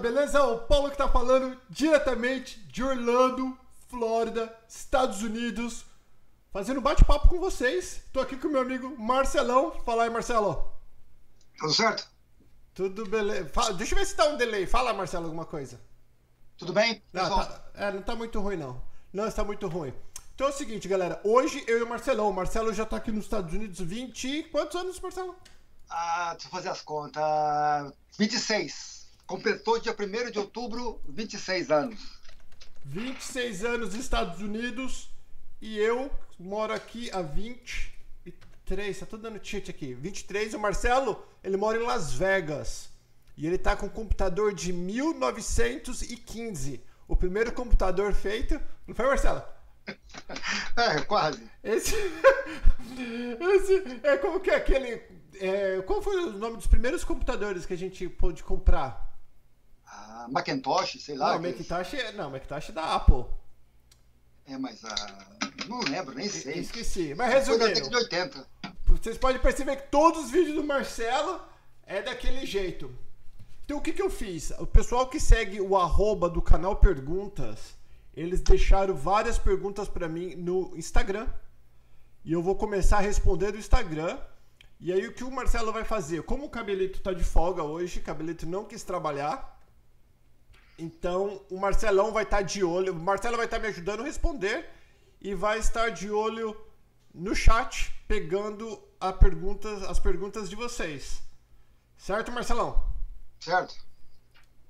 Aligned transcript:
Fala 0.00 0.12
beleza? 0.14 0.42
O 0.44 0.58
Paulo 0.60 0.90
que 0.90 0.96
tá 0.96 1.06
falando 1.06 1.60
diretamente 1.68 2.58
de 2.60 2.82
Orlando, 2.82 3.56
Flórida, 3.88 4.50
Estados 4.66 5.22
Unidos, 5.22 5.84
fazendo 6.50 6.80
bate-papo 6.80 7.28
com 7.28 7.38
vocês. 7.38 8.02
Tô 8.10 8.18
aqui 8.20 8.34
com 8.38 8.48
o 8.48 8.50
meu 8.50 8.62
amigo 8.62 8.96
Marcelão. 8.98 9.72
Fala 9.84 10.04
aí, 10.04 10.10
Marcelo. 10.10 10.72
Tudo 11.58 11.74
certo? 11.74 12.08
Tudo 12.72 13.04
beleza. 13.04 13.50
Deixa 13.74 13.94
eu 13.94 13.98
ver 13.98 14.06
se 14.06 14.16
tá 14.16 14.24
um 14.24 14.38
delay. 14.38 14.66
Fala, 14.66 14.94
Marcelo, 14.94 15.26
alguma 15.26 15.44
coisa. 15.44 15.78
Tudo 16.56 16.72
bem? 16.72 17.02
Não, 17.12 17.28
tá, 17.28 17.64
é, 17.74 17.92
não 17.92 18.00
tá 18.00 18.16
muito 18.16 18.40
ruim, 18.40 18.56
não. 18.56 18.80
Não 19.12 19.26
está 19.26 19.44
muito 19.44 19.68
ruim. 19.68 19.92
Então 20.34 20.46
é 20.46 20.50
o 20.50 20.54
seguinte, 20.54 20.88
galera. 20.88 21.20
Hoje 21.22 21.62
eu 21.66 21.78
e 21.78 21.82
o 21.82 21.88
Marcelão. 21.88 22.30
O 22.30 22.32
Marcelo 22.32 22.72
já 22.72 22.86
tá 22.86 22.96
aqui 22.96 23.12
nos 23.12 23.24
Estados 23.24 23.52
Unidos 23.52 23.78
20. 23.80 24.44
Quantos 24.44 24.76
anos, 24.76 24.98
Marcelo? 24.98 25.36
Ah, 25.90 26.30
deixa 26.32 26.46
eu 26.46 26.50
fazer 26.50 26.70
as 26.70 26.80
contas. 26.80 27.92
26. 28.16 28.99
Completou 29.30 29.78
dia 29.78 29.94
1 29.96 30.32
de 30.32 30.40
outubro, 30.40 31.00
26 31.08 31.70
anos. 31.70 32.18
26 32.84 33.64
anos 33.64 33.94
nos 33.94 34.02
Estados 34.02 34.40
Unidos 34.40 35.08
e 35.62 35.78
eu 35.78 36.10
moro 36.36 36.72
aqui 36.72 37.08
há 37.12 37.22
23. 37.22 38.98
Tá 38.98 39.06
tudo 39.06 39.22
dando 39.22 39.38
cheat 39.40 39.70
aqui. 39.70 39.94
23. 39.94 40.54
O 40.54 40.58
Marcelo, 40.58 41.24
ele 41.44 41.56
mora 41.56 41.78
em 41.78 41.86
Las 41.86 42.12
Vegas. 42.12 42.90
E 43.36 43.46
ele 43.46 43.56
tá 43.56 43.76
com 43.76 43.86
um 43.86 43.88
computador 43.88 44.52
de 44.52 44.72
1915. 44.72 46.82
O 47.06 47.14
primeiro 47.14 47.52
computador 47.52 48.12
feito. 48.12 48.60
Não 48.84 48.96
foi, 48.96 49.06
Marcelo? 49.06 49.44
É, 50.76 51.02
quase. 51.02 51.40
Esse. 51.62 51.94
esse 53.54 54.00
é 54.02 54.16
como 54.16 54.40
que 54.40 54.50
é 54.50 54.56
aquele 54.56 55.00
é, 55.40 55.80
qual 55.82 56.02
foi 56.02 56.16
o 56.16 56.32
nome 56.32 56.56
dos 56.56 56.66
primeiros 56.66 57.04
computadores 57.04 57.64
que 57.64 57.72
a 57.72 57.78
gente 57.78 58.08
pôde 58.08 58.42
comprar? 58.42 59.08
Macintosh, 60.28 60.98
sei 61.00 61.16
lá. 61.16 61.34
Não, 61.34 61.42
Macintosh, 61.42 61.94
é, 61.94 62.12
não, 62.12 62.30
Macintosh 62.30 62.70
é 62.70 62.72
da 62.72 62.94
Apple. 62.94 63.24
É, 64.46 64.58
mas 64.58 64.84
ah, 64.84 65.26
não 65.68 65.80
lembro, 65.80 66.14
nem 66.14 66.28
sei. 66.28 66.58
Esqueci. 66.58 67.14
Mas 67.14 67.32
resumindo. 67.32 67.64
Foi 67.64 67.74
da 67.74 67.88
de 67.88 67.96
80. 67.96 68.46
Vocês 68.86 69.16
podem 69.16 69.40
perceber 69.40 69.76
que 69.76 69.90
todos 69.90 70.24
os 70.24 70.30
vídeos 70.30 70.56
do 70.56 70.64
Marcelo 70.64 71.40
é 71.86 72.02
daquele 72.02 72.44
jeito. 72.44 72.90
Então 73.64 73.78
o 73.78 73.80
que, 73.80 73.92
que 73.92 74.02
eu 74.02 74.10
fiz? 74.10 74.50
O 74.58 74.66
pessoal 74.66 75.06
que 75.08 75.20
segue 75.20 75.60
o 75.60 75.76
arroba 75.76 76.28
do 76.28 76.42
canal 76.42 76.74
Perguntas, 76.76 77.76
eles 78.12 78.40
deixaram 78.40 78.94
várias 78.94 79.38
perguntas 79.38 79.88
para 79.88 80.08
mim 80.08 80.34
no 80.34 80.76
Instagram. 80.76 81.28
E 82.24 82.32
eu 82.32 82.42
vou 82.42 82.56
começar 82.56 82.98
a 82.98 83.00
responder 83.00 83.52
no 83.52 83.58
Instagram. 83.58 84.18
E 84.80 84.92
aí 84.92 85.06
o 85.06 85.12
que 85.12 85.22
o 85.22 85.30
Marcelo 85.30 85.72
vai 85.72 85.84
fazer? 85.84 86.22
Como 86.22 86.46
o 86.46 86.50
Cabelito 86.50 87.00
tá 87.00 87.12
de 87.12 87.22
folga 87.22 87.62
hoje, 87.62 88.00
o 88.00 88.02
Cabelito 88.02 88.46
não 88.46 88.64
quis 88.64 88.82
trabalhar, 88.82 89.59
então 90.80 91.40
o 91.50 91.58
Marcelão 91.58 92.12
vai 92.12 92.24
estar 92.24 92.38
tá 92.38 92.42
de 92.42 92.64
olho, 92.64 92.92
o 92.92 92.96
Marcelo 92.96 93.36
vai 93.36 93.46
estar 93.46 93.58
tá 93.58 93.62
me 93.62 93.68
ajudando 93.68 94.00
a 94.00 94.04
responder 94.04 94.68
e 95.20 95.34
vai 95.34 95.58
estar 95.58 95.90
de 95.90 96.10
olho 96.10 96.56
no 97.14 97.34
chat, 97.34 97.92
pegando 98.08 98.82
pergunta, 99.18 99.68
as 99.88 99.98
perguntas 99.98 100.48
de 100.48 100.56
vocês. 100.56 101.22
Certo, 101.96 102.32
Marcelão? 102.32 102.82
Certo. 103.38 103.74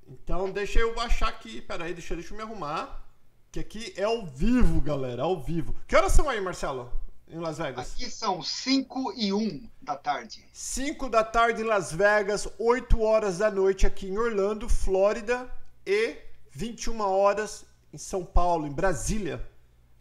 Então 0.06 0.50
deixa 0.50 0.80
eu 0.80 0.94
baixar 0.94 1.28
aqui, 1.28 1.60
peraí, 1.60 1.94
deixa, 1.94 2.14
deixa 2.14 2.32
eu 2.32 2.36
me 2.36 2.42
arrumar. 2.42 3.06
Que 3.52 3.60
aqui 3.60 3.92
é 3.96 4.04
ao 4.04 4.26
vivo, 4.26 4.80
galera, 4.80 5.22
ao 5.22 5.40
vivo. 5.40 5.74
Que 5.86 5.96
horas 5.96 6.12
são 6.12 6.28
aí, 6.28 6.40
Marcelo? 6.40 6.92
em 7.28 7.38
Las 7.38 7.58
Vegas? 7.58 7.92
Aqui 7.92 8.10
são 8.10 8.42
5 8.42 9.14
e 9.16 9.32
1 9.32 9.68
da 9.80 9.96
tarde. 9.96 10.44
5 10.52 11.08
da 11.08 11.22
tarde 11.22 11.62
em 11.62 11.64
Las 11.64 11.92
Vegas, 11.92 12.48
8 12.58 13.00
horas 13.00 13.38
da 13.38 13.50
noite 13.50 13.86
aqui 13.86 14.08
em 14.08 14.18
Orlando, 14.18 14.68
Flórida 14.68 15.48
e 15.90 16.16
21 16.50 17.00
horas 17.00 17.64
em 17.92 17.98
São 17.98 18.24
Paulo, 18.24 18.66
em 18.66 18.72
Brasília. 18.72 19.46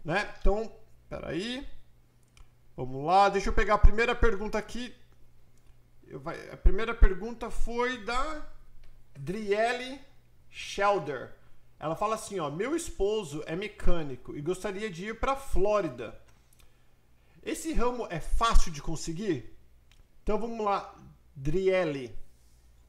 Né? 0.03 0.33
Então, 0.39 0.71
peraí. 1.09 1.67
Vamos 2.75 3.05
lá, 3.05 3.29
deixa 3.29 3.49
eu 3.49 3.53
pegar 3.53 3.75
a 3.75 3.79
primeira 3.79 4.15
pergunta 4.15 4.57
aqui. 4.57 4.93
Vai, 6.11 6.49
a 6.51 6.57
primeira 6.57 6.93
pergunta 6.93 7.49
foi 7.49 8.03
da 8.03 8.45
Driele 9.17 9.99
Shelder. 10.49 11.35
Ela 11.79 11.95
fala 11.95 12.15
assim, 12.15 12.39
ó, 12.39 12.49
meu 12.49 12.75
esposo 12.75 13.43
é 13.45 13.55
mecânico 13.55 14.35
e 14.35 14.41
gostaria 14.41 14.89
de 14.89 15.07
ir 15.07 15.19
para 15.19 15.35
Flórida 15.35 16.19
esse 17.43 17.73
ramo 17.73 18.05
é 18.09 18.19
fácil 18.19 18.71
de 18.71 18.81
conseguir? 18.81 19.57
Então 20.21 20.37
vamos 20.37 20.63
lá, 20.63 20.93
Driele. 21.35 22.17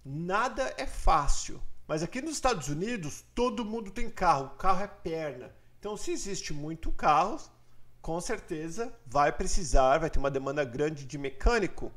Nada 0.05 0.75
é 0.77 0.87
fácil. 0.87 1.63
Mas 1.91 2.05
aqui 2.05 2.23
nos 2.23 2.35
Estados 2.35 2.69
Unidos, 2.69 3.25
todo 3.35 3.65
mundo 3.65 3.91
tem 3.91 4.09
carro. 4.09 4.47
O 4.47 4.51
carro 4.51 4.85
é 4.85 4.87
perna. 4.87 5.53
Então, 5.81 5.97
se 5.97 6.13
existe 6.13 6.55
muito 6.55 6.93
carro, 6.93 7.37
com 8.01 8.21
certeza 8.21 8.97
vai 9.05 9.33
precisar, 9.33 9.99
vai 9.99 10.09
ter 10.09 10.21
uma 10.21 10.31
demanda 10.31 10.63
grande 10.63 11.05
de 11.05 11.19
mecânico. 11.19 11.91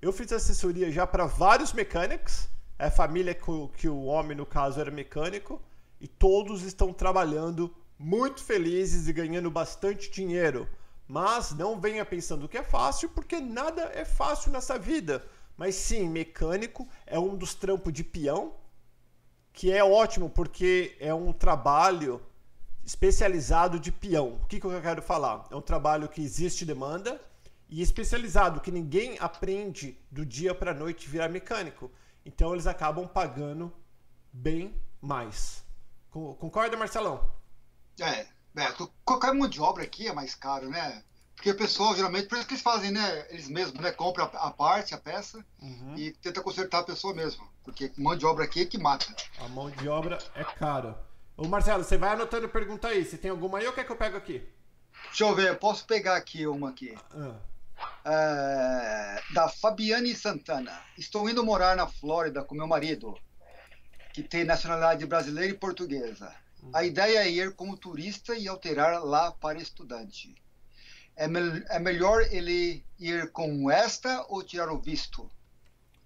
Eu 0.00 0.12
fiz 0.12 0.30
assessoria 0.30 0.92
já 0.92 1.08
para 1.08 1.26
vários 1.26 1.72
mecânicos. 1.72 2.48
É 2.78 2.86
a 2.86 2.90
família 2.92 3.36
que 3.76 3.88
o 3.88 4.04
homem, 4.04 4.36
no 4.36 4.46
caso, 4.46 4.80
era 4.80 4.92
mecânico. 4.92 5.60
E 6.00 6.06
todos 6.06 6.62
estão 6.62 6.92
trabalhando 6.92 7.74
muito 7.98 8.44
felizes 8.44 9.08
e 9.08 9.12
ganhando 9.12 9.50
bastante 9.50 10.08
dinheiro. 10.08 10.68
Mas 11.08 11.50
não 11.50 11.80
venha 11.80 12.04
pensando 12.04 12.48
que 12.48 12.58
é 12.58 12.62
fácil, 12.62 13.08
porque 13.08 13.40
nada 13.40 13.90
é 13.92 14.04
fácil 14.04 14.52
nessa 14.52 14.78
vida. 14.78 15.26
Mas 15.56 15.74
sim, 15.74 16.08
mecânico 16.08 16.86
é 17.04 17.18
um 17.18 17.36
dos 17.36 17.56
trampos 17.56 17.92
de 17.92 18.04
peão, 18.04 18.54
que 19.52 19.72
é 19.72 19.84
ótimo 19.84 20.30
porque 20.30 20.96
é 20.98 21.12
um 21.12 21.32
trabalho 21.32 22.20
especializado 22.84 23.78
de 23.78 23.92
peão. 23.92 24.40
O 24.42 24.46
que, 24.46 24.58
que 24.58 24.66
eu 24.66 24.82
quero 24.82 25.02
falar? 25.02 25.46
É 25.50 25.56
um 25.56 25.60
trabalho 25.60 26.08
que 26.08 26.22
existe 26.22 26.64
demanda 26.64 27.20
e 27.68 27.80
especializado, 27.80 28.60
que 28.60 28.70
ninguém 28.70 29.16
aprende 29.20 29.98
do 30.10 30.26
dia 30.26 30.54
para 30.54 30.72
a 30.72 30.74
noite 30.74 31.08
virar 31.08 31.28
mecânico. 31.28 31.90
Então 32.24 32.52
eles 32.52 32.66
acabam 32.66 33.06
pagando 33.06 33.72
bem 34.32 34.74
mais. 35.00 35.64
Concorda, 36.10 36.76
Marcelão? 36.76 37.30
É, 38.00 38.26
é, 38.56 38.72
qualquer 39.04 39.32
mão 39.32 39.48
de 39.48 39.60
obra 39.60 39.84
aqui 39.84 40.06
é 40.06 40.12
mais 40.12 40.34
caro, 40.34 40.68
né? 40.68 41.02
Porque 41.42 41.50
o 41.50 41.56
pessoal, 41.56 41.92
geralmente, 41.96 42.28
por 42.28 42.38
isso 42.38 42.46
que 42.46 42.54
eles 42.54 42.62
fazem, 42.62 42.92
né? 42.92 43.26
Eles 43.28 43.48
mesmos, 43.48 43.80
né? 43.80 43.90
Compram 43.90 44.30
a 44.32 44.50
parte, 44.52 44.94
a 44.94 44.98
peça, 44.98 45.44
uhum. 45.60 45.96
e 45.96 46.12
tenta 46.12 46.40
consertar 46.40 46.78
a 46.78 46.84
pessoa 46.84 47.12
mesmo. 47.12 47.44
Porque 47.64 47.90
mão 47.96 48.16
de 48.16 48.24
obra 48.24 48.44
aqui 48.44 48.60
é 48.60 48.64
que 48.64 48.78
mata. 48.78 49.12
A 49.40 49.48
mão 49.48 49.68
de 49.68 49.88
obra 49.88 50.18
é 50.36 50.44
cara. 50.44 50.96
Ô 51.36 51.48
Marcelo, 51.48 51.82
você 51.82 51.98
vai 51.98 52.10
anotando 52.10 52.48
pergunta 52.48 52.86
aí. 52.86 53.04
Você 53.04 53.18
tem 53.18 53.28
alguma 53.28 53.58
aí 53.58 53.66
ou 53.66 53.72
quer 53.72 53.84
que 53.84 53.90
eu 53.90 53.96
pego 53.96 54.16
aqui? 54.16 54.48
Deixa 55.06 55.24
eu 55.24 55.34
ver, 55.34 55.48
eu 55.48 55.56
posso 55.56 55.84
pegar 55.84 56.14
aqui 56.14 56.46
uma 56.46 56.70
aqui. 56.70 56.96
Ah. 57.12 57.34
É, 58.04 59.22
da 59.34 59.48
Fabiane 59.48 60.14
Santana. 60.14 60.80
Estou 60.96 61.28
indo 61.28 61.44
morar 61.44 61.74
na 61.76 61.88
Flórida 61.88 62.44
com 62.44 62.54
meu 62.54 62.68
marido, 62.68 63.18
que 64.14 64.22
tem 64.22 64.44
nacionalidade 64.44 65.04
brasileira 65.06 65.52
e 65.52 65.58
portuguesa. 65.58 66.32
A 66.72 66.84
ideia 66.84 67.18
é 67.18 67.28
ir 67.28 67.52
como 67.56 67.76
turista 67.76 68.36
e 68.36 68.46
alterar 68.46 69.02
lá 69.02 69.32
para 69.32 69.58
estudante. 69.58 70.40
É, 71.16 71.28
me 71.28 71.64
é 71.68 71.78
melhor 71.78 72.22
ele 72.30 72.84
ir 72.98 73.30
com 73.32 73.70
esta 73.70 74.24
ou 74.28 74.42
tirar 74.42 74.72
o 74.72 74.80
visto? 74.80 75.30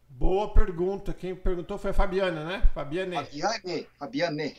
Boa 0.08 0.52
pergunta. 0.52 1.12
Quem 1.12 1.34
perguntou 1.34 1.78
foi 1.78 1.90
a 1.90 1.94
Fabiana, 1.94 2.44
né? 2.44 2.70
Fabiane. 2.74 3.16
Fabiane. 3.16 3.86
Fabiane. 3.98 4.56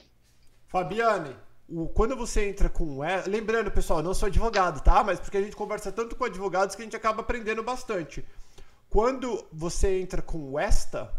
Fabiane, 0.67 1.35
o, 1.67 1.87
quando 1.87 2.15
você 2.15 2.47
entra 2.47 2.69
com 2.69 3.03
esta. 3.03 3.29
Lembrando, 3.29 3.71
pessoal, 3.71 4.03
não 4.03 4.13
sou 4.13 4.27
advogado, 4.27 4.81
tá? 4.81 5.03
Mas 5.03 5.19
porque 5.19 5.37
a 5.37 5.41
gente 5.41 5.55
conversa 5.55 5.91
tanto 5.91 6.15
com 6.15 6.25
advogados 6.25 6.75
que 6.75 6.81
a 6.81 6.85
gente 6.85 6.95
acaba 6.95 7.21
aprendendo 7.21 7.63
bastante. 7.63 8.25
Quando 8.89 9.45
você 9.51 9.99
entra 9.99 10.21
com 10.21 10.57
esta, 10.57 11.13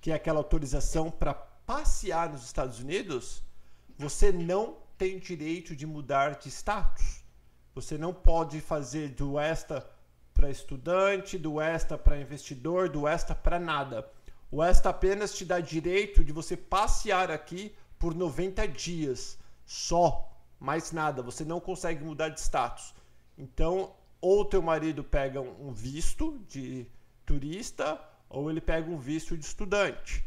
que 0.00 0.12
é 0.12 0.14
aquela 0.14 0.38
autorização 0.38 1.10
para 1.10 1.34
passear 1.34 2.30
nos 2.30 2.44
Estados 2.44 2.80
Unidos, 2.80 3.42
você 3.98 4.30
não 4.30 4.76
tem 4.96 5.18
direito 5.18 5.74
de 5.74 5.86
mudar 5.86 6.38
de 6.38 6.48
status. 6.48 7.19
Você 7.74 7.96
não 7.96 8.12
pode 8.12 8.60
fazer 8.60 9.10
do 9.10 9.40
ESTA 9.40 9.88
para 10.34 10.50
estudante, 10.50 11.38
do 11.38 11.60
ESTA 11.60 11.96
para 11.96 12.20
investidor, 12.20 12.88
do 12.88 13.08
ESTA 13.08 13.34
para 13.34 13.58
nada. 13.60 14.10
O 14.50 14.64
ESTA 14.64 14.90
apenas 14.90 15.34
te 15.34 15.44
dá 15.44 15.60
direito 15.60 16.24
de 16.24 16.32
você 16.32 16.56
passear 16.56 17.30
aqui 17.30 17.74
por 17.98 18.14
90 18.14 18.66
dias 18.66 19.38
só, 19.64 20.28
mais 20.58 20.90
nada. 20.90 21.22
Você 21.22 21.44
não 21.44 21.60
consegue 21.60 22.02
mudar 22.02 22.30
de 22.30 22.40
status. 22.40 22.92
Então, 23.38 23.94
ou 24.20 24.44
teu 24.44 24.60
marido 24.60 25.04
pega 25.04 25.40
um 25.40 25.72
visto 25.72 26.38
de 26.48 26.86
turista, 27.24 28.00
ou 28.28 28.50
ele 28.50 28.60
pega 28.60 28.90
um 28.90 28.98
visto 28.98 29.36
de 29.36 29.44
estudante. 29.44 30.24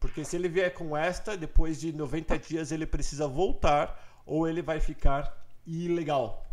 Porque 0.00 0.24
se 0.24 0.34
ele 0.34 0.48
vier 0.48 0.72
com 0.72 0.96
esta, 0.96 1.36
depois 1.36 1.80
de 1.80 1.92
90 1.92 2.38
dias 2.38 2.72
ele 2.72 2.86
precisa 2.86 3.28
voltar 3.28 4.22
ou 4.26 4.48
ele 4.48 4.62
vai 4.62 4.80
ficar 4.80 5.46
ilegal. 5.66 6.49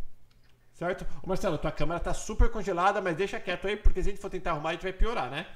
Certo? 0.77 1.07
Ô 1.24 1.27
Marcelo, 1.27 1.57
tua 1.57 1.71
câmera 1.71 2.00
tá 2.00 2.13
super 2.13 2.51
congelada, 2.51 3.01
mas 3.01 3.18
deixa 3.18 3.39
quieto 3.39 3.65
aí, 3.65 3.75
porque 3.75 4.03
se 4.03 4.09
a 4.09 4.12
gente 4.12 4.21
for 4.21 4.29
tentar 4.29 4.51
arrumar, 4.51 4.69
a 4.69 4.74
gente 4.74 4.83
vai 4.83 4.94
piorar, 4.94 5.27
né? 5.31 5.47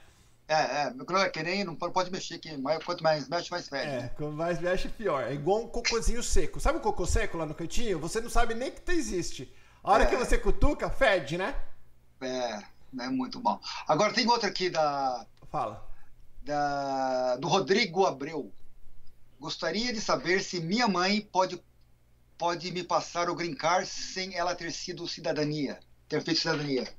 É, 0.47 0.56
é, 0.56 0.94
é 1.23 1.29
que 1.29 1.44
nem 1.44 1.63
não 1.63 1.75
pode 1.75 2.12
mexer, 2.12 2.39
que 2.39 2.50
quanto 2.83 3.03
mais 3.03 3.29
mexe, 3.29 3.51
mais 3.51 3.69
fede. 3.69 3.85
É, 3.85 4.07
quanto 4.18 4.35
mais 4.35 4.59
mexe, 4.59 4.89
pior. 4.89 5.23
É 5.23 5.33
igual 5.33 5.62
um 5.62 5.68
cocôzinho 5.68 6.23
seco. 6.23 6.59
Sabe 6.59 6.79
o 6.79 6.81
cocô 6.81 7.06
seco 7.06 7.38
lá 7.38 7.45
no 7.45 7.53
cantinho? 7.53 8.00
Você 8.00 8.19
não 8.19 8.31
sabe 8.31 8.56
nem 8.56 8.71
que 8.71 8.91
existe. 8.91 9.53
A 9.83 9.91
hora 9.91 10.03
é. 10.06 10.07
que 10.07 10.18
você 10.18 10.39
cutuca, 10.39 10.89
fede, 10.89 11.38
né? 11.38 11.56
É, 12.19 12.59
é 13.00 13.09
muito 13.09 13.39
bom. 13.39 13.59
Agora 13.88 14.13
tem 14.13 14.27
outra 14.27 14.50
aqui 14.50 14.71
da. 14.71 15.23
Fala. 15.51 15.88
Da, 16.41 17.38
do 17.38 17.47
Rodrigo 17.47 18.07
Abreu. 18.07 18.51
Gostaria 19.39 19.94
de 19.94 20.01
saber 20.01 20.41
se 20.41 20.59
minha 20.59 20.88
mãe 20.88 21.21
pode, 21.21 21.63
pode 22.42 22.72
me 22.72 22.84
passar 22.84 23.30
o 23.30 23.36
green 23.36 23.54
card 23.54 23.88
sem 23.88 24.36
ela 24.36 24.56
ter 24.56 24.72
sido 24.72 25.08
cidadania, 25.08 25.80
ter 26.10 26.24
feito 26.24 26.40
cidadania. 26.40 26.92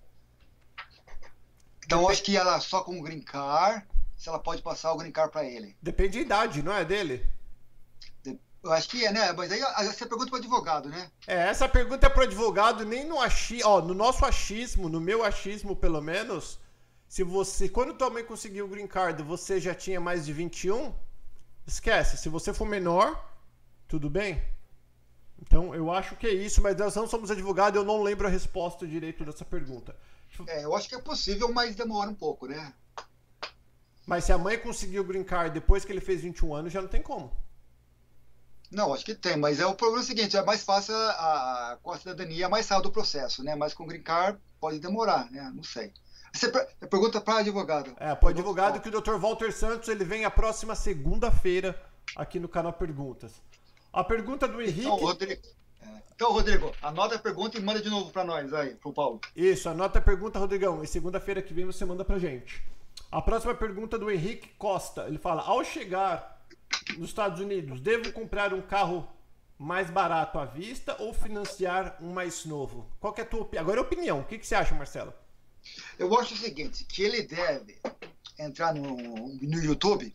Então 1.85 2.09
acho 2.09 2.23
que 2.23 2.37
ela 2.37 2.61
só 2.61 2.81
com 2.85 3.01
o 3.01 3.03
green 3.03 3.21
card, 3.21 3.85
se 4.17 4.29
ela 4.29 4.39
pode 4.39 4.63
passar 4.63 4.93
o 4.93 4.97
green 4.97 5.11
card 5.11 5.33
para 5.33 5.45
ele. 5.45 5.77
Depende 5.83 6.19
da 6.19 6.21
idade, 6.21 6.63
não 6.63 6.73
é 6.73 6.85
dele? 6.85 7.27
Eu 8.63 8.71
acho 8.71 8.89
que 8.89 9.05
é, 9.05 9.11
né? 9.11 9.33
Mas 9.33 9.51
aí 9.51 9.61
essa 9.61 10.07
pergunta 10.07 10.31
para 10.31 10.39
advogado, 10.39 10.89
né? 10.89 11.11
É, 11.27 11.49
essa 11.49 11.69
pergunta 11.69 12.07
é 12.07 12.09
para 12.09 12.23
advogado, 12.23 12.87
nem 12.87 13.05
no 13.05 13.21
achismo, 13.21 13.69
ó, 13.69 13.83
no 13.83 13.95
nosso 13.95 14.25
achismo, 14.25 14.89
no 14.89 15.01
meu 15.01 15.25
achismo 15.25 15.75
pelo 15.75 16.01
menos, 16.01 16.61
se 17.09 17.25
você, 17.25 17.69
quando 17.69 17.95
tua 17.95 18.11
mãe 18.11 18.23
conseguiu 18.23 18.67
o 18.67 18.69
green 18.69 18.87
card, 18.87 19.21
você 19.25 19.59
já 19.59 19.75
tinha 19.75 20.01
mais 20.01 20.25
de 20.25 20.33
21, 20.33 20.95
esquece. 21.67 22.17
Se 22.17 22.29
você 22.29 22.55
for 22.55 22.65
menor, 22.65 23.29
tudo 23.89 24.09
bem? 24.09 24.41
Então, 25.43 25.75
eu 25.75 25.91
acho 25.91 26.15
que 26.17 26.27
é 26.27 26.33
isso, 26.33 26.63
mas 26.63 26.77
nós 26.77 26.95
não 26.95 27.07
somos 27.07 27.31
advogados, 27.31 27.77
eu 27.77 27.85
não 27.85 28.01
lembro 28.01 28.29
a 28.29 28.31
resposta 28.31 28.87
direito 28.87 29.25
dessa 29.25 29.45
pergunta. 29.45 29.95
É, 30.47 30.65
eu 30.65 30.75
acho 30.75 30.89
que 30.89 30.95
é 30.95 31.01
possível, 31.01 31.53
mas 31.53 31.75
demora 31.75 32.09
um 32.09 32.15
pouco, 32.15 32.47
né? 32.47 32.73
Mas 34.07 34.25
se 34.25 34.33
a 34.33 34.39
mãe 34.39 34.57
conseguiu 34.59 35.05
card 35.25 35.53
depois 35.53 35.85
que 35.85 35.93
ele 35.93 36.01
fez 36.01 36.23
21 36.23 36.55
anos, 36.55 36.73
já 36.73 36.81
não 36.81 36.89
tem 36.89 37.03
como. 37.03 37.37
Não, 38.71 38.95
acho 38.95 39.05
que 39.05 39.15
tem, 39.15 39.37
mas 39.37 39.61
é 39.61 39.67
o 39.67 39.75
problema 39.75 40.03
é 40.03 40.07
seguinte, 40.07 40.37
é 40.37 40.45
mais 40.45 40.65
fácil 40.65 40.95
a, 40.95 41.73
a, 41.73 41.77
com 41.83 41.91
a 41.91 41.99
cidadania, 41.99 42.47
é 42.47 42.49
mais 42.49 42.67
rápido 42.69 42.87
o 42.87 42.93
processo, 42.93 43.43
né? 43.43 43.55
Mas 43.55 43.75
com 43.75 43.85
o 43.85 43.87
green 43.87 44.03
card 44.03 44.41
pode 44.59 44.79
demorar, 44.79 45.31
né? 45.31 45.53
Não 45.55 45.63
sei. 45.63 45.93
Você 46.33 46.51
pergunta 46.89 47.21
para 47.21 47.41
advogado. 47.41 47.95
É, 47.99 48.15
para 48.15 48.27
o 48.27 48.31
advogado 48.31 48.81
que 48.81 48.89
o 48.89 49.01
Dr. 49.01 49.19
Walter 49.19 49.53
Santos 49.53 49.89
ele 49.89 50.05
vem 50.05 50.25
a 50.25 50.31
próxima 50.31 50.75
segunda-feira 50.75 51.79
aqui 52.17 52.41
no 52.41 52.49
canal 52.49 52.73
Perguntas. 52.73 53.33
A 53.93 54.03
pergunta 54.03 54.49
do 54.49 54.61
Henrique. 54.61 54.81
Então, 54.81 54.97
Rodrigo, 54.97 55.43
então, 56.15 56.33
Rodrigo, 56.33 56.73
anota 56.81 57.17
a 57.17 57.19
pergunta 57.19 57.59
e 57.59 57.61
manda 57.61 57.83
de 57.83 57.91
novo 57.91 58.13
para 58.13 58.23
nós 58.23 58.55
aí, 58.55 58.77
pro 58.77 58.93
Paulo. 58.93 59.21
Isso, 59.35 59.69
anota 59.69 59.99
a 59.99 60.03
pergunta, 60.03 60.39
Rodrigão. 60.39 60.83
E 60.83 60.87
segunda-feira 60.87 61.43
que 61.43 61.53
vem 61.53 61.65
você 61.65 61.85
manda 61.85 62.05
pra 62.05 62.19
gente. 62.19 62.63
A 63.11 63.21
próxima 63.21 63.55
pergunta 63.55 63.99
do 63.99 64.11
Henrique 64.11 64.51
Costa. 64.57 65.07
Ele 65.09 65.19
fala: 65.19 65.43
Ao 65.43 65.65
chegar 65.65 66.47
nos 66.97 67.09
Estados 67.09 67.41
Unidos, 67.41 67.81
devo 67.81 68.13
comprar 68.13 68.55
um 68.55 68.63
carro 68.63 69.05
mais 69.59 69.91
barato 69.91 70.39
à 70.39 70.45
vista 70.45 70.97
ou 71.01 71.13
financiar 71.13 71.99
um 72.01 72.13
mais 72.13 72.45
novo? 72.45 72.87
Qual 73.01 73.15
é 73.19 73.23
a 73.23 73.27
tua 73.27 73.43
opinião? 73.43 73.63
Agora 73.63 73.81
é 73.81 73.83
opinião. 73.83 74.21
O 74.21 74.25
que, 74.25 74.39
que 74.39 74.47
você 74.47 74.55
acha, 74.55 74.75
Marcelo? 74.75 75.13
Eu 75.99 76.17
acho 76.19 76.35
o 76.35 76.39
seguinte, 76.39 76.85
que 76.85 77.03
ele 77.03 77.23
deve 77.23 77.79
entrar 78.39 78.75
no, 78.75 78.97
no 78.97 79.59
YouTube 79.59 80.15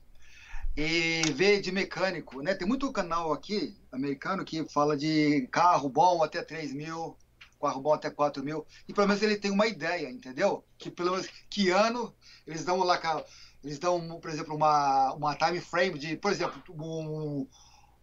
e 0.77 1.23
ver 1.33 1.59
de 1.59 1.71
mecânico, 1.71 2.39
né? 2.43 2.53
Tem 2.53 2.67
muito 2.67 2.91
canal 2.91 3.33
aqui 3.33 3.75
americano 3.91 4.45
que 4.45 4.63
fala 4.69 4.95
de 4.95 5.47
carro 5.51 5.89
bom 5.89 6.23
até 6.23 6.43
3 6.43 6.71
mil, 6.71 7.17
carro 7.59 7.81
bom 7.81 7.95
até 7.95 8.11
4 8.11 8.43
mil, 8.43 8.63
e 8.87 8.93
pelo 8.93 9.07
menos 9.07 9.23
ele 9.23 9.37
tem 9.37 9.49
uma 9.49 9.65
ideia, 9.65 10.07
entendeu? 10.07 10.63
Que 10.77 10.91
pelo 10.91 11.11
menos 11.11 11.27
que 11.49 11.71
ano 11.71 12.13
eles 12.45 12.63
dão 12.63 12.77
lá, 12.83 13.01
eles 13.63 13.79
dão, 13.79 14.19
por 14.19 14.29
exemplo, 14.29 14.55
uma, 14.55 15.13
uma 15.13 15.35
time 15.35 15.59
frame 15.59 15.97
de, 15.97 16.15
por 16.15 16.31
exemplo, 16.31 16.61
um, 16.69 17.47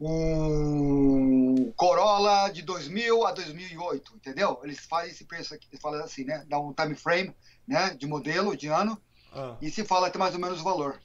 um 0.01 1.73
Corolla 1.77 2.49
de 2.49 2.63
2000 2.63 3.25
a 3.25 3.31
2008, 3.31 4.17
entendeu? 4.17 4.59
Eles 4.65 4.81
fazem 4.81 5.13
esse 5.13 5.25
preço 5.25 5.55
aqui, 5.55 5.69
eles 5.71 5.81
falam 5.81 6.03
assim, 6.03 6.25
né? 6.25 6.45
Dá 6.49 6.59
um 6.59 6.73
time 6.73 6.97
frame, 6.97 7.33
né? 7.69 7.91
De 7.91 8.09
modelo, 8.09 8.57
de 8.57 8.67
ano, 8.67 9.01
ah. 9.33 9.57
e 9.63 9.71
se 9.71 9.85
fala 9.85 10.09
até 10.09 10.19
mais 10.19 10.35
ou 10.35 10.41
menos 10.41 10.61
o 10.61 10.65
valor. 10.65 11.01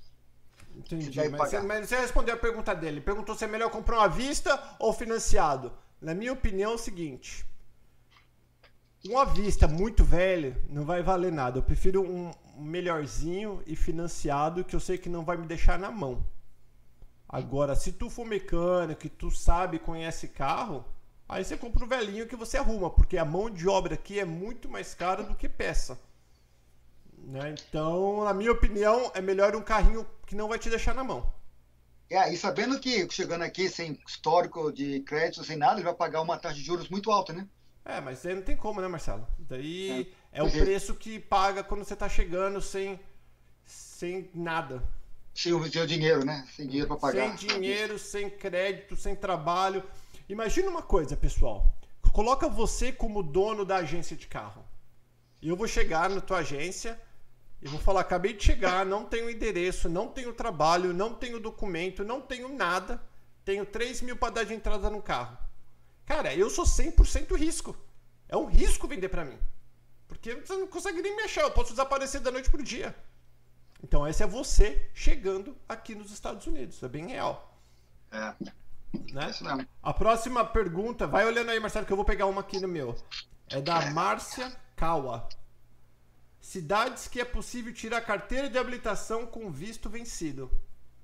Entendi. 0.79 1.29
Mas 1.29 1.49
você, 1.49 1.59
mas 1.59 1.89
você, 1.89 1.99
respondeu 1.99 2.35
a 2.35 2.37
pergunta 2.37 2.73
dele. 2.73 2.97
Ele 2.97 3.01
perguntou 3.01 3.35
se 3.35 3.43
é 3.43 3.47
melhor 3.47 3.69
comprar 3.69 3.97
uma 3.97 4.07
vista 4.07 4.61
ou 4.79 4.93
financiado. 4.93 5.71
Na 6.01 6.13
minha 6.13 6.31
opinião, 6.31 6.71
é 6.71 6.75
o 6.75 6.77
seguinte: 6.77 7.45
uma 9.05 9.25
vista 9.25 9.67
muito 9.67 10.03
velha 10.03 10.57
não 10.69 10.85
vai 10.85 11.03
valer 11.03 11.31
nada. 11.31 11.57
Eu 11.57 11.63
prefiro 11.63 12.01
um 12.01 12.31
melhorzinho 12.57 13.61
e 13.67 13.75
financiado 13.75 14.63
que 14.63 14.75
eu 14.75 14.79
sei 14.79 14.97
que 14.97 15.09
não 15.09 15.25
vai 15.25 15.35
me 15.35 15.45
deixar 15.45 15.77
na 15.77 15.91
mão. 15.91 16.25
Agora, 17.27 17.75
se 17.75 17.91
tu 17.91 18.09
for 18.09 18.25
mecânico 18.25 19.05
e 19.05 19.09
tu 19.09 19.29
sabe, 19.29 19.79
conhece 19.79 20.29
carro, 20.29 20.83
aí 21.27 21.43
você 21.43 21.55
compra 21.55 21.85
o 21.85 21.87
velhinho 21.87 22.27
que 22.27 22.35
você 22.35 22.57
arruma, 22.57 22.89
porque 22.89 23.17
a 23.17 23.25
mão 23.25 23.49
de 23.49 23.67
obra 23.67 23.93
aqui 23.93 24.19
é 24.19 24.25
muito 24.25 24.67
mais 24.67 24.95
cara 24.95 25.23
do 25.23 25.35
que 25.35 25.47
peça. 25.47 25.99
Né? 27.29 27.53
Então, 27.69 28.23
na 28.23 28.33
minha 28.33 28.51
opinião, 28.51 29.11
é 29.13 29.21
melhor 29.21 29.55
um 29.55 29.61
carrinho 29.61 30.05
que 30.25 30.35
não 30.35 30.47
vai 30.47 30.57
te 30.57 30.69
deixar 30.69 30.95
na 30.95 31.03
mão. 31.03 31.31
É, 32.09 32.33
e 32.33 32.37
sabendo 32.37 32.79
que 32.79 33.07
chegando 33.11 33.43
aqui 33.43 33.69
sem 33.69 33.99
histórico 34.07 34.71
de 34.71 35.01
crédito, 35.01 35.43
sem 35.43 35.55
nada, 35.55 35.75
ele 35.75 35.83
vai 35.83 35.93
pagar 35.93 36.21
uma 36.21 36.39
taxa 36.39 36.55
de 36.55 36.63
juros 36.63 36.89
muito 36.89 37.11
alta, 37.11 37.31
né? 37.31 37.47
É, 37.85 38.01
mas 38.01 38.25
aí 38.25 38.33
não 38.33 38.41
tem 38.41 38.57
como, 38.57 38.81
né, 38.81 38.87
Marcelo? 38.87 39.27
Daí 39.37 40.11
é, 40.31 40.39
é 40.39 40.43
o 40.43 40.49
preço 40.49 40.95
que 40.95 41.19
paga 41.19 41.63
quando 41.63 41.83
você 41.83 41.93
está 41.93 42.09
chegando 42.09 42.59
sem, 42.61 42.99
sem 43.63 44.31
nada. 44.33 44.83
Sem 45.35 45.53
o 45.53 45.71
seu 45.71 45.85
dinheiro, 45.85 46.25
né? 46.25 46.47
Sem 46.55 46.65
dinheiro 46.65 46.87
para 46.87 46.97
pagar. 46.97 47.37
Sem 47.37 47.47
dinheiro, 47.47 47.99
sem 47.99 48.27
crédito, 48.27 48.95
sem 48.95 49.15
trabalho. 49.15 49.83
Imagina 50.27 50.67
uma 50.67 50.81
coisa, 50.81 51.15
pessoal. 51.15 51.71
Coloca 52.11 52.49
você 52.49 52.91
como 52.91 53.21
dono 53.21 53.63
da 53.63 53.77
agência 53.77 54.17
de 54.17 54.25
carro. 54.25 54.65
Eu 55.41 55.55
vou 55.55 55.67
chegar 55.67 56.09
na 56.09 56.19
tua 56.19 56.39
agência 56.39 56.99
eu 57.61 57.69
vou 57.71 57.79
falar, 57.79 58.01
acabei 58.01 58.33
de 58.33 58.43
chegar, 58.43 58.85
não 58.85 59.03
tenho 59.05 59.29
endereço, 59.29 59.89
não 59.89 60.07
tenho 60.07 60.33
trabalho, 60.33 60.93
não 60.93 61.13
tenho 61.13 61.39
documento, 61.39 62.03
não 62.03 62.21
tenho 62.21 62.47
nada. 62.49 63.01
Tenho 63.43 63.65
3 63.65 64.01
mil 64.01 64.15
para 64.15 64.33
dar 64.33 64.43
de 64.43 64.53
entrada 64.53 64.89
no 64.89 65.01
carro. 65.01 65.37
Cara, 66.05 66.33
eu 66.33 66.49
sou 66.49 66.65
100% 66.65 67.35
risco. 67.35 67.75
É 68.27 68.37
um 68.37 68.45
risco 68.45 68.87
vender 68.87 69.09
para 69.09 69.25
mim. 69.25 69.37
Porque 70.07 70.35
você 70.35 70.53
não 70.53 70.67
consegue 70.67 71.01
nem 71.01 71.15
me 71.15 71.23
achar, 71.23 71.41
eu 71.41 71.51
posso 71.51 71.71
desaparecer 71.71 72.21
da 72.21 72.31
noite 72.31 72.49
pro 72.49 72.63
dia. 72.63 72.95
Então, 73.83 74.07
esse 74.07 74.23
é 74.23 74.27
você 74.27 74.89
chegando 74.93 75.55
aqui 75.67 75.95
nos 75.95 76.11
Estados 76.11 76.45
Unidos. 76.47 76.81
É 76.83 76.87
bem 76.87 77.07
real. 77.07 77.57
É. 78.11 78.33
Né? 79.13 79.67
A 79.81 79.93
próxima 79.93 80.43
pergunta, 80.43 81.05
vai 81.05 81.25
olhando 81.25 81.49
aí, 81.49 81.59
Marcelo, 81.59 81.85
que 81.85 81.93
eu 81.93 81.97
vou 81.97 82.05
pegar 82.05 82.25
uma 82.25 82.41
aqui 82.41 82.59
no 82.59 82.67
meu. 82.67 82.95
É 83.47 83.61
da 83.61 83.91
Márcia 83.91 84.51
Kawa. 84.75 85.27
Cidades 86.49 87.07
que 87.07 87.21
é 87.21 87.25
possível 87.25 87.71
tirar 87.71 88.01
carteira 88.01 88.49
de 88.49 88.57
habilitação 88.57 89.27
com 89.27 89.51
visto 89.51 89.87
vencido. 89.87 90.49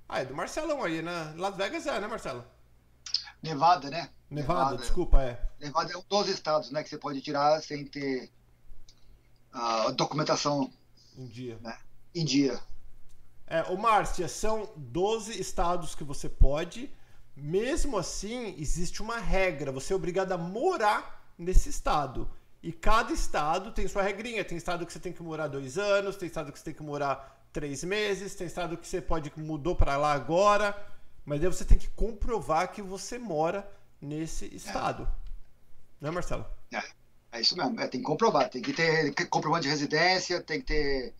Ah, 0.09 0.21
é 0.21 0.25
do 0.25 0.33
Marcelão 0.33 0.83
aí, 0.83 1.03
né? 1.03 1.35
Las 1.37 1.55
Vegas 1.55 1.85
é, 1.85 2.01
né, 2.01 2.07
Marcelo? 2.07 2.43
Nevada, 3.43 3.91
né? 3.91 4.09
Nevada, 4.27 4.59
Nevada, 4.59 4.77
desculpa, 4.77 5.21
é. 5.21 5.47
Nevada 5.59 5.93
é 5.93 5.97
um 5.97 6.03
dos 6.09 6.29
estados, 6.29 6.71
né, 6.71 6.81
que 6.81 6.89
você 6.89 6.97
pode 6.97 7.21
tirar 7.21 7.61
sem 7.61 7.85
ter 7.85 8.31
a 9.53 9.89
uh, 9.89 9.93
documentação 9.93 10.73
em 11.15 11.27
dia. 11.27 11.59
Né? 11.61 11.77
Em 12.15 12.25
dia. 12.25 12.59
É, 13.45 13.61
o 13.65 13.77
Márcia, 13.77 14.27
são 14.27 14.73
12 14.75 15.39
estados 15.39 15.93
que 15.93 16.03
você 16.03 16.27
pode. 16.27 16.91
Mesmo 17.35 17.99
assim, 17.99 18.55
existe 18.57 18.99
uma 18.99 19.19
regra. 19.19 19.71
Você 19.71 19.93
é 19.93 19.95
obrigado 19.95 20.31
a 20.31 20.39
morar 20.39 21.23
nesse 21.37 21.69
estado. 21.69 22.27
E 22.65 22.71
cada 22.71 23.13
estado 23.13 23.71
tem 23.71 23.87
sua 23.87 24.01
regrinha. 24.01 24.43
Tem 24.43 24.57
estado 24.57 24.87
que 24.87 24.91
você 24.91 24.97
tem 24.97 25.13
que 25.13 25.21
morar 25.21 25.47
dois 25.47 25.77
anos, 25.77 26.15
tem 26.15 26.25
estado 26.25 26.51
que 26.51 26.57
você 26.57 26.65
tem 26.65 26.73
que 26.73 26.81
morar 26.81 27.47
três 27.53 27.83
meses, 27.83 28.33
tem 28.33 28.47
estado 28.47 28.75
que 28.75 28.87
você 28.87 28.99
pode 28.99 29.31
mudou 29.37 29.75
para 29.75 29.95
lá 29.97 30.13
agora. 30.13 30.75
Mas 31.23 31.43
aí 31.43 31.47
você 31.47 31.63
tem 31.63 31.77
que 31.77 31.87
comprovar 31.89 32.71
que 32.71 32.81
você 32.81 33.19
mora 33.19 33.71
nesse 34.01 34.47
estado. 34.47 35.03
É. 35.03 36.05
Né, 36.05 36.09
Marcelo? 36.09 36.43
É, 36.73 36.81
é 37.33 37.41
isso 37.41 37.55
mesmo. 37.55 37.79
É, 37.79 37.87
tem 37.87 38.01
que 38.01 38.07
comprovar. 38.07 38.49
Tem 38.49 38.63
que 38.63 38.73
ter 38.73 39.13
comprovante 39.27 39.65
de 39.65 39.69
residência, 39.69 40.41
tem 40.41 40.59
que 40.59 40.65
ter. 40.65 41.13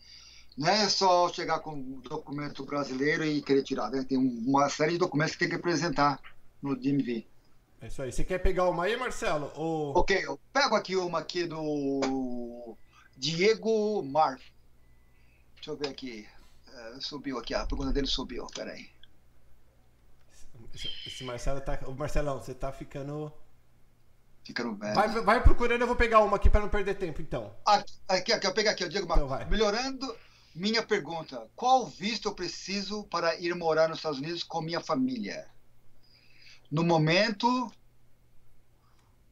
Não 0.58 0.68
é 0.68 0.90
só 0.90 1.32
chegar 1.32 1.60
com 1.60 1.74
um 1.76 2.00
documento 2.00 2.66
brasileiro 2.66 3.24
e 3.24 3.40
querer 3.44 3.62
tirar. 3.62 3.92
Né? 3.92 4.04
Tem 4.04 4.18
uma 4.18 4.68
série 4.68 4.94
de 4.94 4.98
documentos 4.98 5.34
que 5.34 5.40
tem 5.42 5.50
que 5.50 5.56
apresentar 5.58 6.20
no 6.60 6.76
DMV. 6.76 7.28
É 7.86 7.88
isso 7.88 8.02
aí. 8.02 8.12
Você 8.12 8.24
quer 8.24 8.40
pegar 8.40 8.68
uma 8.68 8.86
aí, 8.86 8.98
Marcelo? 8.98 9.52
Ou... 9.56 9.96
Ok, 9.96 10.20
eu 10.26 10.40
pego 10.52 10.76
aqui 10.76 10.96
uma 10.96 11.20
aqui 11.20 11.46
do 11.46 12.76
Diego 13.16 14.02
Mar. 14.02 14.40
Deixa 15.54 15.70
eu 15.70 15.78
ver 15.78 15.90
aqui. 15.90 16.28
Uh, 16.68 17.00
subiu 17.00 17.38
aqui, 17.38 17.54
a 17.54 17.64
pergunta 17.64 17.94
dele 17.94 18.08
subiu, 18.08 18.48
peraí. 18.56 18.90
Esse 20.74 21.24
Marcelo 21.24 21.62
tá. 21.62 21.80
O 21.86 21.94
Marcelão, 21.94 22.40
você 22.40 22.56
tá 22.56 22.72
ficando. 22.72 23.32
Ficando 24.44 24.76
velho. 24.76 24.96
Vai, 24.96 25.08
vai 25.22 25.44
procurando, 25.44 25.82
eu 25.82 25.88
vou 25.88 25.96
pegar 25.96 26.22
uma 26.22 26.38
aqui 26.38 26.50
para 26.50 26.62
não 26.62 26.70
perder 26.70 26.96
tempo, 26.96 27.22
então. 27.22 27.56
Aqui, 27.64 27.94
aqui, 28.08 28.34
aqui 28.34 28.48
eu 28.48 28.54
pego 28.54 28.70
aqui, 28.70 28.84
o 28.84 28.90
Diego 28.90 29.08
Mar. 29.08 29.20
Então. 29.20 29.48
Melhorando 29.48 30.18
Minha 30.56 30.82
pergunta: 30.82 31.48
qual 31.56 31.86
visto 31.86 32.30
eu 32.30 32.34
preciso 32.34 33.04
para 33.04 33.40
ir 33.40 33.54
morar 33.54 33.90
nos 33.90 34.00
Estados 34.00 34.18
Unidos 34.18 34.44
com 34.44 34.60
minha 34.60 34.82
família? 34.82 35.48
No 36.76 36.84
momento. 36.84 37.72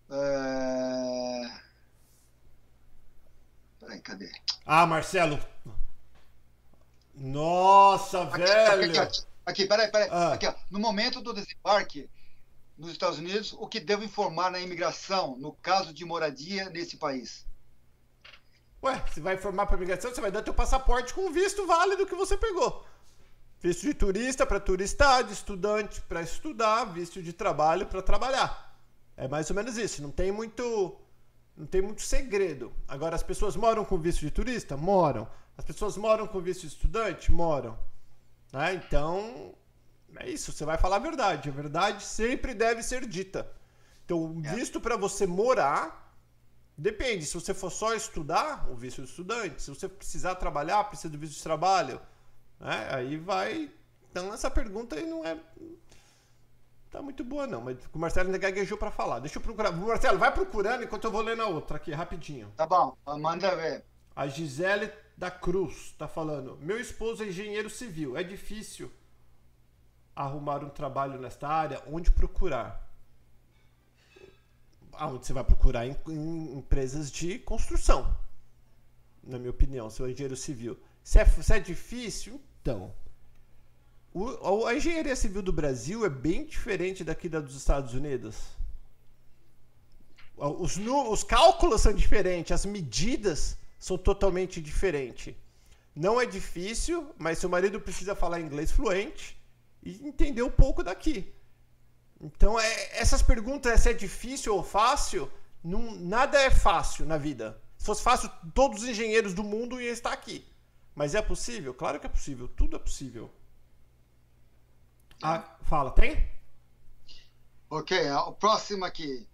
É... 0.10 1.42
Peraí, 3.82 4.00
cadê? 4.00 4.32
Ah, 4.66 4.86
Marcelo. 4.86 5.38
Nossa, 7.14 8.24
aqui, 8.24 8.38
velho! 8.38 8.84
Aqui, 8.86 8.98
aqui, 8.98 9.26
aqui, 9.46 9.66
peraí, 9.66 9.92
peraí. 9.92 10.10
Ah. 10.10 10.32
Aqui, 10.32 10.48
ó. 10.48 10.54
No 10.72 10.80
momento 10.80 11.20
do 11.20 11.34
desembarque 11.34 12.10
nos 12.78 12.92
Estados 12.92 13.20
Unidos, 13.20 13.52
o 13.60 13.68
que 13.68 13.82
devo 13.82 14.06
informar 14.06 14.50
na 14.50 14.62
imigração 14.62 15.36
no 15.36 15.52
caso 15.52 15.94
de 15.94 16.06
moradia 16.06 16.70
nesse 16.70 16.96
país? 16.96 17.46
Ué, 18.82 19.04
você 19.06 19.20
vai 19.20 19.36
informar 19.36 19.66
para 19.66 19.76
imigração, 19.76 20.16
você 20.16 20.22
vai 20.22 20.32
dar 20.32 20.44
teu 20.44 20.54
passaporte 20.54 21.14
com 21.14 21.28
o 21.28 21.34
visto 21.34 21.68
válido 21.68 22.06
que 22.06 22.16
você 22.16 22.38
pegou. 22.38 22.86
Visto 23.64 23.84
de 23.84 23.94
turista 23.94 24.46
para 24.46 24.60
turistar, 24.60 25.24
de 25.24 25.32
estudante 25.32 26.02
para 26.02 26.22
estudar, 26.22 26.84
visto 26.84 27.24
de 27.24 27.32
trabalho 27.32 27.88
para 27.88 28.02
trabalhar. 28.02 28.78
É 29.16 29.26
mais 29.26 29.50
ou 29.50 29.56
menos 29.56 29.78
isso. 29.78 30.02
Não 30.02 30.12
tem 30.12 30.34
muito, 30.34 31.00
não 31.56 31.66
tem 31.66 31.82
muito 31.82 32.02
segredo. 32.02 32.74
Agora, 32.86 33.16
as 33.16 33.24
pessoas 33.24 33.56
moram 33.56 33.86
com 33.86 33.98
visto 33.98 34.20
de 34.20 34.32
turista? 34.32 34.76
Moram. 34.76 35.30
As 35.58 35.64
pessoas 35.64 35.96
moram 35.96 36.28
com 36.28 36.42
visto 36.42 36.62
de 36.62 36.68
estudante? 36.68 37.32
Moram. 37.32 37.80
Né? 38.52 38.74
Então, 38.74 39.56
é 40.18 40.30
isso. 40.30 40.52
Você 40.52 40.66
vai 40.66 40.78
falar 40.78 40.98
a 40.98 41.00
verdade. 41.00 41.48
A 41.48 41.54
verdade 41.54 42.04
sempre 42.04 42.54
deve 42.54 42.84
ser 42.84 43.08
dita. 43.08 43.50
Então, 44.04 44.20
o 44.20 44.46
é. 44.46 44.56
visto 44.56 44.82
para 44.82 44.98
você 44.98 45.26
morar 45.26 46.04
Depende, 46.76 47.24
se 47.24 47.36
você 47.36 47.54
for 47.54 47.70
só 47.70 47.94
estudar, 47.94 48.68
o 48.68 48.76
visto 48.76 49.04
de 49.04 49.08
estudante. 49.08 49.62
Se 49.62 49.70
você 49.70 49.88
precisar 49.88 50.36
trabalhar, 50.36 50.84
precisa 50.86 51.08
do 51.08 51.20
visto 51.20 51.36
de 51.36 51.44
trabalho. 51.44 52.02
Né? 52.64 52.88
Aí 52.92 53.18
vai. 53.18 53.70
Então 54.10 54.34
essa 54.34 54.50
pergunta 54.50 54.96
aí 54.96 55.06
não 55.06 55.26
é. 55.26 55.38
Tá 56.90 57.02
muito 57.02 57.24
boa, 57.24 57.46
não. 57.46 57.62
Mas 57.62 57.78
o 57.92 58.00
Marcelo 58.00 58.28
ainda 58.28 58.38
gaguejou 58.38 58.78
para 58.78 58.92
falar. 58.92 59.20
Deixa 59.20 59.38
eu 59.38 59.42
procurar. 59.42 59.72
Marcelo, 59.72 60.18
vai 60.18 60.32
procurando 60.32 60.84
enquanto 60.84 61.04
eu 61.06 61.12
vou 61.12 61.22
ler 61.22 61.36
na 61.36 61.48
outra 61.48 61.78
aqui, 61.78 61.92
rapidinho. 61.92 62.52
Tá 62.56 62.66
bom, 62.66 62.96
manda 63.20 63.56
ver. 63.56 63.84
A 64.16 64.28
Gisele 64.28 64.92
da 65.18 65.30
Cruz 65.30 65.94
tá 65.98 66.08
falando: 66.08 66.58
Meu 66.62 66.80
esposo 66.80 67.24
é 67.24 67.28
engenheiro 67.28 67.70
civil. 67.70 68.16
É 68.16 68.24
difícil 68.24 68.92
arrumar 70.16 70.64
um 70.64 70.70
trabalho 70.70 71.20
nesta 71.20 71.48
área. 71.48 71.82
Onde 71.88 72.12
procurar? 72.12 72.84
aonde 74.94 75.26
você 75.26 75.34
vai 75.34 75.44
procurar 75.44 75.86
em, 75.88 75.96
em, 76.08 76.58
empresas 76.58 77.12
de 77.12 77.40
construção, 77.40 78.16
na 79.24 79.38
minha 79.38 79.52
opinião, 79.52 79.90
seu 79.90 80.10
engenheiro 80.10 80.36
civil. 80.36 80.78
Se 81.04 81.20
é, 81.20 81.26
se 81.26 81.54
é 81.54 81.60
difícil, 81.60 82.40
então. 82.64 82.94
O, 84.14 84.66
a 84.66 84.74
engenharia 84.74 85.16
civil 85.16 85.42
do 85.42 85.52
Brasil 85.52 86.06
é 86.06 86.10
bem 86.10 86.46
diferente 86.46 87.04
daqui 87.04 87.28
da 87.28 87.42
dos 87.42 87.56
Estados 87.56 87.94
Unidos. 87.94 88.38
Os, 90.38 90.78
os 90.78 91.24
cálculos 91.24 91.82
são 91.82 91.94
diferentes, 91.94 92.52
as 92.54 92.66
medidas 92.66 93.58
são 93.78 93.98
totalmente 93.98 94.62
diferentes. 94.62 95.36
Não 95.94 96.22
é 96.22 96.26
difícil, 96.26 97.14
mas 97.18 97.38
seu 97.38 97.50
marido 97.50 97.82
precisa 97.82 98.16
falar 98.16 98.40
inglês 98.40 98.72
fluente 98.72 99.38
e 99.84 100.08
entender 100.08 100.42
um 100.42 100.50
pouco 100.50 100.84
daqui. 100.84 101.34
Então, 102.22 102.58
é, 102.58 102.98
essas 102.98 103.22
perguntas, 103.22 103.82
se 103.82 103.90
é 103.90 103.94
difícil 103.94 104.56
ou 104.56 104.64
fácil, 104.64 105.30
não, 105.62 105.96
nada 105.96 106.40
é 106.42 106.50
fácil 106.50 107.06
na 107.06 107.18
vida. 107.18 107.62
Se 107.78 107.86
fosse 107.86 108.02
fácil, 108.02 108.30
todos 108.54 108.84
os 108.84 108.90
engenheiros 108.90 109.34
do 109.34 109.44
mundo 109.44 109.82
iam 109.82 109.92
estar 109.92 110.14
aqui. 110.14 110.46
Mas 110.96 111.16
é 111.16 111.22
possível? 111.22 111.74
Claro 111.74 112.00
que 112.00 112.06
é 112.06 112.10
possível. 112.10 112.48
Tudo 112.48 112.76
é 112.76 112.80
possível. 112.80 113.32
Ah, 115.22 115.58
fala, 115.64 115.92
tem? 115.92 116.30
Ok, 117.70 117.98
o 118.12 118.34
próximo 118.34 118.86
aqui 118.86 119.28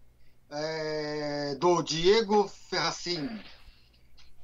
é 0.49 1.55
do 1.55 1.81
Diego 1.81 2.47
Ferracin. 2.47 3.27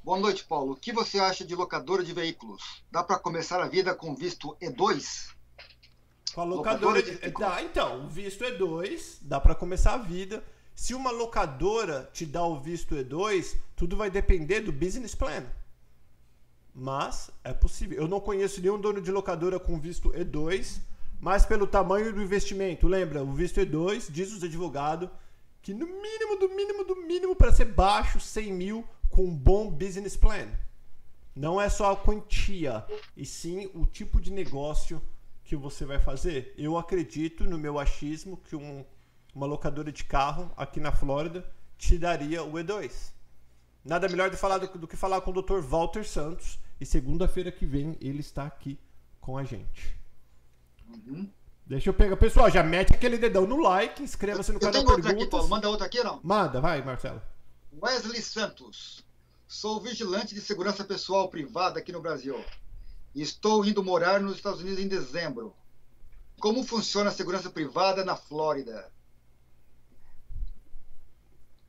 Boa 0.04 0.18
noite, 0.18 0.44
Paulo. 0.44 0.72
O 0.72 0.76
que 0.76 0.92
você 0.92 1.18
acha 1.18 1.44
de 1.44 1.54
locadora 1.54 2.04
de 2.04 2.12
veículos? 2.12 2.62
Dá 2.92 3.02
para 3.02 3.18
começar 3.18 3.60
a 3.60 3.68
vida 3.68 3.94
com 3.94 4.14
visto 4.14 4.56
E2? 4.60 5.34
Com 6.34 6.40
a 6.42 6.44
locadora. 6.44 7.02
de... 7.02 7.16
Dá, 7.30 7.62
então, 7.62 8.04
o 8.04 8.08
visto 8.08 8.44
E2, 8.44 9.18
dá 9.22 9.40
para 9.40 9.54
começar 9.54 9.94
a 9.94 9.98
vida. 9.98 10.44
Se 10.74 10.92
uma 10.94 11.10
locadora 11.10 12.10
te 12.12 12.26
dá 12.26 12.44
o 12.44 12.60
visto 12.60 12.94
E2, 12.94 13.56
tudo 13.74 13.96
vai 13.96 14.10
depender 14.10 14.60
do 14.60 14.70
business 14.70 15.14
plan. 15.14 15.46
Mas 16.78 17.30
é 17.42 17.54
possível. 17.54 17.96
Eu 17.96 18.06
não 18.06 18.20
conheço 18.20 18.60
nenhum 18.60 18.78
dono 18.78 19.00
de 19.00 19.10
locadora 19.10 19.58
com 19.58 19.80
visto 19.80 20.10
E2, 20.10 20.78
mas 21.18 21.46
pelo 21.46 21.66
tamanho 21.66 22.12
do 22.12 22.22
investimento. 22.22 22.86
Lembra, 22.86 23.24
o 23.24 23.32
visto 23.32 23.58
E2, 23.58 24.08
diz 24.10 24.30
os 24.30 24.44
advogados, 24.44 25.08
que 25.62 25.72
no 25.72 25.86
mínimo, 25.86 26.38
do 26.38 26.50
mínimo, 26.50 26.84
do 26.84 26.96
mínimo, 26.96 27.34
para 27.34 27.50
ser 27.50 27.64
baixo, 27.64 28.20
100 28.20 28.52
mil 28.52 28.84
com 29.08 29.24
um 29.24 29.34
bom 29.34 29.70
business 29.70 30.18
plan. 30.18 30.48
Não 31.34 31.58
é 31.58 31.70
só 31.70 31.92
a 31.92 31.96
quantia, 31.96 32.84
e 33.16 33.24
sim 33.24 33.70
o 33.72 33.86
tipo 33.86 34.20
de 34.20 34.30
negócio 34.30 35.00
que 35.44 35.56
você 35.56 35.86
vai 35.86 35.98
fazer? 35.98 36.52
Eu 36.58 36.76
acredito 36.76 37.44
no 37.44 37.56
meu 37.56 37.78
achismo 37.78 38.36
que 38.36 38.54
um, 38.54 38.84
uma 39.34 39.46
locadora 39.46 39.90
de 39.90 40.04
carro 40.04 40.52
aqui 40.58 40.78
na 40.78 40.92
Flórida 40.92 41.42
te 41.78 41.96
daria 41.96 42.44
o 42.44 42.52
E2. 42.52 43.12
Nada 43.82 44.08
melhor 44.08 44.28
do, 44.28 44.78
do 44.78 44.86
que 44.86 44.96
falar 44.96 45.22
com 45.22 45.30
o 45.30 45.42
Dr. 45.42 45.60
Walter 45.60 46.04
Santos. 46.04 46.58
E 46.80 46.86
segunda-feira 46.86 47.50
que 47.50 47.64
vem 47.64 47.96
ele 48.00 48.20
está 48.20 48.46
aqui 48.46 48.78
com 49.20 49.36
a 49.38 49.44
gente. 49.44 49.98
Uhum. 50.88 51.30
Deixa 51.66 51.90
eu 51.90 51.94
pegar. 51.94 52.16
Pessoal, 52.16 52.50
já 52.50 52.62
mete 52.62 52.94
aquele 52.94 53.18
dedão 53.18 53.46
no 53.46 53.56
like, 53.56 54.02
inscreva-se 54.02 54.52
no 54.52 54.56
eu 54.56 54.60
canal 54.60 54.84
tenho 54.84 54.90
outra 54.90 55.10
aqui, 55.10 55.26
Paulo. 55.26 55.48
Manda 55.48 55.68
outra 55.68 55.86
aqui 55.86 56.02
não? 56.02 56.20
Manda, 56.22 56.60
vai, 56.60 56.82
Marcelo. 56.82 57.20
Wesley 57.82 58.22
Santos. 58.22 59.04
Sou 59.48 59.80
vigilante 59.80 60.34
de 60.34 60.40
segurança 60.40 60.84
pessoal 60.84 61.28
privada 61.28 61.78
aqui 61.78 61.92
no 61.92 62.00
Brasil. 62.00 62.42
Estou 63.14 63.64
indo 63.64 63.82
morar 63.82 64.20
nos 64.20 64.36
Estados 64.36 64.60
Unidos 64.60 64.78
em 64.78 64.88
dezembro. 64.88 65.54
Como 66.38 66.62
funciona 66.62 67.10
a 67.10 67.12
segurança 67.12 67.48
privada 67.48 68.04
na 68.04 68.14
Flórida? 68.14 68.92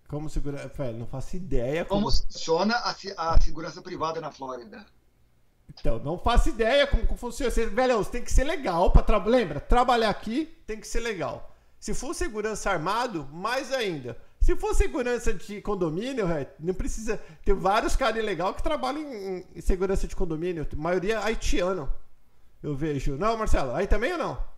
Como 0.08 0.30
segurança. 0.30 0.92
Não 0.94 1.08
faço 1.08 1.36
ideia. 1.36 1.86
Como, 1.86 2.04
como 2.04 2.16
funciona 2.16 2.76
a, 2.76 2.96
a, 3.18 3.42
segurança 3.42 3.82
privada 3.82 4.22
na 4.22 4.32
Flórida? 4.32 4.86
Então, 5.70 6.00
não 6.00 6.18
faço 6.18 6.50
ideia 6.50 6.88
como, 6.88 7.06
como 7.06 7.18
funciona. 7.18 7.52
Você, 7.52 7.66
velho, 7.68 7.98
você 7.98 8.12
tem 8.12 8.24
que 8.24 8.32
ser 8.32 8.44
legal 8.44 8.92
para 8.92 9.04
trabalhar. 9.04 9.38
Lembra? 9.38 9.60
Trabalhar 9.60 10.10
aqui 10.10 10.46
tem 10.66 10.80
que 10.80 10.88
ser 10.88 11.00
legal. 11.00 11.56
Se 11.80 11.94
for 11.94 12.14
segurança 12.14 12.72
armado, 12.72 13.28
mais 13.32 13.72
ainda. 13.72 14.18
Se 14.40 14.56
for 14.56 14.74
segurança 14.74 15.34
de 15.34 15.62
condomínio, 15.62 16.26
não 16.60 16.74
precisa. 16.74 17.22
Tem 17.44 17.54
vários 17.54 17.96
caras 17.96 18.24
legais 18.24 18.56
que 18.56 18.64
trabalham 18.64 19.02
em, 19.02 19.46
em, 19.56 19.62
segurança 19.62 20.08
de 20.08 20.16
condomínio. 20.16 20.68
A 20.72 20.76
maioria 20.76 21.20
haitiano. 21.20 21.92
Eu 22.64 22.76
vejo. 22.76 23.18
Não, 23.18 23.38
Marcelo, 23.38 23.74
aí 23.76 23.86
também 23.88 24.14
ou 24.14 24.18
não? 24.18 24.58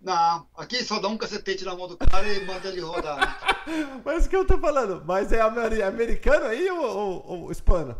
Não, 0.00 0.46
aqui 0.56 0.84
só 0.84 0.98
dá 0.98 1.08
um 1.08 1.16
cacetete 1.16 1.64
na 1.64 1.74
mão 1.74 1.88
do 1.88 1.96
cara 1.96 2.30
e 2.30 2.44
manda 2.44 2.68
ele 2.68 2.80
rodar. 2.80 3.64
Mas 4.04 4.26
o 4.26 4.28
que 4.28 4.36
eu 4.36 4.46
tô 4.46 4.58
falando? 4.58 5.02
Mas 5.06 5.32
é 5.32 5.40
americano 5.40 6.46
aí 6.46 6.70
ou, 6.70 6.84
ou, 6.84 7.26
ou 7.26 7.52
hispano? 7.52 7.96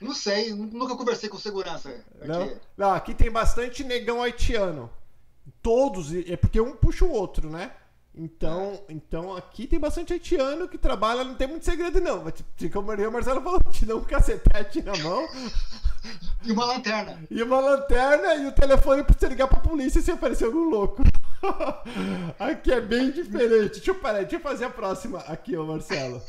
Não 0.00 0.14
sei, 0.14 0.54
nunca 0.54 0.96
conversei 0.96 1.28
com 1.28 1.38
segurança. 1.38 1.90
Aqui. 2.16 2.28
Não? 2.28 2.52
não, 2.76 2.92
aqui 2.92 3.14
tem 3.14 3.30
bastante 3.30 3.84
negão 3.84 4.22
haitiano. 4.22 4.90
Todos, 5.62 6.14
é 6.14 6.36
porque 6.36 6.60
um 6.60 6.74
puxa 6.74 7.04
o 7.04 7.12
outro, 7.12 7.50
né? 7.50 7.72
Então, 8.14 8.82
é. 8.88 8.92
então 8.92 9.36
aqui 9.36 9.66
tem 9.66 9.78
bastante 9.78 10.12
haitiano 10.12 10.68
que 10.68 10.76
trabalha, 10.76 11.22
não 11.22 11.34
tem 11.34 11.46
muito 11.46 11.64
segredo 11.64 12.00
não. 12.00 12.24
Mas, 12.24 12.34
tipo, 12.56 12.72
como 12.72 12.92
o 12.92 13.12
Marcelo 13.12 13.40
falou, 13.40 13.60
te 13.70 13.86
dá 13.86 13.94
um 13.94 14.04
cacetete 14.04 14.82
na 14.82 14.96
mão. 14.98 15.26
E 16.42 16.52
uma 16.52 16.64
lanterna. 16.64 17.22
E 17.30 17.42
uma 17.42 17.60
lanterna 17.60 18.34
e 18.36 18.46
o 18.46 18.52
telefone 18.52 19.04
pra 19.04 19.14
você 19.14 19.28
ligar 19.28 19.46
pra 19.46 19.60
polícia 19.60 20.00
se 20.00 20.10
aparecer 20.10 20.46
algum 20.46 20.70
louco. 20.70 21.02
aqui 22.40 22.72
é 22.72 22.80
bem 22.80 23.10
diferente. 23.10 23.74
Deixa 23.74 23.90
eu 23.90 23.96
parar, 23.96 24.20
deixa 24.20 24.36
eu 24.36 24.40
fazer 24.40 24.64
a 24.64 24.70
próxima 24.70 25.18
aqui, 25.18 25.54
ô 25.54 25.66
Marcelo. 25.66 26.22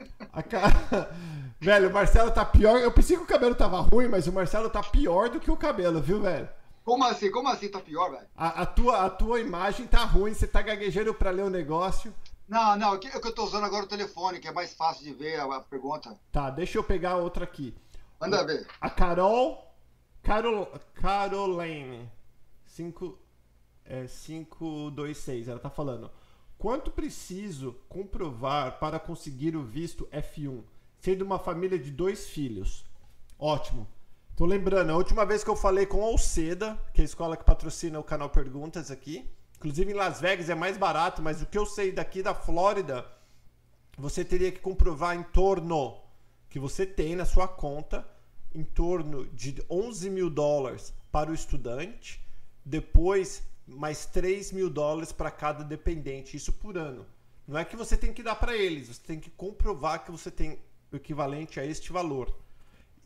Velho, 1.60 1.90
o 1.90 1.92
Marcelo 1.92 2.30
tá 2.30 2.44
pior. 2.44 2.78
Eu 2.78 2.90
pensei 2.90 3.16
que 3.16 3.22
o 3.22 3.26
cabelo 3.26 3.54
tava 3.54 3.80
ruim, 3.80 4.08
mas 4.08 4.26
o 4.26 4.32
Marcelo 4.32 4.70
tá 4.70 4.82
pior 4.82 5.28
do 5.28 5.38
que 5.38 5.50
o 5.50 5.56
cabelo, 5.56 6.00
viu, 6.00 6.20
velho? 6.22 6.48
Como 6.82 7.04
assim? 7.04 7.30
Como 7.30 7.48
assim 7.48 7.68
tá 7.68 7.78
pior, 7.80 8.10
velho? 8.10 8.26
A, 8.34 8.62
a, 8.62 8.66
tua, 8.66 9.04
a 9.04 9.10
tua 9.10 9.40
imagem 9.40 9.86
tá 9.86 10.02
ruim, 10.04 10.32
você 10.32 10.46
tá 10.46 10.62
gaguejando 10.62 11.12
pra 11.12 11.30
ler 11.30 11.44
o 11.44 11.50
negócio. 11.50 12.14
Não, 12.48 12.76
não, 12.76 12.94
é 12.94 12.98
que 12.98 13.14
eu 13.14 13.34
tô 13.34 13.44
usando 13.44 13.64
agora 13.64 13.84
o 13.84 13.88
telefone, 13.88 14.40
que 14.40 14.48
é 14.48 14.52
mais 14.52 14.74
fácil 14.74 15.04
de 15.04 15.12
ver 15.12 15.38
a, 15.38 15.60
pergunta. 15.60 16.18
Tá, 16.32 16.50
deixa 16.50 16.78
eu 16.78 16.82
pegar 16.82 17.16
outra 17.16 17.44
aqui. 17.44 17.76
Manda 18.20 18.44
ver. 18.44 18.66
A 18.80 18.90
Carol. 18.90 19.72
Carol 20.22 20.66
Caroline. 20.94 22.10
5. 22.66 23.18
É, 23.84 24.06
526. 24.06 25.46
Ela 25.46 25.60
tá 25.60 25.70
falando. 25.70 26.10
Quanto 26.60 26.90
preciso 26.90 27.74
comprovar 27.88 28.78
para 28.78 29.00
conseguir 29.00 29.56
o 29.56 29.64
visto 29.64 30.06
F1? 30.12 30.62
Sendo 30.98 31.22
uma 31.22 31.38
família 31.38 31.78
de 31.78 31.90
dois 31.90 32.28
filhos. 32.28 32.84
Ótimo. 33.38 33.88
Tô 34.36 34.44
lembrando, 34.44 34.92
a 34.92 34.96
última 34.96 35.24
vez 35.24 35.42
que 35.42 35.48
eu 35.48 35.56
falei 35.56 35.86
com 35.86 36.02
a 36.02 36.08
Alceda, 36.08 36.78
que 36.92 37.00
é 37.00 37.02
a 37.02 37.06
escola 37.06 37.34
que 37.34 37.46
patrocina 37.46 37.98
o 37.98 38.04
canal 38.04 38.28
Perguntas 38.28 38.90
aqui, 38.90 39.26
inclusive 39.56 39.90
em 39.90 39.94
Las 39.94 40.20
Vegas 40.20 40.50
é 40.50 40.54
mais 40.54 40.76
barato, 40.76 41.22
mas 41.22 41.40
o 41.40 41.46
que 41.46 41.56
eu 41.56 41.64
sei 41.64 41.92
daqui 41.92 42.22
da 42.22 42.34
Flórida, 42.34 43.10
você 43.96 44.22
teria 44.22 44.52
que 44.52 44.60
comprovar 44.60 45.16
em 45.16 45.22
torno 45.22 45.98
que 46.50 46.58
você 46.58 46.84
tem 46.84 47.16
na 47.16 47.24
sua 47.24 47.48
conta 47.48 48.06
em 48.54 48.64
torno 48.64 49.24
de 49.28 49.64
11 49.70 50.10
mil 50.10 50.28
dólares 50.28 50.92
para 51.10 51.30
o 51.30 51.34
estudante, 51.34 52.22
depois 52.62 53.48
mais 53.70 54.06
3 54.06 54.52
mil 54.52 54.68
dólares 54.68 55.12
para 55.12 55.30
cada 55.30 55.64
dependente, 55.64 56.36
isso 56.36 56.52
por 56.52 56.76
ano. 56.76 57.06
Não 57.46 57.58
é 57.58 57.64
que 57.64 57.76
você 57.76 57.96
tem 57.96 58.12
que 58.12 58.22
dar 58.22 58.36
para 58.36 58.56
eles, 58.56 58.88
você 58.88 59.02
tem 59.02 59.18
que 59.18 59.30
comprovar 59.30 60.04
que 60.04 60.10
você 60.10 60.30
tem 60.30 60.58
o 60.92 60.96
equivalente 60.96 61.58
a 61.58 61.64
este 61.64 61.92
valor. 61.92 62.34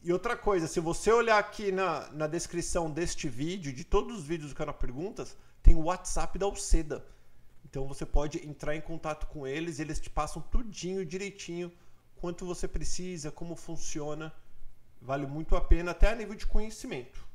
E 0.02 0.12
outra 0.12 0.36
coisa, 0.36 0.66
se 0.66 0.80
você 0.80 1.10
olhar 1.10 1.38
aqui 1.38 1.72
na, 1.72 2.10
na 2.10 2.26
descrição 2.26 2.90
deste 2.90 3.28
vídeo, 3.28 3.72
de 3.72 3.84
todos 3.84 4.18
os 4.18 4.24
vídeos 4.24 4.50
do 4.50 4.56
canal 4.56 4.74
Perguntas, 4.74 5.36
tem 5.62 5.74
o 5.74 5.84
WhatsApp 5.84 6.38
da 6.38 6.44
Alceda. 6.44 7.04
Então 7.64 7.88
você 7.88 8.04
pode 8.04 8.46
entrar 8.46 8.76
em 8.76 8.80
contato 8.80 9.26
com 9.28 9.46
eles, 9.46 9.78
eles 9.78 9.98
te 9.98 10.10
passam 10.10 10.42
tudinho 10.42 11.06
direitinho, 11.06 11.72
quanto 12.16 12.44
você 12.44 12.68
precisa, 12.68 13.30
como 13.30 13.56
funciona. 13.56 14.32
Vale 15.00 15.26
muito 15.26 15.56
a 15.56 15.60
pena, 15.60 15.92
até 15.92 16.10
a 16.10 16.14
nível 16.14 16.34
de 16.34 16.46
conhecimento. 16.46 17.26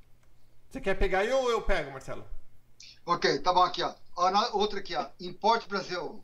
Você 0.70 0.80
quer 0.80 0.94
pegar 0.94 1.20
aí 1.20 1.32
ou 1.32 1.50
eu 1.50 1.64
pego, 1.64 1.92
Marcelo? 1.92 2.24
Ok, 3.10 3.40
tá 3.40 3.52
bom 3.52 3.64
aqui, 3.64 3.82
ó. 3.82 3.92
Outra 4.54 4.80
aqui, 4.80 4.94
ó. 4.94 5.10
Importe 5.20 5.68
Brasil. 5.68 6.24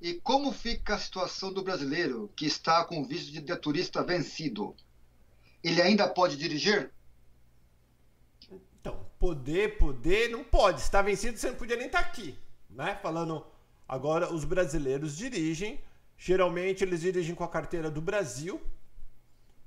E 0.00 0.14
como 0.14 0.50
fica 0.50 0.94
a 0.94 0.98
situação 0.98 1.52
do 1.52 1.62
brasileiro 1.62 2.32
que 2.34 2.46
está 2.46 2.82
com 2.86 3.04
visto 3.04 3.30
de 3.30 3.56
turista 3.56 4.02
vencido? 4.02 4.74
Ele 5.62 5.82
ainda 5.82 6.08
pode 6.08 6.38
dirigir? 6.38 6.90
Então, 8.80 9.06
poder, 9.18 9.76
poder, 9.76 10.30
não 10.30 10.42
pode. 10.42 10.80
Se 10.80 10.86
está 10.86 11.02
vencido, 11.02 11.36
você 11.36 11.50
não 11.50 11.56
podia 11.58 11.76
nem 11.76 11.88
estar 11.88 12.02
tá 12.02 12.08
aqui. 12.08 12.38
Né? 12.70 12.98
Falando, 13.02 13.46
agora 13.86 14.32
os 14.32 14.46
brasileiros 14.46 15.14
dirigem. 15.14 15.78
Geralmente 16.16 16.82
eles 16.82 17.02
dirigem 17.02 17.34
com 17.34 17.44
a 17.44 17.48
carteira 17.48 17.90
do 17.90 18.00
Brasil 18.00 18.58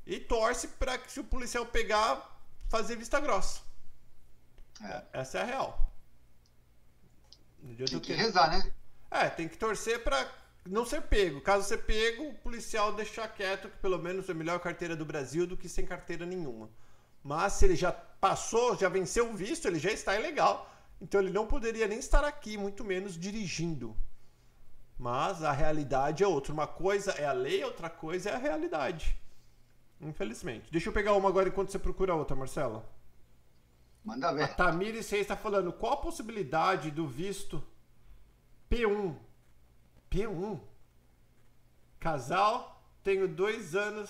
e 0.03 0.19
torce 0.19 0.67
para 0.67 0.97
que 0.97 1.11
se 1.11 1.19
o 1.19 1.23
policial 1.23 1.67
pegar, 1.67 2.41
fazer 2.69 2.95
vista 2.95 3.19
grossa. 3.19 3.61
É. 4.81 5.03
Essa 5.13 5.37
é 5.37 5.41
a 5.43 5.45
real. 5.45 5.86
Tem 7.75 7.99
que 7.99 8.13
rezar, 8.13 8.49
né? 8.49 8.71
É, 9.09 9.29
tem 9.29 9.47
que 9.47 9.57
torcer 9.57 10.03
para 10.03 10.29
não 10.65 10.85
ser 10.85 11.01
pego. 11.03 11.41
Caso 11.41 11.67
ser 11.67 11.79
pego, 11.79 12.27
o 12.29 12.33
policial 12.33 12.93
deixar 12.93 13.27
quieto, 13.29 13.69
que 13.69 13.77
pelo 13.77 13.97
menos 13.97 14.29
é 14.29 14.33
melhor 14.33 14.59
carteira 14.59 14.95
do 14.95 15.05
Brasil 15.05 15.47
do 15.47 15.57
que 15.57 15.69
sem 15.69 15.85
carteira 15.85 16.25
nenhuma. 16.25 16.69
Mas 17.23 17.53
se 17.53 17.65
ele 17.65 17.75
já 17.75 17.91
passou, 17.91 18.77
já 18.77 18.89
venceu 18.89 19.29
o 19.29 19.35
visto, 19.35 19.67
ele 19.67 19.79
já 19.79 19.91
está 19.91 20.17
ilegal. 20.17 20.71
Então 21.01 21.21
ele 21.21 21.31
não 21.31 21.45
poderia 21.45 21.87
nem 21.87 21.99
estar 21.99 22.23
aqui, 22.23 22.57
muito 22.57 22.83
menos 22.83 23.17
dirigindo. 23.17 23.95
Mas 24.97 25.43
a 25.43 25.51
realidade 25.51 26.23
é 26.23 26.27
outra. 26.27 26.51
Uma 26.53 26.67
coisa 26.67 27.11
é 27.11 27.25
a 27.25 27.33
lei, 27.33 27.63
outra 27.63 27.89
coisa 27.89 28.29
é 28.29 28.33
a 28.33 28.37
realidade. 28.37 29.15
Infelizmente. 30.01 30.71
Deixa 30.71 30.89
eu 30.89 30.93
pegar 30.93 31.13
uma 31.13 31.29
agora 31.29 31.49
enquanto 31.49 31.71
você 31.71 31.79
procura 31.79 32.15
outra, 32.15 32.35
Marcelo. 32.35 32.83
Manda 34.03 34.33
ver. 34.33 34.43
A 34.43 34.47
Tamires 34.47 35.09
Reis 35.09 35.23
está 35.23 35.35
falando, 35.35 35.73
qual 35.73 35.93
a 35.93 35.97
possibilidade 35.97 36.91
do 36.91 37.07
visto 37.07 37.63
P1? 38.69 39.15
P1? 40.09 40.59
Casal, 41.99 42.81
tenho 43.03 43.27
dois 43.27 43.75
anos 43.75 44.09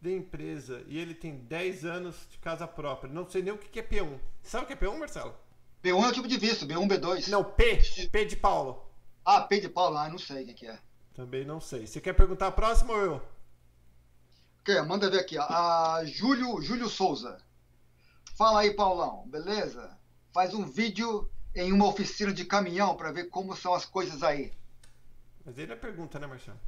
de 0.00 0.14
empresa 0.14 0.84
e 0.86 0.98
ele 0.98 1.14
tem 1.14 1.36
10 1.36 1.84
anos 1.84 2.16
de 2.30 2.38
casa 2.38 2.66
própria. 2.66 3.12
Não 3.12 3.28
sei 3.28 3.42
nem 3.42 3.52
o 3.52 3.58
que 3.58 3.80
é 3.80 3.82
P1. 3.82 4.18
Sabe 4.42 4.64
o 4.64 4.66
que 4.66 4.72
é 4.72 4.76
P1, 4.76 4.98
Marcelo? 4.98 5.34
P1 5.82 6.04
é 6.04 6.08
o 6.08 6.12
tipo 6.12 6.28
de 6.28 6.38
visto, 6.38 6.66
B1, 6.66 6.88
B2. 6.88 7.28
Não, 7.28 7.44
P. 7.44 7.80
P 8.10 8.24
de 8.24 8.36
Paulo. 8.36 8.84
Ah, 9.24 9.42
P 9.42 9.60
de 9.60 9.68
Paulo, 9.68 9.96
ah, 9.96 10.08
não 10.08 10.18
sei 10.18 10.44
o 10.44 10.54
que 10.54 10.66
é. 10.66 10.78
Também 11.14 11.44
não 11.44 11.60
sei. 11.60 11.86
Você 11.86 12.00
quer 12.00 12.12
perguntar 12.12 12.48
a 12.48 12.52
próxima 12.52 12.92
ou 12.92 13.00
eu? 13.00 13.22
Ok, 14.60 14.80
manda 14.82 15.10
ver 15.10 15.20
aqui. 15.20 15.36
A 15.38 16.02
Júlio, 16.04 16.60
Júlio 16.60 16.88
Souza. 16.88 17.38
Fala 18.38 18.60
aí, 18.60 18.72
Paulão, 18.72 19.24
beleza? 19.26 19.98
Faz 20.32 20.54
um 20.54 20.64
vídeo 20.64 21.28
em 21.56 21.72
uma 21.72 21.86
oficina 21.86 22.32
de 22.32 22.44
caminhão 22.44 22.94
para 22.94 23.10
ver 23.10 23.24
como 23.24 23.56
são 23.56 23.74
as 23.74 23.84
coisas 23.84 24.22
aí. 24.22 24.52
Mas 25.44 25.58
ele 25.58 25.72
é 25.72 25.76
pergunta, 25.76 26.20
né, 26.20 26.26
Marcelo? 26.28 26.60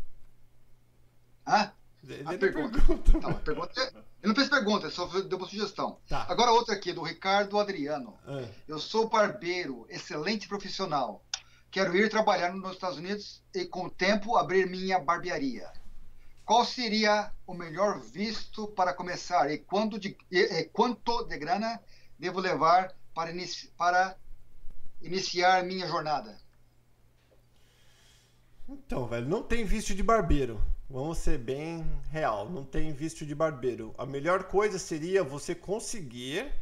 Hã? 1.46 1.72
Ele 2.02 2.24
a 2.26 2.36
pergunta. 2.36 2.76
pergunta. 2.76 3.20
Não, 3.20 3.30
a 3.30 3.34
pergunta 3.34 3.80
é... 3.80 3.86
Ele 3.86 4.02
não 4.24 4.34
fez 4.34 4.48
pergunta, 4.48 4.90
só 4.90 5.06
deu 5.06 5.38
uma 5.38 5.46
sugestão. 5.46 6.00
Tá. 6.08 6.26
Agora 6.28 6.50
outra 6.50 6.74
aqui, 6.74 6.92
do 6.92 7.02
Ricardo 7.02 7.56
Adriano. 7.56 8.18
É. 8.26 8.48
Eu 8.66 8.80
sou 8.80 9.08
barbeiro, 9.08 9.86
excelente 9.88 10.48
profissional. 10.48 11.24
Quero 11.70 11.96
ir 11.96 12.10
trabalhar 12.10 12.52
nos 12.52 12.72
Estados 12.72 12.98
Unidos 12.98 13.44
e, 13.54 13.64
com 13.64 13.84
o 13.84 13.90
tempo, 13.90 14.36
abrir 14.36 14.68
minha 14.68 14.98
barbearia. 14.98 15.70
Qual 16.50 16.64
seria 16.64 17.32
o 17.46 17.54
melhor 17.54 18.00
visto 18.00 18.66
para 18.66 18.92
começar 18.92 19.48
e, 19.52 19.58
quando 19.58 20.00
de, 20.00 20.16
e, 20.28 20.40
e 20.40 20.64
quanto 20.64 21.22
de 21.22 21.38
grana 21.38 21.80
devo 22.18 22.40
levar 22.40 22.92
para, 23.14 23.30
inici, 23.30 23.72
para 23.78 24.16
iniciar 25.00 25.62
minha 25.62 25.86
jornada? 25.86 26.36
Então, 28.68 29.06
velho, 29.06 29.28
não 29.28 29.44
tem 29.44 29.64
visto 29.64 29.94
de 29.94 30.02
barbeiro. 30.02 30.60
Vamos 30.88 31.18
ser 31.18 31.38
bem 31.38 31.86
real, 32.10 32.50
não 32.50 32.64
tem 32.64 32.92
visto 32.92 33.24
de 33.24 33.32
barbeiro. 33.32 33.94
A 33.96 34.04
melhor 34.04 34.42
coisa 34.42 34.76
seria 34.76 35.22
você 35.22 35.54
conseguir, 35.54 36.52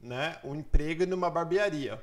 né, 0.00 0.40
um 0.42 0.56
emprego 0.56 1.06
numa 1.06 1.30
barbearia. 1.30 2.02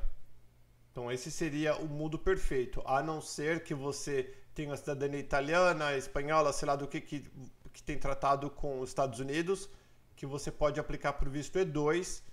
Então 0.94 1.12
esse 1.12 1.30
seria 1.30 1.76
o 1.76 1.90
mundo 1.90 2.18
perfeito, 2.18 2.82
a 2.86 3.04
não 3.04 3.20
ser 3.20 3.66
que 3.66 3.74
você 3.74 4.34
tem 4.58 4.72
a 4.72 4.76
cidadania 4.76 5.20
italiana, 5.20 5.96
espanhola, 5.96 6.52
sei 6.52 6.67
lá 6.67 6.76
do 6.76 6.88
que, 6.88 7.00
que, 7.00 7.20
que 7.72 7.84
tem 7.84 7.96
tratado 7.96 8.50
com 8.50 8.80
os 8.80 8.89
Estados 8.89 9.20
Unidos, 9.20 9.70
que 10.15 10.26
você 10.26 10.52
pode 10.52 10.80
aplicar 10.80 11.13
para 11.13 11.30
o 11.30 11.32
visto 11.32 11.60
E2. 11.60 12.24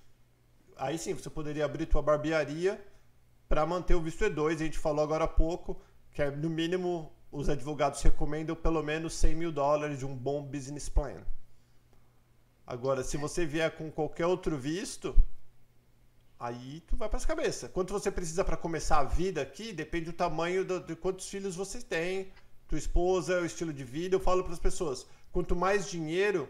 Aí 0.79 0.97
sim, 0.97 1.13
você 1.13 1.29
poderia 1.29 1.67
abrir 1.67 1.85
tua 1.85 2.01
barbearia 2.01 2.83
para 3.47 3.67
manter 3.67 3.95
o 3.95 4.01
visto 4.01 4.25
E2. 4.25 4.55
A 4.55 4.57
gente 4.57 4.79
falou 4.79 5.05
agora 5.05 5.25
há 5.25 5.29
pouco 5.29 5.79
que 6.13 6.23
é, 6.23 6.31
no 6.31 6.49
mínimo 6.49 7.13
os 7.31 7.51
advogados 7.51 8.01
recomendam 8.01 8.57
pelo 8.57 8.83
menos 8.83 9.13
100 9.13 9.35
mil 9.35 9.53
dólares 9.53 9.99
de 9.99 10.07
um 10.07 10.17
bom 10.17 10.43
business 10.43 10.89
plan. 10.89 11.23
Agora, 12.67 13.03
se 13.03 13.19
você 13.19 13.45
vier 13.45 13.71
com 13.77 13.91
qualquer 13.91 14.25
outro 14.25 14.57
visto, 14.57 15.15
Aí 16.39 16.81
tu 16.87 16.97
vai 16.97 17.09
para 17.09 17.17
as 17.17 17.25
cabeças. 17.25 17.71
Quanto 17.71 17.93
você 17.93 18.11
precisa 18.11 18.45
para 18.45 18.57
começar 18.57 18.99
a 18.99 19.05
vida 19.05 19.41
aqui, 19.41 19.73
depende 19.73 20.07
do 20.07 20.13
tamanho 20.13 20.65
do, 20.65 20.81
de 20.81 20.97
quantos 20.97 21.29
filhos 21.29 21.55
você 21.55 21.81
tem, 21.81 22.33
tua 22.69 22.79
esposa, 22.79 23.41
o 23.41 23.47
estilo 23.47 23.73
de 23.73 23.85
vida. 23.85 24.17
Eu 24.17 24.21
falo 24.21 24.43
para 24.43 24.53
as 24.53 24.59
pessoas, 24.59 25.07
quanto 25.33 25.55
mais 25.55 25.89
dinheiro, 25.89 26.49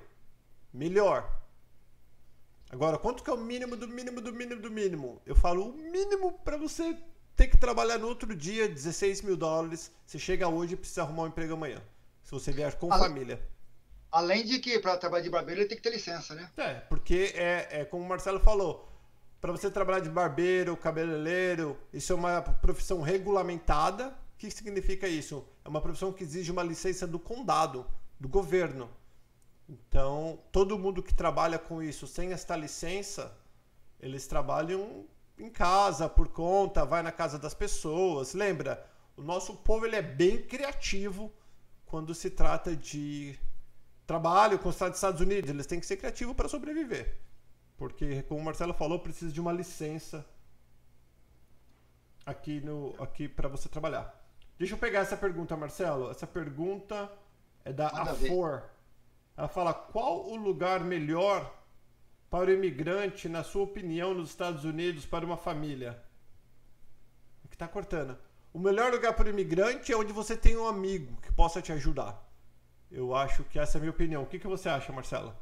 melhor. 0.72 1.30
Agora, 2.70 2.98
quanto 2.98 3.22
que 3.22 3.30
é 3.30 3.32
o 3.32 3.38
mínimo 3.38 3.76
do 3.76 3.86
mínimo 3.86 4.20
do 4.20 4.32
mínimo 4.32 4.60
do 4.60 4.70
mínimo? 4.70 5.22
Eu 5.26 5.36
falo 5.36 5.70
o 5.70 5.72
mínimo 5.72 6.32
para 6.44 6.56
você 6.56 6.96
ter 7.36 7.48
que 7.48 7.56
trabalhar 7.56 7.98
no 7.98 8.08
outro 8.08 8.34
dia, 8.34 8.68
16 8.68 9.22
mil 9.22 9.36
dólares. 9.36 9.92
Você 10.06 10.18
chega 10.18 10.48
hoje 10.48 10.74
e 10.74 10.76
precisa 10.76 11.02
arrumar 11.02 11.24
um 11.24 11.26
emprego 11.28 11.52
amanhã. 11.52 11.80
Se 12.22 12.30
você 12.30 12.50
vier 12.50 12.74
com 12.74 12.88
família. 12.88 13.40
Além 14.10 14.44
de 14.44 14.60
que 14.60 14.78
para 14.78 14.96
trabalhar 14.96 15.24
de 15.24 15.30
barbeiro 15.30 15.60
ele 15.60 15.68
tem 15.68 15.76
que 15.76 15.82
ter 15.82 15.90
licença, 15.90 16.34
né? 16.34 16.50
É, 16.56 16.74
porque 16.88 17.32
é, 17.34 17.80
é 17.80 17.84
como 17.84 18.04
o 18.04 18.08
Marcelo 18.08 18.40
falou 18.40 18.93
para 19.44 19.52
você 19.52 19.70
trabalhar 19.70 20.00
de 20.00 20.08
barbeiro, 20.08 20.74
cabeleireiro, 20.74 21.76
isso 21.92 22.14
é 22.14 22.16
uma 22.16 22.40
profissão 22.40 23.02
regulamentada. 23.02 24.08
O 24.08 24.38
que 24.38 24.50
significa 24.50 25.06
isso? 25.06 25.46
É 25.62 25.68
uma 25.68 25.82
profissão 25.82 26.10
que 26.14 26.24
exige 26.24 26.50
uma 26.50 26.62
licença 26.62 27.06
do 27.06 27.18
condado, 27.18 27.84
do 28.18 28.26
governo. 28.26 28.88
Então, 29.68 30.38
todo 30.50 30.78
mundo 30.78 31.02
que 31.02 31.12
trabalha 31.12 31.58
com 31.58 31.82
isso 31.82 32.06
sem 32.06 32.32
esta 32.32 32.56
licença, 32.56 33.36
eles 34.00 34.26
trabalham 34.26 35.04
em 35.38 35.50
casa, 35.50 36.08
por 36.08 36.28
conta, 36.28 36.86
vai 36.86 37.02
na 37.02 37.12
casa 37.12 37.38
das 37.38 37.52
pessoas. 37.52 38.32
Lembra, 38.32 38.82
o 39.14 39.20
nosso 39.20 39.56
povo 39.56 39.84
ele 39.84 39.96
é 39.96 40.00
bem 40.00 40.40
criativo 40.40 41.30
quando 41.84 42.14
se 42.14 42.30
trata 42.30 42.74
de 42.74 43.38
trabalho 44.06 44.58
com 44.58 44.70
os 44.70 44.80
Estados 44.80 45.20
Unidos. 45.20 45.50
Eles 45.50 45.66
têm 45.66 45.80
que 45.80 45.84
ser 45.84 45.98
criativos 45.98 46.34
para 46.34 46.48
sobreviver. 46.48 47.18
Porque, 47.84 48.22
como 48.22 48.40
o 48.40 48.44
Marcelo 48.44 48.72
falou, 48.72 48.98
precisa 48.98 49.30
de 49.30 49.38
uma 49.38 49.52
licença 49.52 50.24
aqui, 52.24 52.58
no, 52.62 52.94
aqui 52.98 53.28
para 53.28 53.46
você 53.46 53.68
trabalhar. 53.68 54.26
Deixa 54.58 54.72
eu 54.72 54.78
pegar 54.78 55.00
essa 55.00 55.18
pergunta, 55.18 55.54
Marcelo. 55.54 56.10
Essa 56.10 56.26
pergunta 56.26 57.12
é 57.62 57.74
da 57.74 57.92
Manda 57.92 58.12
Afor. 58.12 58.60
Ver. 58.60 58.70
Ela 59.36 59.48
fala: 59.48 59.74
qual 59.74 60.26
o 60.26 60.34
lugar 60.34 60.80
melhor 60.80 61.54
para 62.30 62.48
o 62.48 62.54
imigrante, 62.54 63.28
na 63.28 63.44
sua 63.44 63.64
opinião, 63.64 64.14
nos 64.14 64.30
Estados 64.30 64.64
Unidos 64.64 65.04
para 65.04 65.26
uma 65.26 65.36
família? 65.36 66.02
O 67.44 67.48
que 67.48 67.54
está 67.54 67.68
cortando? 67.68 68.16
O 68.50 68.58
melhor 68.58 68.92
lugar 68.92 69.12
para 69.12 69.26
o 69.26 69.30
imigrante 69.30 69.92
é 69.92 69.96
onde 69.96 70.10
você 70.10 70.34
tem 70.34 70.56
um 70.56 70.66
amigo 70.66 71.20
que 71.20 71.30
possa 71.30 71.60
te 71.60 71.70
ajudar. 71.70 72.26
Eu 72.90 73.14
acho 73.14 73.44
que 73.44 73.58
essa 73.58 73.76
é 73.76 73.78
a 73.78 73.80
minha 73.82 73.90
opinião. 73.90 74.22
O 74.22 74.26
que, 74.26 74.38
que 74.38 74.48
você 74.48 74.70
acha, 74.70 74.90
Marcelo? 74.90 75.36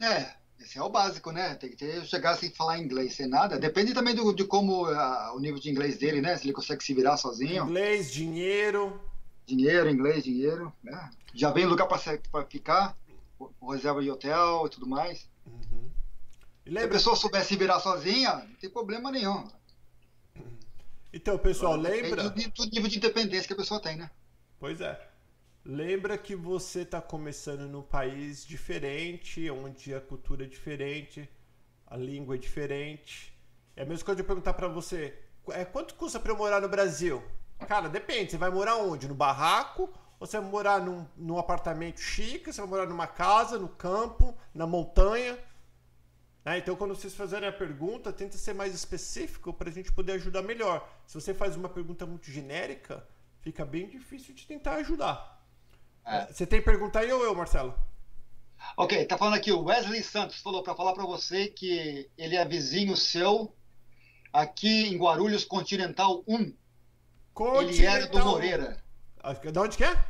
É, 0.00 0.43
Esse 0.58 0.78
é 0.78 0.82
o 0.82 0.88
básico, 0.88 1.30
né? 1.30 1.54
Tem 1.56 1.70
que 1.70 1.76
ter, 1.76 2.04
chegar 2.06 2.36
sem 2.36 2.50
falar 2.50 2.78
inglês, 2.78 3.14
sem 3.14 3.26
nada. 3.26 3.58
Depende 3.58 3.92
também 3.92 4.14
do, 4.14 4.32
de 4.32 4.44
como 4.44 4.86
uh, 4.88 5.36
o 5.36 5.40
nível 5.40 5.60
de 5.60 5.70
inglês 5.70 5.98
dele, 5.98 6.20
né? 6.20 6.36
Se 6.36 6.46
ele 6.46 6.52
consegue 6.52 6.82
se 6.82 6.94
virar 6.94 7.16
sozinho. 7.16 7.64
Inglês, 7.64 8.12
dinheiro. 8.12 9.00
Dinheiro, 9.46 9.90
inglês, 9.90 10.24
dinheiro. 10.24 10.72
Né? 10.82 11.10
Já 11.34 11.50
vem 11.50 11.66
lugar 11.66 11.86
para 11.86 12.44
ficar, 12.48 12.96
reserva 13.70 14.02
de 14.02 14.10
hotel 14.10 14.64
e 14.66 14.70
tudo 14.70 14.86
mais. 14.86 15.28
Uhum. 15.46 15.90
E 16.64 16.70
lembra... 16.70 16.82
Se 16.82 16.86
a 16.86 16.92
pessoa 16.98 17.16
souber 17.16 17.44
se 17.44 17.56
virar 17.56 17.80
sozinha, 17.80 18.36
não 18.36 18.54
tem 18.56 18.70
problema 18.70 19.10
nenhum. 19.10 19.46
Então, 21.12 21.36
pessoal, 21.36 21.76
lembra. 21.76 22.30
Do, 22.30 22.30
do 22.30 22.70
nível 22.70 22.88
de 22.88 22.96
independência 22.96 23.46
que 23.46 23.52
a 23.52 23.56
pessoa 23.56 23.80
tem, 23.80 23.96
né? 23.96 24.10
Pois 24.58 24.80
é. 24.80 25.13
Lembra 25.66 26.18
que 26.18 26.36
você 26.36 26.80
está 26.82 27.00
começando 27.00 27.62
num 27.62 27.80
país 27.80 28.44
diferente, 28.44 29.50
onde 29.50 29.94
a 29.94 30.00
cultura 30.00 30.44
é 30.44 30.46
diferente, 30.46 31.26
a 31.86 31.96
língua 31.96 32.34
é 32.34 32.38
diferente. 32.38 33.34
É 33.74 33.82
a 33.82 33.86
mesma 33.86 34.04
coisa 34.04 34.16
de 34.16 34.22
eu 34.22 34.26
perguntar 34.26 34.52
para 34.52 34.68
você: 34.68 35.18
é, 35.52 35.64
quanto 35.64 35.94
custa 35.94 36.20
para 36.20 36.32
eu 36.32 36.36
morar 36.36 36.60
no 36.60 36.68
Brasil? 36.68 37.24
Cara, 37.66 37.88
depende. 37.88 38.32
Você 38.32 38.36
vai 38.36 38.50
morar 38.50 38.76
onde? 38.76 39.08
No 39.08 39.14
barraco? 39.14 39.90
Ou 40.20 40.26
você 40.26 40.38
vai 40.38 40.50
morar 40.50 40.82
num, 40.82 41.06
num 41.16 41.38
apartamento 41.38 41.98
chique? 41.98 42.52
Você 42.52 42.60
vai 42.60 42.68
morar 42.68 42.86
numa 42.86 43.06
casa, 43.06 43.58
no 43.58 43.68
campo, 43.68 44.36
na 44.52 44.66
montanha? 44.66 45.38
É, 46.44 46.58
então, 46.58 46.76
quando 46.76 46.94
vocês 46.94 47.14
fizerem 47.14 47.48
a 47.48 47.52
pergunta, 47.52 48.12
tenta 48.12 48.36
ser 48.36 48.52
mais 48.52 48.74
específico 48.74 49.50
para 49.50 49.70
a 49.70 49.72
gente 49.72 49.90
poder 49.90 50.12
ajudar 50.12 50.42
melhor. 50.42 50.86
Se 51.06 51.14
você 51.14 51.32
faz 51.32 51.56
uma 51.56 51.70
pergunta 51.70 52.04
muito 52.04 52.30
genérica, 52.30 53.02
fica 53.40 53.64
bem 53.64 53.88
difícil 53.88 54.34
de 54.34 54.46
tentar 54.46 54.74
ajudar. 54.74 55.33
É. 56.06 56.26
Você 56.26 56.46
tem 56.46 56.60
pergunta 56.60 56.98
aí 56.98 57.12
ou 57.12 57.22
eu, 57.22 57.34
Marcelo? 57.34 57.74
Ok, 58.76 59.04
tá 59.06 59.16
falando 59.16 59.34
aqui 59.34 59.52
o 59.52 59.64
Wesley 59.64 60.02
Santos 60.02 60.40
falou 60.40 60.62
para 60.62 60.74
falar 60.74 60.94
para 60.94 61.04
você 61.04 61.48
que 61.48 62.10
ele 62.16 62.36
é 62.36 62.44
vizinho 62.44 62.96
seu 62.96 63.54
aqui 64.32 64.88
em 64.88 64.98
Guarulhos 64.98 65.44
Continental 65.44 66.24
1. 66.26 66.52
Continental. 67.32 67.70
Ele 67.70 67.86
era 67.86 68.06
do 68.06 68.18
Moreira. 68.24 68.84
Ah, 69.22 69.32
de 69.32 69.58
onde 69.58 69.76
que 69.76 69.84
é? 69.84 70.04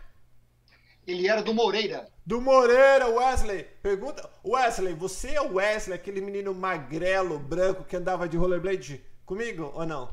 Ele 1.07 1.29
era 1.29 1.43
do 1.43 1.53
Moreira. 1.53 2.11
Do 2.25 2.41
Moreira, 2.41 3.07
Wesley. 3.09 3.65
Pergunta, 3.83 4.29
Wesley, 4.45 4.95
você 4.95 5.35
é 5.35 5.41
o 5.43 5.55
Wesley, 5.55 5.95
aquele 5.95 6.23
menino 6.23 6.55
magrelo, 6.55 7.39
branco 7.39 7.85
que 7.85 7.97
andava 7.97 8.27
de 8.27 8.39
rollerblade 8.39 9.05
comigo 9.27 9.71
ou 9.75 9.85
não? 9.85 10.11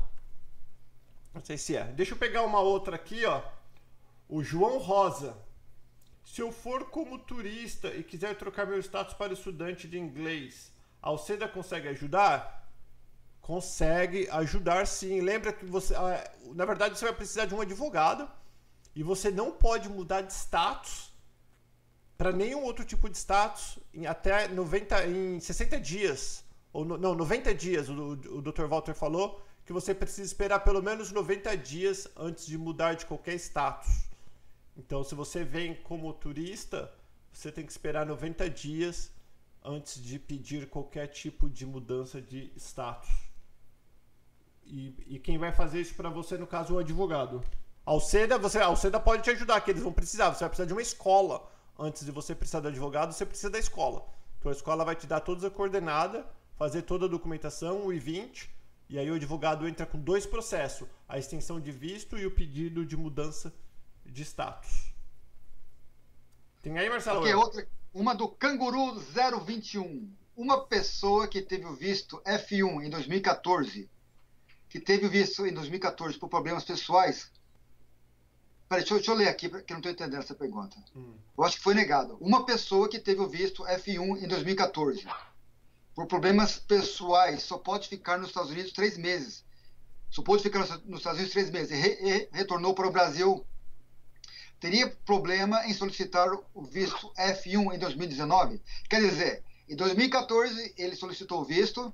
Não 1.32 1.42
sei 1.42 1.56
se 1.56 1.74
é. 1.74 1.84
Deixa 1.84 2.12
eu 2.12 2.18
pegar 2.18 2.42
uma 2.42 2.60
outra 2.60 2.96
aqui, 2.96 3.24
ó. 3.24 3.40
O 4.28 4.42
João 4.42 4.78
Rosa. 4.78 5.36
Se 6.24 6.40
eu 6.40 6.52
for 6.52 6.86
como 6.86 7.18
turista 7.18 7.88
e 7.88 8.02
quiser 8.02 8.36
trocar 8.36 8.66
meu 8.66 8.78
status 8.78 9.14
para 9.14 9.32
estudante 9.32 9.88
de 9.88 9.98
inglês, 9.98 10.72
a 11.02 11.08
Alceda 11.08 11.48
consegue 11.48 11.88
ajudar? 11.88 12.70
Consegue 13.40 14.28
ajudar 14.30 14.86
sim. 14.86 15.20
Lembra 15.20 15.52
que 15.52 15.66
você. 15.66 15.94
Ah, 15.94 16.30
na 16.54 16.64
verdade, 16.64 16.98
você 16.98 17.04
vai 17.04 17.14
precisar 17.14 17.44
de 17.46 17.54
um 17.54 17.60
advogado 17.60 18.28
e 18.94 19.02
você 19.02 19.30
não 19.30 19.50
pode 19.50 19.88
mudar 19.88 20.20
de 20.20 20.32
status 20.32 21.12
para 22.16 22.30
nenhum 22.30 22.62
outro 22.62 22.84
tipo 22.84 23.08
de 23.10 23.18
status 23.18 23.80
em 23.92 24.06
até 24.06 24.46
90, 24.46 25.06
em 25.06 25.40
60 25.40 25.80
dias. 25.80 26.44
Ou 26.72 26.84
no, 26.84 26.96
não, 26.96 27.14
90 27.14 27.52
dias, 27.54 27.88
o, 27.88 28.12
o 28.12 28.40
Dr. 28.40 28.66
Walter 28.66 28.94
falou 28.94 29.42
que 29.66 29.72
você 29.72 29.92
precisa 29.92 30.26
esperar 30.26 30.60
pelo 30.60 30.80
menos 30.80 31.10
90 31.10 31.56
dias 31.56 32.08
antes 32.16 32.46
de 32.46 32.56
mudar 32.56 32.94
de 32.94 33.06
qualquer 33.06 33.34
status. 33.34 34.11
Então, 34.76 35.04
se 35.04 35.14
você 35.14 35.44
vem 35.44 35.74
como 35.74 36.12
turista, 36.12 36.92
você 37.32 37.52
tem 37.52 37.64
que 37.64 37.72
esperar 37.72 38.06
90 38.06 38.48
dias 38.48 39.12
antes 39.64 40.02
de 40.02 40.18
pedir 40.18 40.68
qualquer 40.68 41.06
tipo 41.08 41.48
de 41.48 41.64
mudança 41.64 42.20
de 42.20 42.52
status. 42.56 43.10
E, 44.64 44.94
e 45.06 45.18
quem 45.18 45.38
vai 45.38 45.52
fazer 45.52 45.80
isso 45.80 45.94
para 45.94 46.08
você, 46.08 46.36
no 46.36 46.46
caso, 46.46 46.74
é 46.74 46.76
o 46.76 46.80
advogado. 46.80 47.44
Alceda, 47.84 48.38
você, 48.38 48.58
Alceda 48.58 48.98
pode 49.00 49.22
te 49.22 49.30
ajudar, 49.30 49.60
que 49.60 49.70
eles 49.70 49.82
vão 49.82 49.92
precisar. 49.92 50.30
Você 50.30 50.40
vai 50.40 50.48
precisar 50.48 50.66
de 50.66 50.72
uma 50.72 50.82
escola. 50.82 51.50
Antes 51.78 52.04
de 52.04 52.10
você 52.10 52.34
precisar 52.34 52.60
do 52.60 52.68
advogado, 52.68 53.12
você 53.12 53.26
precisa 53.26 53.50
da 53.50 53.58
escola. 53.58 54.06
Então 54.38 54.50
a 54.50 54.54
escola 54.54 54.84
vai 54.84 54.94
te 54.94 55.06
dar 55.06 55.20
toda 55.20 55.46
a 55.46 55.50
coordenada, 55.50 56.26
fazer 56.56 56.82
toda 56.82 57.06
a 57.06 57.08
documentação, 57.08 57.86
o 57.86 57.92
I-20, 57.92 58.48
e 58.88 58.98
aí 58.98 59.10
o 59.10 59.14
advogado 59.14 59.66
entra 59.66 59.86
com 59.86 59.98
dois 59.98 60.26
processos: 60.26 60.86
a 61.08 61.18
extensão 61.18 61.60
de 61.60 61.72
visto 61.72 62.18
e 62.18 62.26
o 62.26 62.30
pedido 62.30 62.84
de 62.84 62.96
mudança 62.96 63.50
de 63.50 63.54
status. 64.20 64.92
Tem 66.60 66.78
aí, 66.78 66.88
Marcelo? 66.88 67.20
Okay, 67.20 67.34
outra, 67.34 67.66
uma 67.92 68.14
do 68.14 68.28
Canguru 68.28 69.00
021. 69.00 70.10
Uma 70.36 70.64
pessoa 70.64 71.26
que 71.26 71.42
teve 71.42 71.66
o 71.66 71.74
visto 71.74 72.22
F1 72.24 72.84
em 72.84 72.90
2014, 72.90 73.90
que 74.68 74.80
teve 74.80 75.06
o 75.06 75.10
visto 75.10 75.46
em 75.46 75.52
2014 75.52 76.18
por 76.18 76.28
problemas 76.28 76.64
pessoais. 76.64 77.30
Peraí, 78.68 78.82
deixa, 78.82 78.94
deixa 78.94 79.10
eu 79.10 79.14
ler 79.16 79.28
aqui, 79.28 79.48
porque 79.48 79.72
eu 79.72 79.74
não 79.74 79.80
estou 79.80 79.92
entendendo 79.92 80.22
essa 80.22 80.34
pergunta. 80.34 80.76
Hum. 80.96 81.14
Eu 81.36 81.44
acho 81.44 81.56
que 81.56 81.62
foi 81.62 81.74
negado. 81.74 82.16
Uma 82.20 82.46
pessoa 82.46 82.88
que 82.88 82.98
teve 82.98 83.20
o 83.20 83.28
visto 83.28 83.64
F1 83.64 84.22
em 84.22 84.28
2014 84.28 85.06
por 85.94 86.06
problemas 86.06 86.58
pessoais 86.58 87.42
só 87.42 87.58
pode 87.58 87.88
ficar 87.88 88.18
nos 88.18 88.28
Estados 88.28 88.50
Unidos 88.50 88.72
três 88.72 88.96
meses. 88.96 89.44
Só 90.10 90.22
pode 90.22 90.42
ficar 90.42 90.60
nos 90.60 90.98
Estados 90.98 91.18
Unidos 91.18 91.32
três 91.32 91.50
meses. 91.50 91.70
E, 91.72 91.74
re, 91.74 91.98
e 92.00 92.28
retornou 92.32 92.74
para 92.74 92.86
o 92.86 92.92
Brasil 92.92 93.46
teria 94.62 94.88
problema 95.04 95.66
em 95.66 95.74
solicitar 95.74 96.28
o 96.54 96.62
visto 96.62 97.12
F1 97.18 97.74
em 97.74 97.78
2019? 97.80 98.62
Quer 98.88 99.00
dizer, 99.00 99.42
em 99.68 99.74
2014 99.74 100.74
ele 100.78 100.94
solicitou 100.94 101.40
o 101.40 101.44
visto, 101.44 101.92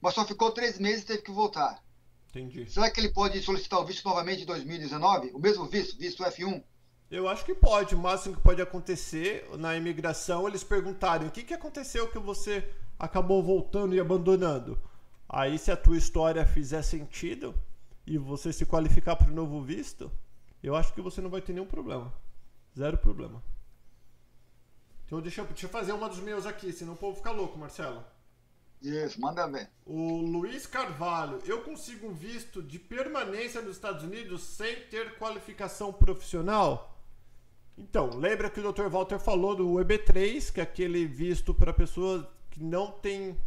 mas 0.00 0.14
só 0.14 0.24
ficou 0.24 0.50
três 0.50 0.78
meses 0.78 1.02
e 1.02 1.06
teve 1.06 1.22
que 1.22 1.30
voltar. 1.30 1.84
Entendi. 2.30 2.70
Será 2.70 2.90
que 2.90 2.98
ele 2.98 3.10
pode 3.10 3.42
solicitar 3.42 3.78
o 3.78 3.84
visto 3.84 4.08
novamente 4.08 4.42
em 4.42 4.46
2019? 4.46 5.32
O 5.34 5.38
mesmo 5.38 5.66
visto, 5.66 5.98
visto 5.98 6.24
F1? 6.24 6.62
Eu 7.10 7.28
acho 7.28 7.44
que 7.44 7.54
pode. 7.54 7.94
O 7.94 7.98
máximo 7.98 8.36
que 8.36 8.42
pode 8.42 8.62
acontecer 8.62 9.46
na 9.58 9.76
imigração, 9.76 10.48
eles 10.48 10.64
perguntarem 10.64 11.28
o 11.28 11.30
que, 11.30 11.42
que 11.42 11.52
aconteceu 11.52 12.08
que 12.08 12.18
você 12.18 12.66
acabou 12.98 13.42
voltando 13.42 13.94
e 13.94 14.00
abandonando. 14.00 14.80
Aí, 15.28 15.58
se 15.58 15.70
a 15.70 15.76
tua 15.76 15.98
história 15.98 16.46
fizer 16.46 16.80
sentido 16.80 17.54
e 18.06 18.16
você 18.16 18.50
se 18.50 18.64
qualificar 18.64 19.14
para 19.16 19.30
o 19.30 19.34
novo 19.34 19.60
visto, 19.60 20.10
eu 20.62 20.74
acho 20.74 20.92
que 20.92 21.00
você 21.00 21.20
não 21.20 21.30
vai 21.30 21.40
ter 21.40 21.52
nenhum 21.52 21.66
problema. 21.66 22.12
Zero 22.76 22.98
problema. 22.98 23.42
Então 25.06 25.20
deixa 25.20 25.40
eu, 25.40 25.46
deixa 25.46 25.66
eu 25.66 25.70
fazer 25.70 25.92
uma 25.92 26.08
dos 26.08 26.20
meus 26.20 26.44
aqui, 26.46 26.72
senão 26.72 26.92
o 26.92 26.96
povo 26.96 27.16
fica 27.16 27.30
louco, 27.30 27.58
Marcelo. 27.58 28.04
Isso, 28.80 29.20
manda 29.20 29.46
ver. 29.48 29.68
O 29.84 30.20
Luiz 30.20 30.66
Carvalho, 30.66 31.40
eu 31.44 31.62
consigo 31.62 32.08
um 32.08 32.12
visto 32.12 32.62
de 32.62 32.78
permanência 32.78 33.60
nos 33.60 33.76
Estados 33.76 34.04
Unidos 34.04 34.42
sem 34.42 34.82
ter 34.88 35.18
qualificação 35.18 35.92
profissional? 35.92 36.96
Então, 37.76 38.10
lembra 38.16 38.50
que 38.50 38.60
o 38.60 38.72
Dr. 38.72 38.88
Walter 38.88 39.18
falou 39.18 39.54
do 39.54 39.74
EB3, 39.74 40.52
que 40.52 40.60
é 40.60 40.62
aquele 40.62 41.06
visto 41.06 41.54
para 41.54 41.72
pessoas 41.72 42.24
que 42.50 42.62
não 42.62 42.90
tem. 42.90 43.40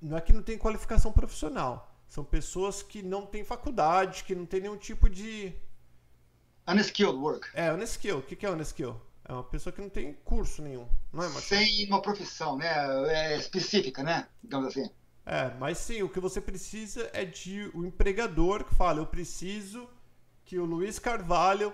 Não 0.00 0.16
é 0.16 0.20
que 0.20 0.32
não 0.32 0.42
tem 0.42 0.58
qualificação 0.58 1.12
profissional. 1.12 1.92
São 2.08 2.24
pessoas 2.24 2.82
que 2.82 3.02
não 3.02 3.26
têm 3.26 3.44
faculdade, 3.44 4.24
que 4.24 4.34
não 4.34 4.46
tem 4.46 4.60
nenhum 4.60 4.76
tipo 4.76 5.08
de 5.08 5.52
Unskilled 6.66 7.18
work. 7.18 7.48
É, 7.54 7.72
unskilled. 7.72 8.20
O 8.20 8.22
que 8.22 8.44
é 8.44 8.50
unskilled? 8.50 8.98
É 9.26 9.32
uma 9.32 9.44
pessoa 9.44 9.72
que 9.72 9.80
não 9.80 9.88
tem 9.88 10.12
curso 10.24 10.60
nenhum, 10.60 10.86
não 11.10 11.24
é, 11.24 11.28
Marcelo? 11.28 11.64
Sem 11.64 11.86
uma 11.86 12.02
profissão, 12.02 12.58
né? 12.58 12.68
É 13.10 13.36
específica, 13.38 14.02
né? 14.02 14.28
Digamos 14.42 14.68
assim. 14.68 14.90
É, 15.24 15.50
mas 15.58 15.78
sim, 15.78 16.02
o 16.02 16.08
que 16.08 16.20
você 16.20 16.40
precisa 16.40 17.08
é 17.14 17.24
de 17.24 17.70
o 17.72 17.80
um 17.80 17.86
empregador 17.86 18.64
que 18.64 18.74
fala, 18.74 18.98
eu 18.98 19.06
preciso 19.06 19.88
que 20.44 20.58
o 20.58 20.66
Luiz 20.66 20.98
Carvalho 20.98 21.72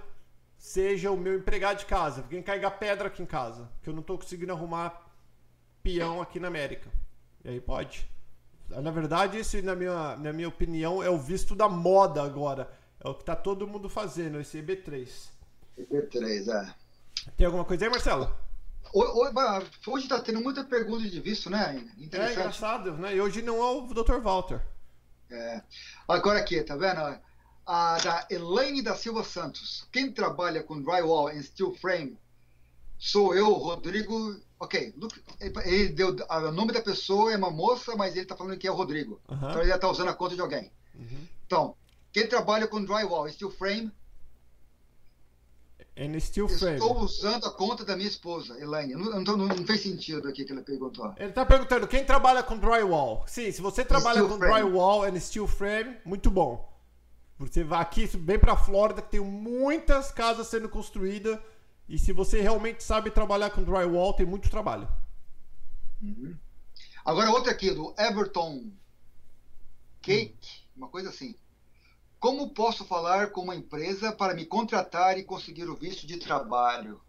seja 0.57 1.11
o 1.11 1.16
meu 1.16 1.37
empregado 1.37 1.79
de 1.79 1.87
casa, 1.87 2.22
quem 2.22 2.40
carregar 2.40 2.72
pedra 2.72 3.09
aqui 3.09 3.22
em 3.22 3.26
casa, 3.26 3.68
que 3.83 3.88
eu 3.88 3.94
não 3.94 4.03
estou 4.03 4.16
conseguindo 4.16 4.53
arrumar 4.53 5.11
peão 5.83 6.22
aqui 6.22 6.38
na 6.38 6.46
América. 6.46 6.88
E 7.44 7.48
aí 7.48 7.61
pode. 7.61 8.09
Na 8.68 8.92
verdade, 8.92 9.38
esse, 9.38 9.61
na 9.62 9.74
minha, 9.74 10.16
na 10.16 10.33
minha 10.33 10.46
opinião, 10.46 11.03
é 11.03 11.11
o 11.11 11.18
visto 11.18 11.57
da 11.57 11.68
moda 11.68 12.22
agora. 12.22 12.70
É 13.02 13.08
o 13.08 13.14
que 13.14 13.24
tá 13.24 13.34
todo 13.34 13.66
mundo 13.66 13.88
fazendo, 13.88 14.38
esse 14.40 14.60
EB3. 14.62 15.08
EB3, 15.78 16.48
é. 16.48 16.74
Tem 17.36 17.46
alguma 17.46 17.64
coisa 17.64 17.84
aí, 17.84 17.90
Marcelo? 17.90 18.30
Hoje 19.86 20.08
tá 20.08 20.20
tendo 20.20 20.40
muita 20.40 20.64
pergunta 20.64 21.08
de 21.08 21.20
visto, 21.20 21.48
né? 21.48 21.82
É 21.98 22.32
engraçado, 22.32 22.92
né? 22.94 23.14
E 23.14 23.20
hoje 23.20 23.40
não 23.40 23.56
é 23.58 23.70
o 23.70 23.86
Dr. 23.86 24.20
Walter. 24.20 24.60
É. 25.30 25.62
Agora 26.08 26.40
aqui, 26.40 26.62
tá 26.62 26.76
vendo? 26.76 27.00
A 27.66 27.98
da 27.98 28.26
Elaine 28.30 28.82
da 28.82 28.96
Silva 28.96 29.22
Santos. 29.22 29.86
Quem 29.92 30.12
trabalha 30.12 30.62
com 30.62 30.82
drywall 30.82 31.28
and 31.28 31.42
steel 31.42 31.72
frame 31.74 32.18
sou 32.98 33.34
eu, 33.34 33.52
Rodrigo. 33.52 34.40
Ok, 34.58 34.92
ele 35.64 35.88
deu. 35.90 36.16
O 36.28 36.50
nome 36.50 36.72
da 36.72 36.82
pessoa 36.82 37.32
é 37.32 37.36
uma 37.36 37.50
moça, 37.50 37.94
mas 37.96 38.16
ele 38.16 38.26
tá 38.26 38.36
falando 38.36 38.58
que 38.58 38.66
é 38.66 38.70
o 38.70 38.74
Rodrigo. 38.74 39.20
Então 39.26 39.60
ele 39.60 39.68
já 39.68 39.78
tá 39.78 39.88
usando 39.88 40.08
a 40.08 40.14
conta 40.14 40.34
de 40.34 40.40
alguém. 40.40 40.70
Uhum. 40.94 41.28
Então, 41.46 41.76
quem 42.12 42.29
trabalha 42.29 42.66
com 42.66 42.85
drywall, 42.85 43.29
steel 43.29 43.51
frame? 43.51 43.92
And 45.96 46.18
steel 46.18 46.49
frame. 46.49 46.77
Estou 46.77 46.99
usando 47.01 47.46
a 47.46 47.51
conta 47.51 47.85
da 47.85 47.94
minha 47.94 48.09
esposa, 48.09 48.59
Elaine. 48.59 48.94
Não, 48.94 49.20
não, 49.20 49.37
não 49.37 49.66
fez 49.66 49.83
sentido 49.83 50.29
aqui 50.29 50.44
que 50.44 50.53
ele 50.53 50.62
perguntou. 50.62 51.12
Ele 51.18 51.29
está 51.29 51.44
perguntando 51.44 51.87
quem 51.87 52.05
trabalha 52.05 52.42
com 52.42 52.57
drywall. 52.57 53.25
Sim, 53.27 53.53
se 53.53 53.61
você 53.61 53.85
trabalha 53.85 54.20
steel 54.20 54.29
com 54.29 54.38
frame. 54.38 54.55
drywall 54.55 55.05
and 55.05 55.20
steel 55.20 55.46
frame, 55.46 55.96
muito 56.05 56.31
bom. 56.31 56.70
Você 57.38 57.64
vai 57.64 57.81
aqui 57.81 58.07
bem 58.16 58.38
para 58.38 58.53
a 58.53 58.57
Flórida, 58.57 59.03
que 59.03 59.11
tem 59.11 59.20
muitas 59.20 60.11
casas 60.11 60.46
sendo 60.46 60.68
construídas. 60.68 61.38
E 61.88 61.99
se 61.99 62.12
você 62.12 62.40
realmente 62.40 62.83
sabe 62.83 63.11
trabalhar 63.11 63.51
com 63.51 63.62
drywall, 63.62 64.14
tem 64.14 64.25
muito 64.25 64.49
trabalho. 64.49 64.88
Uhum. 66.01 66.37
Agora 67.05 67.31
outra 67.31 67.53
aqui, 67.53 67.70
do 67.73 67.94
Everton 67.99 68.70
Cake, 70.01 70.64
uma 70.77 70.88
coisa 70.88 71.09
assim. 71.09 71.35
Como 72.20 72.50
posso 72.50 72.85
falar 72.85 73.30
com 73.30 73.40
uma 73.40 73.56
empresa 73.56 74.12
para 74.12 74.35
me 74.35 74.44
contratar 74.44 75.16
e 75.16 75.24
conseguir 75.24 75.64
o 75.70 75.74
visto 75.74 76.06
de 76.06 76.18
trabalho? 76.18 77.00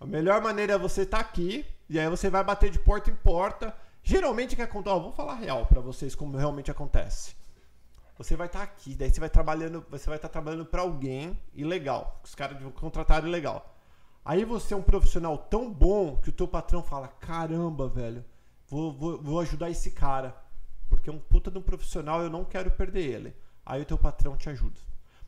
A 0.00 0.04
melhor 0.04 0.42
maneira 0.42 0.72
é 0.72 0.78
você 0.78 1.02
estar 1.02 1.18
tá 1.18 1.22
aqui 1.22 1.64
e 1.88 1.96
aí 1.96 2.10
você 2.10 2.28
vai 2.28 2.42
bater 2.42 2.68
de 2.68 2.80
porta 2.80 3.08
em 3.08 3.14
porta. 3.14 3.72
Geralmente 4.02 4.56
que 4.56 4.62
acontece, 4.62 4.98
vou 4.98 5.12
falar 5.12 5.34
real 5.34 5.64
para 5.64 5.80
vocês 5.80 6.12
como 6.16 6.36
realmente 6.36 6.72
acontece. 6.72 7.36
Você 8.16 8.34
vai 8.34 8.48
estar 8.48 8.58
tá 8.58 8.64
aqui, 8.64 8.96
daí 8.96 9.12
você 9.12 9.20
vai 9.20 9.30
trabalhando, 9.30 9.86
você 9.88 10.06
vai 10.06 10.18
estar 10.18 10.26
tá 10.26 10.32
trabalhando 10.32 10.66
para 10.66 10.82
alguém 10.82 11.40
ilegal, 11.54 12.20
os 12.24 12.34
caras 12.34 12.60
vão 12.60 12.72
contratar 12.72 13.24
ilegal. 13.24 13.76
Aí 14.24 14.44
você 14.44 14.74
é 14.74 14.76
um 14.76 14.82
profissional 14.82 15.38
tão 15.38 15.72
bom 15.72 16.16
que 16.16 16.30
o 16.30 16.32
teu 16.32 16.48
patrão 16.48 16.82
fala: 16.82 17.06
"Caramba, 17.06 17.88
velho, 17.88 18.24
vou, 18.66 18.92
vou, 18.92 19.22
vou 19.22 19.38
ajudar 19.38 19.70
esse 19.70 19.92
cara, 19.92 20.36
porque 20.88 21.08
é 21.08 21.12
um 21.12 21.20
puta 21.20 21.48
de 21.48 21.58
um 21.58 21.62
profissional, 21.62 22.22
eu 22.22 22.28
não 22.28 22.44
quero 22.44 22.72
perder 22.72 23.04
ele" 23.04 23.47
aí 23.68 23.82
o 23.82 23.84
teu 23.84 23.98
patrão 23.98 24.36
te 24.36 24.48
ajuda. 24.48 24.80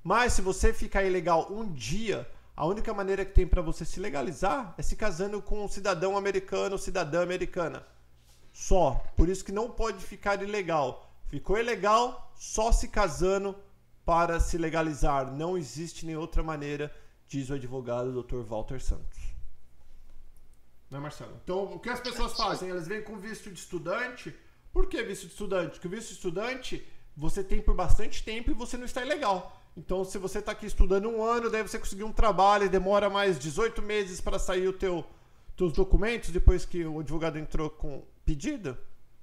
Mas 0.02 0.32
se 0.32 0.40
você 0.40 0.72
ficar 0.72 1.04
ilegal 1.04 1.52
um 1.52 1.70
dia, 1.70 2.26
a 2.56 2.64
única 2.64 2.92
maneira 2.94 3.24
que 3.24 3.32
tem 3.32 3.46
para 3.46 3.60
você 3.60 3.84
se 3.84 4.00
legalizar 4.00 4.74
é 4.78 4.82
se 4.82 4.96
casando 4.96 5.42
com 5.42 5.62
um 5.62 5.68
cidadão 5.68 6.16
americano 6.16 6.78
cidadã 6.78 7.22
americana. 7.22 7.86
Só. 8.52 9.04
Por 9.14 9.28
isso 9.28 9.44
que 9.44 9.52
não 9.52 9.70
pode 9.70 10.02
ficar 10.02 10.42
ilegal. 10.42 11.12
Ficou 11.28 11.58
ilegal 11.58 12.32
só 12.34 12.72
se 12.72 12.88
casando 12.88 13.54
para 14.04 14.40
se 14.40 14.56
legalizar. 14.56 15.30
Não 15.30 15.56
existe 15.56 16.06
nem 16.06 16.16
outra 16.16 16.42
maneira, 16.42 16.92
diz 17.28 17.50
o 17.50 17.54
advogado 17.54 18.22
Dr. 18.22 18.42
Walter 18.42 18.80
Santos. 18.80 19.20
Não 20.90 20.98
é, 20.98 21.02
Marcelo? 21.02 21.38
Então, 21.44 21.64
o 21.74 21.78
que 21.78 21.90
as 21.90 22.00
pessoas 22.00 22.32
fazem? 22.32 22.70
Elas 22.70 22.88
vêm 22.88 23.02
com 23.02 23.16
visto 23.18 23.50
de 23.50 23.60
estudante. 23.60 24.34
Por 24.72 24.88
que 24.88 25.00
visto 25.02 25.26
de 25.26 25.32
estudante? 25.32 25.72
Porque 25.72 25.86
o 25.86 25.90
visto 25.90 26.08
de 26.08 26.14
estudante 26.14 26.84
você 27.20 27.44
tem 27.44 27.60
por 27.60 27.74
bastante 27.74 28.24
tempo 28.24 28.50
e 28.50 28.54
você 28.54 28.78
não 28.78 28.86
está 28.86 29.04
ilegal. 29.04 29.60
Então, 29.76 30.04
se 30.06 30.16
você 30.16 30.38
está 30.38 30.52
aqui 30.52 30.64
estudando 30.64 31.06
um 31.06 31.22
ano, 31.22 31.50
daí 31.50 31.62
você 31.62 31.78
conseguir 31.78 32.02
um 32.02 32.12
trabalho 32.12 32.64
e 32.64 32.68
demora 32.68 33.10
mais 33.10 33.38
18 33.38 33.82
meses 33.82 34.22
para 34.22 34.38
sair 34.38 34.66
o 34.66 34.72
teu 34.72 35.04
teus 35.54 35.74
documentos 35.74 36.30
depois 36.30 36.64
que 36.64 36.86
o 36.86 37.00
advogado 37.00 37.38
entrou 37.38 37.68
com 37.68 38.02
pedido, 38.24 38.78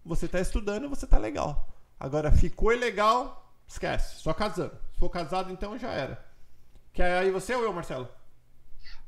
você 0.06 0.28
está 0.28 0.40
estudando, 0.40 0.88
você 0.88 1.06
está 1.06 1.18
legal. 1.18 1.68
Agora, 2.00 2.32
ficou 2.32 2.72
ilegal, 2.72 3.52
esquece, 3.68 4.20
só 4.20 4.32
casando. 4.32 4.78
Se 4.94 5.00
for 5.00 5.10
casado, 5.10 5.52
então 5.52 5.80
já 5.80 5.92
era. 5.92 6.24
Quer 6.94 7.18
aí 7.18 7.32
você 7.32 7.56
ou 7.56 7.64
eu, 7.64 7.74
Marcelo? 7.74 8.08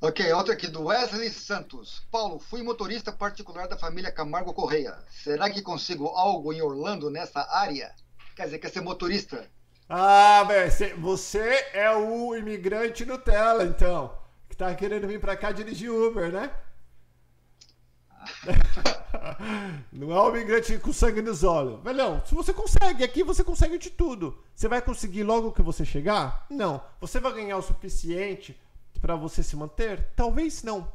Ok, 0.01 0.33
outra 0.33 0.55
aqui 0.55 0.67
do 0.67 0.85
Wesley 0.85 1.29
Santos. 1.29 2.01
Paulo, 2.09 2.39
fui 2.39 2.63
motorista 2.63 3.11
particular 3.11 3.67
da 3.67 3.77
família 3.77 4.11
Camargo 4.11 4.51
Correia. 4.51 4.97
Será 5.11 5.47
que 5.51 5.61
consigo 5.61 6.07
algo 6.07 6.51
em 6.51 6.63
Orlando 6.63 7.11
nessa 7.11 7.47
área? 7.55 7.93
Quer 8.39 8.45
dizer, 8.45 8.59
quer 8.59 8.71
ser 8.71 8.79
motorista? 8.79 9.51
Ah, 9.89 10.45
velho, 10.45 10.97
você 10.97 11.71
é 11.73 11.91
o 11.91 12.33
imigrante 12.37 13.03
Nutella, 13.03 13.65
então. 13.65 14.17
Que 14.47 14.55
tá 14.55 14.73
querendo 14.73 15.05
vir 15.09 15.19
pra 15.19 15.35
cá 15.35 15.51
dirigir 15.51 15.91
Uber, 15.91 16.31
né? 16.31 16.49
Não 19.91 20.09
é 20.13 20.21
o 20.21 20.29
imigrante 20.29 20.77
com 20.77 20.93
sangue 20.93 21.21
nos 21.21 21.43
olhos. 21.43 21.83
Velhão, 21.83 22.23
se 22.25 22.33
você 22.33 22.53
consegue, 22.53 23.03
aqui 23.03 23.25
você 23.25 23.43
consegue 23.43 23.77
de 23.77 23.89
tudo. 23.89 24.41
Você 24.55 24.69
vai 24.69 24.81
conseguir 24.81 25.23
logo 25.23 25.51
que 25.51 25.61
você 25.61 25.83
chegar? 25.83 26.45
Não. 26.49 26.81
Você 27.01 27.19
vai 27.19 27.33
ganhar 27.33 27.57
o 27.57 27.61
suficiente 27.61 28.57
para 29.01 29.17
você 29.17 29.43
se 29.43 29.57
manter? 29.57 30.13
Talvez 30.15 30.63
não. 30.63 30.89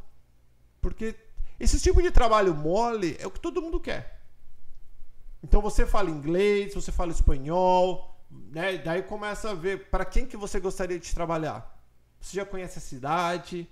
Porque 0.80 1.14
esse 1.60 1.78
tipo 1.78 2.00
de 2.00 2.10
trabalho 2.10 2.54
mole 2.54 3.18
é 3.20 3.26
o 3.26 3.30
que 3.30 3.38
todo 3.38 3.60
mundo 3.60 3.78
quer. 3.78 4.23
Então 5.44 5.60
você 5.60 5.84
fala 5.84 6.08
inglês, 6.08 6.72
você 6.72 6.90
fala 6.90 7.12
espanhol, 7.12 8.18
né? 8.30 8.78
Daí 8.78 9.02
começa 9.02 9.50
a 9.50 9.54
ver 9.54 9.90
para 9.90 10.02
quem 10.02 10.24
que 10.24 10.38
você 10.38 10.58
gostaria 10.58 10.98
de 10.98 11.14
trabalhar. 11.14 11.78
Você 12.18 12.38
já 12.38 12.46
conhece 12.46 12.78
a 12.78 12.80
cidade. 12.80 13.68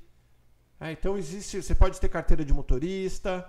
É, 0.78 0.92
então 0.92 1.16
existe, 1.16 1.62
você 1.62 1.74
pode 1.74 1.98
ter 1.98 2.10
carteira 2.10 2.44
de 2.44 2.52
motorista. 2.52 3.48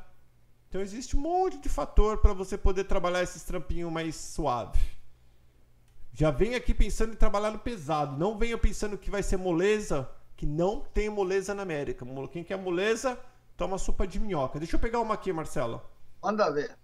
Então 0.70 0.80
existe 0.80 1.18
um 1.18 1.20
monte 1.20 1.58
de 1.58 1.68
fator 1.68 2.20
para 2.20 2.32
você 2.32 2.58
poder 2.58 2.86
trabalhar 2.86 3.22
esses 3.22 3.44
trampinhos 3.44 3.92
mais 3.92 4.16
suave. 4.16 4.80
Já 6.14 6.32
venha 6.32 6.56
aqui 6.56 6.74
pensando 6.74 7.12
em 7.12 7.18
trabalhar 7.18 7.52
no 7.52 7.60
pesado. 7.60 8.18
Não 8.18 8.38
venha 8.38 8.58
pensando 8.58 8.98
que 8.98 9.12
vai 9.12 9.22
ser 9.22 9.36
moleza, 9.36 10.10
que 10.38 10.46
não 10.46 10.80
tem 10.80 11.10
moleza 11.10 11.54
na 11.54 11.64
América. 11.64 12.06
Quem 12.32 12.46
quer 12.46 12.58
moleza, 12.58 13.20
toma 13.58 13.78
sopa 13.78 14.08
de 14.08 14.18
minhoca. 14.18 14.60
Deixa 14.60 14.78
eu 14.78 14.80
pegar 14.80 15.02
uma 15.02 15.16
aqui, 15.16 15.34
Marcelo. 15.34 15.82
Manda 16.22 16.50
ver 16.50 16.83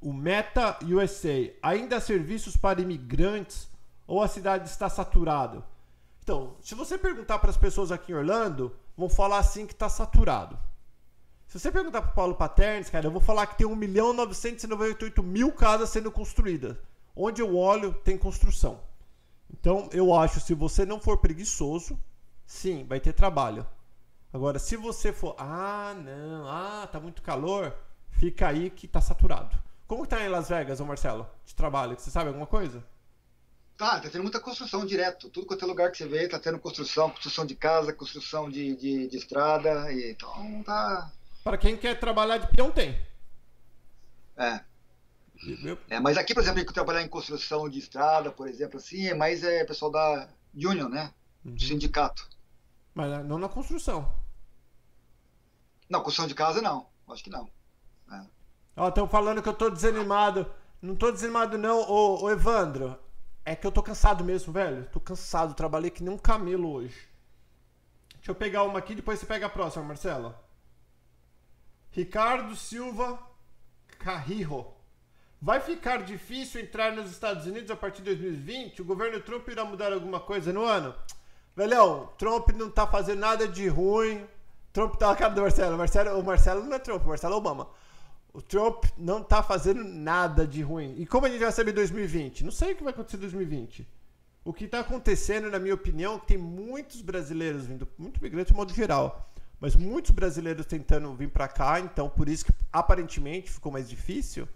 o 0.00 0.12
Meta 0.12 0.78
USA, 0.82 1.52
ainda 1.62 1.96
há 1.96 2.00
serviços 2.00 2.56
para 2.56 2.80
imigrantes 2.80 3.68
ou 4.06 4.22
a 4.22 4.28
cidade 4.28 4.68
está 4.68 4.88
saturado? 4.88 5.62
Então, 6.22 6.56
se 6.60 6.74
você 6.74 6.96
perguntar 6.96 7.38
para 7.38 7.50
as 7.50 7.56
pessoas 7.56 7.92
aqui 7.92 8.12
em 8.12 8.14
Orlando, 8.14 8.74
vão 8.96 9.08
falar 9.08 9.38
assim 9.38 9.66
que 9.66 9.72
está 9.72 9.88
saturado. 9.88 10.58
Se 11.46 11.58
você 11.58 11.72
perguntar 11.72 12.02
para 12.02 12.12
o 12.12 12.14
Paulo 12.14 12.34
Paternes, 12.36 12.88
cara, 12.88 13.06
eu 13.06 13.10
vou 13.10 13.20
falar 13.20 13.46
que 13.46 13.58
tem 13.58 13.66
1 13.66 13.74
milhão 13.74 14.12
998 14.12 15.22
mil 15.22 15.50
casas 15.52 15.90
sendo 15.90 16.10
construídas. 16.10 16.76
Onde 17.14 17.42
eu 17.42 17.56
olho, 17.56 17.92
tem 17.92 18.16
construção. 18.16 18.80
Então, 19.52 19.88
eu 19.92 20.14
acho, 20.14 20.38
se 20.38 20.54
você 20.54 20.86
não 20.86 21.00
for 21.00 21.18
preguiçoso, 21.18 21.98
sim, 22.46 22.84
vai 22.84 23.00
ter 23.00 23.12
trabalho. 23.12 23.66
Agora, 24.32 24.60
se 24.60 24.76
você 24.76 25.12
for, 25.12 25.34
ah, 25.38 25.92
não, 25.96 26.46
ah, 26.46 26.88
tá 26.90 27.00
muito 27.00 27.20
calor, 27.20 27.74
fica 28.10 28.46
aí 28.46 28.70
que 28.70 28.86
tá 28.86 29.00
saturado. 29.00 29.56
Como 29.90 30.06
tá 30.06 30.24
em 30.24 30.28
Las 30.28 30.48
Vegas, 30.48 30.78
ô 30.78 30.86
Marcelo, 30.86 31.28
de 31.44 31.52
trabalho? 31.52 31.98
Você 31.98 32.12
sabe 32.12 32.28
alguma 32.28 32.46
coisa? 32.46 32.80
Tá, 33.76 33.98
tá 33.98 34.08
tendo 34.08 34.22
muita 34.22 34.38
construção 34.38 34.86
direto. 34.86 35.28
Tudo 35.28 35.48
quanto 35.48 35.64
é 35.64 35.66
lugar 35.66 35.90
que 35.90 35.98
você 35.98 36.06
vê, 36.06 36.28
tá 36.28 36.38
tendo 36.38 36.60
construção, 36.60 37.10
construção 37.10 37.44
de 37.44 37.56
casa, 37.56 37.92
construção 37.92 38.48
de, 38.48 38.76
de, 38.76 39.08
de 39.08 39.16
estrada. 39.16 39.92
E, 39.92 40.12
então 40.12 40.62
tá. 40.62 41.10
Para 41.42 41.58
quem 41.58 41.76
quer 41.76 41.98
trabalhar 41.98 42.38
de 42.38 42.46
peão, 42.54 42.70
tem. 42.70 43.04
É. 44.36 44.60
É, 45.88 45.98
mas 45.98 46.16
aqui, 46.16 46.34
por 46.34 46.44
exemplo, 46.44 46.64
que 46.64 46.72
trabalhar 46.72 47.02
em 47.02 47.08
construção 47.08 47.68
de 47.68 47.80
estrada, 47.80 48.30
por 48.30 48.46
exemplo, 48.46 48.76
assim, 48.76 49.08
é 49.08 49.14
mais 49.14 49.42
é 49.42 49.64
pessoal 49.64 49.90
da 49.90 50.28
Union, 50.54 50.88
né? 50.88 51.12
Uhum. 51.44 51.58
Sindicato. 51.58 52.28
Mas 52.94 53.10
é, 53.10 53.24
não 53.24 53.38
na 53.38 53.48
construção. 53.48 54.14
Não, 55.88 56.00
construção 56.00 56.28
de 56.28 56.34
casa 56.36 56.62
não. 56.62 56.86
Acho 57.08 57.24
que 57.24 57.30
não. 57.30 57.50
É. 58.12 58.39
Ó, 58.76 58.88
estão 58.88 59.08
falando 59.08 59.42
que 59.42 59.48
eu 59.48 59.54
tô 59.54 59.68
desanimado. 59.70 60.46
Não 60.80 60.94
tô 60.96 61.10
desanimado, 61.10 61.58
não, 61.58 61.80
ô, 61.80 62.22
ô, 62.22 62.30
Evandro. 62.30 62.98
É 63.44 63.56
que 63.56 63.66
eu 63.66 63.72
tô 63.72 63.82
cansado 63.82 64.24
mesmo, 64.24 64.52
velho. 64.52 64.86
Tô 64.92 65.00
cansado, 65.00 65.54
trabalhei 65.54 65.90
que 65.90 66.02
nem 66.02 66.12
um 66.12 66.18
camelo 66.18 66.72
hoje. 66.72 67.08
Deixa 68.16 68.30
eu 68.30 68.34
pegar 68.34 68.64
uma 68.64 68.78
aqui, 68.78 68.94
depois 68.94 69.18
você 69.18 69.26
pega 69.26 69.46
a 69.46 69.50
próxima, 69.50 69.84
Marcelo. 69.84 70.34
Ricardo 71.90 72.54
Silva 72.54 73.18
Carrillo. 73.98 74.74
Vai 75.42 75.58
ficar 75.58 76.02
difícil 76.02 76.60
entrar 76.60 76.92
nos 76.92 77.10
Estados 77.10 77.46
Unidos 77.46 77.70
a 77.70 77.76
partir 77.76 78.02
de 78.02 78.14
2020? 78.14 78.82
O 78.82 78.84
governo 78.84 79.20
Trump 79.20 79.48
irá 79.48 79.64
mudar 79.64 79.92
alguma 79.92 80.20
coisa 80.20 80.52
no 80.52 80.64
ano? 80.64 80.94
Velhão, 81.56 82.10
Trump 82.18 82.50
não 82.50 82.70
tá 82.70 82.86
fazendo 82.86 83.20
nada 83.20 83.48
de 83.48 83.66
ruim. 83.66 84.26
Trump 84.72 84.94
tá 84.96 85.08
na 85.08 85.16
cara 85.16 85.34
do 85.34 85.40
Marcelo. 85.40 85.76
Marcelo. 85.76 86.20
O 86.20 86.22
Marcelo 86.22 86.64
não 86.64 86.74
é 86.74 86.78
Trump, 86.78 87.04
o 87.04 87.08
Marcelo 87.08 87.34
é 87.34 87.36
Obama. 87.38 87.68
O 88.32 88.40
Trump 88.40 88.84
não 88.96 89.22
tá 89.22 89.42
fazendo 89.42 89.82
nada 89.82 90.46
de 90.46 90.62
ruim. 90.62 90.94
E 90.98 91.06
como 91.06 91.26
a 91.26 91.28
gente 91.28 91.40
vai 91.40 91.50
saber 91.50 91.72
2020? 91.72 92.44
Não 92.44 92.52
sei 92.52 92.72
o 92.72 92.76
que 92.76 92.84
vai 92.84 92.92
acontecer 92.92 93.16
em 93.16 93.20
2020. 93.20 93.88
O 94.44 94.52
que 94.52 94.64
está 94.64 94.80
acontecendo, 94.80 95.50
na 95.50 95.58
minha 95.58 95.74
opinião, 95.74 96.18
tem 96.18 96.38
muitos 96.38 97.02
brasileiros 97.02 97.66
vindo, 97.66 97.86
muito 97.98 98.18
imigrantes 98.18 98.52
de 98.52 98.56
modo 98.56 98.72
geral, 98.72 99.30
mas 99.60 99.76
muitos 99.76 100.12
brasileiros 100.12 100.64
tentando 100.64 101.12
vir 101.14 101.30
para 101.30 101.46
cá, 101.46 101.78
então 101.78 102.08
por 102.08 102.28
isso 102.28 102.46
que 102.46 102.52
aparentemente 102.72 103.50
ficou 103.50 103.70
mais 103.70 103.88
difícil, 103.88 104.48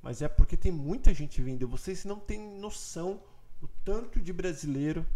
mas 0.00 0.22
é 0.22 0.28
porque 0.28 0.56
tem 0.56 0.72
muita 0.72 1.12
gente 1.12 1.42
vindo. 1.42 1.68
Vocês 1.68 2.04
não 2.04 2.18
têm 2.18 2.40
noção 2.58 3.20
o 3.60 3.68
tanto 3.84 4.20
de 4.20 4.32
brasileiro 4.32 5.06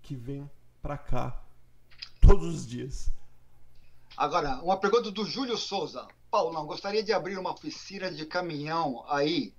que 0.00 0.14
vem 0.14 0.48
para 0.80 0.96
cá 0.96 1.42
todos 2.20 2.54
os 2.54 2.66
dias. 2.66 3.10
Agora, 4.16 4.62
uma 4.62 4.78
pergunta 4.78 5.10
do 5.10 5.24
Júlio 5.24 5.56
Souza. 5.56 6.06
Paulo, 6.30 6.52
não, 6.52 6.66
gostaria 6.66 7.02
de 7.02 7.12
abrir 7.12 7.38
uma 7.38 7.52
oficina 7.52 8.10
de 8.10 8.26
caminhão 8.26 9.04
aí, 9.08 9.54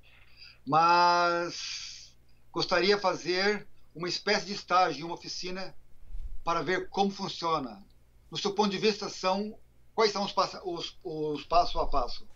mas 0.66 2.16
gostaria 2.52 2.96
de 2.96 3.02
fazer 3.02 3.68
uma 3.96 4.08
espécie 4.08 4.46
de 4.46 4.54
estágio 4.54 5.02
em 5.02 5.04
uma 5.04 5.16
oficina 5.16 5.76
para 6.44 6.62
ver 6.62 6.90
como 6.90 7.12
funciona. 7.12 7.84
no 8.30 8.38
seu 8.38 8.54
ponto 8.54 8.70
de 8.70 8.78
vista, 8.78 9.10
são 9.10 9.58
quais 9.96 10.12
são 10.12 10.24
os, 10.24 10.34
os, 10.64 10.98
os 11.04 11.44
passo 11.46 11.80
a 11.80 11.88
passo? 11.88 12.28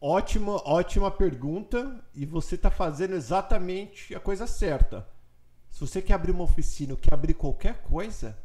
Ótima, 0.00 0.60
ótima 0.68 1.10
pergunta 1.10 2.04
e 2.12 2.26
você 2.26 2.56
está 2.56 2.70
fazendo 2.70 3.14
exatamente 3.14 4.14
a 4.14 4.20
coisa 4.20 4.46
certa. 4.48 5.08
Se 5.70 5.80
você 5.80 6.02
quer 6.02 6.14
abrir 6.14 6.32
uma 6.32 6.44
oficina, 6.44 6.92
ou 6.92 6.98
quer 6.98 7.14
abrir 7.14 7.34
qualquer 7.34 7.82
coisa, 7.82 8.36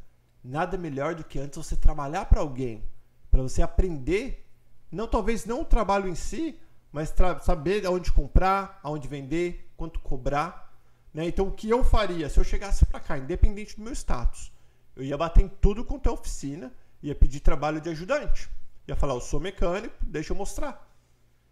nada 0.44 0.78
melhor 0.78 1.16
do 1.16 1.24
que 1.24 1.40
antes 1.40 1.58
você 1.58 1.76
trabalhar 1.76 2.26
para 2.26 2.40
alguém, 2.40 2.88
para 3.30 3.42
você 3.42 3.62
aprender, 3.62 4.47
não 4.92 5.08
talvez 5.08 5.46
não 5.46 5.62
o 5.62 5.66
trabalho 5.66 6.08
em 6.08 6.16
si, 6.16 6.60
mas 6.92 7.14
saber 7.44 7.86
aonde 7.86 8.12
comprar, 8.12 8.80
aonde 8.82 9.08
vender, 9.08 9.72
quanto 9.76 10.00
cobrar. 10.00 10.74
Né? 11.14 11.28
Então, 11.28 11.48
o 11.48 11.52
que 11.52 11.70
eu 11.70 11.84
faria 11.84 12.30
se 12.30 12.40
eu 12.40 12.44
chegasse 12.44 12.86
para 12.86 13.00
cá, 13.00 13.18
independente 13.18 13.76
do 13.76 13.82
meu 13.82 13.94
status, 13.94 14.52
eu 14.96 15.04
ia 15.04 15.18
bater 15.18 15.44
em 15.44 15.48
tudo 15.48 15.84
quanto 15.86 16.10
é 16.10 16.12
oficina, 16.12 16.74
ia 17.02 17.14
pedir 17.14 17.40
trabalho 17.40 17.80
de 17.80 17.90
ajudante. 17.90 18.50
Ia 18.88 18.96
falar, 18.96 19.14
eu 19.14 19.22
sou 19.22 19.40
mecânico, 19.40 19.96
deixa 20.02 20.34
eu 20.34 20.38
mostrar. 20.38 20.88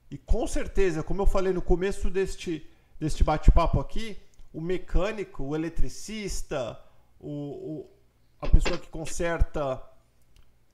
E 0.09 0.17
com 0.17 0.47
certeza, 0.47 1.03
como 1.03 1.21
eu 1.21 1.25
falei 1.25 1.51
no 1.51 1.61
começo 1.61 2.09
deste, 2.09 2.67
deste 2.99 3.23
bate-papo 3.23 3.79
aqui, 3.79 4.17
o 4.53 4.61
mecânico, 4.61 5.43
o 5.43 5.55
eletricista, 5.55 6.79
o, 7.19 7.29
o 7.29 7.95
a 8.41 8.47
pessoa 8.47 8.77
que 8.77 8.87
conserta 8.87 9.81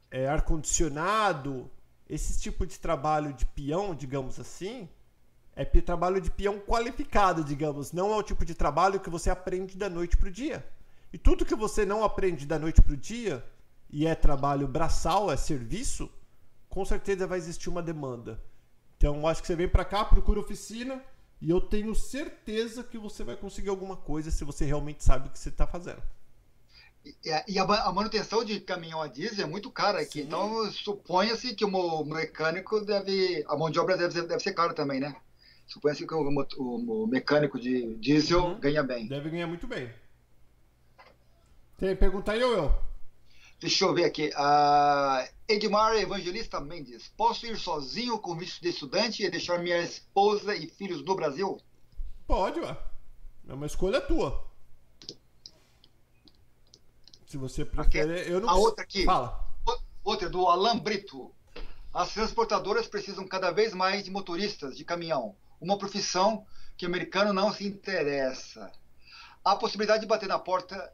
é, 0.10 0.28
ar-condicionado, 0.28 1.70
esse 2.12 2.38
tipo 2.42 2.68
de 2.68 2.78
trabalho 2.78 3.32
de 3.32 3.46
peão, 3.46 3.96
digamos 3.96 4.38
assim, 4.38 4.90
é 5.56 5.64
trabalho 5.64 6.20
de 6.20 6.30
peão 6.30 6.60
qualificado, 6.60 7.42
digamos. 7.42 7.94
Não 7.94 8.12
é 8.12 8.18
o 8.18 8.22
tipo 8.22 8.44
de 8.44 8.54
trabalho 8.54 9.00
que 9.00 9.10
você 9.10 9.30
aprende 9.30 9.78
da 9.78 9.90
noite 9.90 10.18
para 10.18 10.28
o 10.28 10.32
dia. 10.32 10.70
E 11.14 11.18
tudo 11.18 11.46
que 11.46 11.56
você 11.56 11.86
não 11.86 12.04
aprende 12.04 12.46
da 12.46 12.60
noite 12.60 12.82
para 12.82 12.94
o 12.94 12.98
dia, 12.98 13.42
e 13.90 14.06
é 14.06 14.14
trabalho 14.14 14.68
braçal, 14.68 15.32
é 15.32 15.38
serviço, 15.38 16.12
com 16.68 16.84
certeza 16.84 17.26
vai 17.26 17.38
existir 17.38 17.70
uma 17.70 17.82
demanda. 17.82 18.44
Então, 18.98 19.26
acho 19.26 19.40
que 19.40 19.48
você 19.48 19.56
vem 19.56 19.70
para 19.70 19.86
cá, 19.86 20.04
procura 20.04 20.42
oficina, 20.42 21.02
e 21.40 21.50
eu 21.50 21.62
tenho 21.62 21.96
certeza 21.96 22.84
que 22.84 22.98
você 22.98 23.24
vai 23.24 23.38
conseguir 23.38 23.70
alguma 23.70 23.96
coisa 23.96 24.30
se 24.30 24.44
você 24.44 24.66
realmente 24.66 25.02
sabe 25.02 25.30
o 25.30 25.32
que 25.32 25.40
você 25.40 25.50
está 25.50 25.66
fazendo. 25.66 26.04
E 27.48 27.58
a, 27.58 27.64
a, 27.64 27.92
manutenção 27.92 28.44
de 28.44 28.60
caminhão 28.60 29.02
a 29.02 29.08
diesel 29.08 29.46
é 29.46 29.50
muito 29.50 29.72
cara 29.72 30.00
aqui. 30.02 30.20
Sim. 30.20 30.28
Então, 30.28 30.72
suponha-se 30.72 31.56
que 31.56 31.66
o 31.66 32.04
mecânico 32.04 32.80
deve. 32.82 33.44
A 33.48 33.58
mão 33.58 33.72
de 33.72 33.80
obra 33.80 33.98
deve, 33.98 34.22
deve 34.22 34.40
ser 34.40 34.54
cara 34.54 34.74
também, 34.74 35.00
né? 35.00 35.16
Suponha-se 35.66 36.06
que 36.06 36.14
o, 36.14 36.30
o, 36.58 37.04
o, 37.04 37.08
mecânico 37.08 37.60
de 37.60 37.96
diesel 37.96 38.44
uhum. 38.44 38.60
ganha 38.60 38.84
bem. 38.84 39.08
Deve 39.08 39.30
ganhar 39.30 39.48
muito 39.48 39.66
bem. 39.66 39.92
Tem 41.78 41.96
pergunta 41.96 42.34
aí 42.34 42.44
ou 42.44 42.54
eu? 42.54 42.92
Deixa 43.60 43.86
eu 43.86 43.94
ver 43.94 44.04
aqui. 44.04 44.30
Uh, 44.30 45.28
Edmar 45.48 45.96
Evangelista 45.96 46.60
Mendes. 46.60 47.12
Posso 47.18 47.48
ir 47.48 47.58
sozinho 47.58 48.20
com 48.20 48.36
visto 48.36 48.62
de 48.62 48.70
estudante 48.70 49.24
e 49.24 49.30
deixar 49.30 49.60
minha 49.60 49.80
esposa 49.80 50.56
e 50.56 50.68
filhos 50.68 51.04
no 51.04 51.16
Brasil? 51.16 51.60
Pode, 52.28 52.60
ué. 52.60 52.78
É 53.48 53.54
uma 53.54 53.66
escolha 53.66 54.02
tua. 54.02 54.51
Se 57.32 57.38
você 57.38 57.64
preferir, 57.64 58.30
eu 58.30 58.42
não 58.42 58.50
A 58.50 58.56
outra 58.56 58.84
aqui. 58.84 59.06
Fala. 59.06 59.48
Outra 60.04 60.30
do 60.30 60.48
Alan 60.48 60.78
Brito. 60.78 61.34
As 61.94 62.14
transportadoras 62.14 62.88
precisam 62.88 63.26
cada 63.26 63.52
vez 63.52 63.74
mais 63.74 64.04
de 64.04 64.12
motoristas 64.12 64.76
de 64.76 64.84
caminhão, 64.84 65.34
uma 65.62 65.78
profissão 65.78 66.46
que 66.76 66.86
o 66.86 66.90
americano 66.90 67.32
não 67.32 67.54
se 67.54 67.66
interessa. 67.66 68.70
Há 69.46 69.56
possibilidade 69.56 70.02
de 70.02 70.08
bater 70.08 70.28
na 70.28 70.38
porta, 70.38 70.92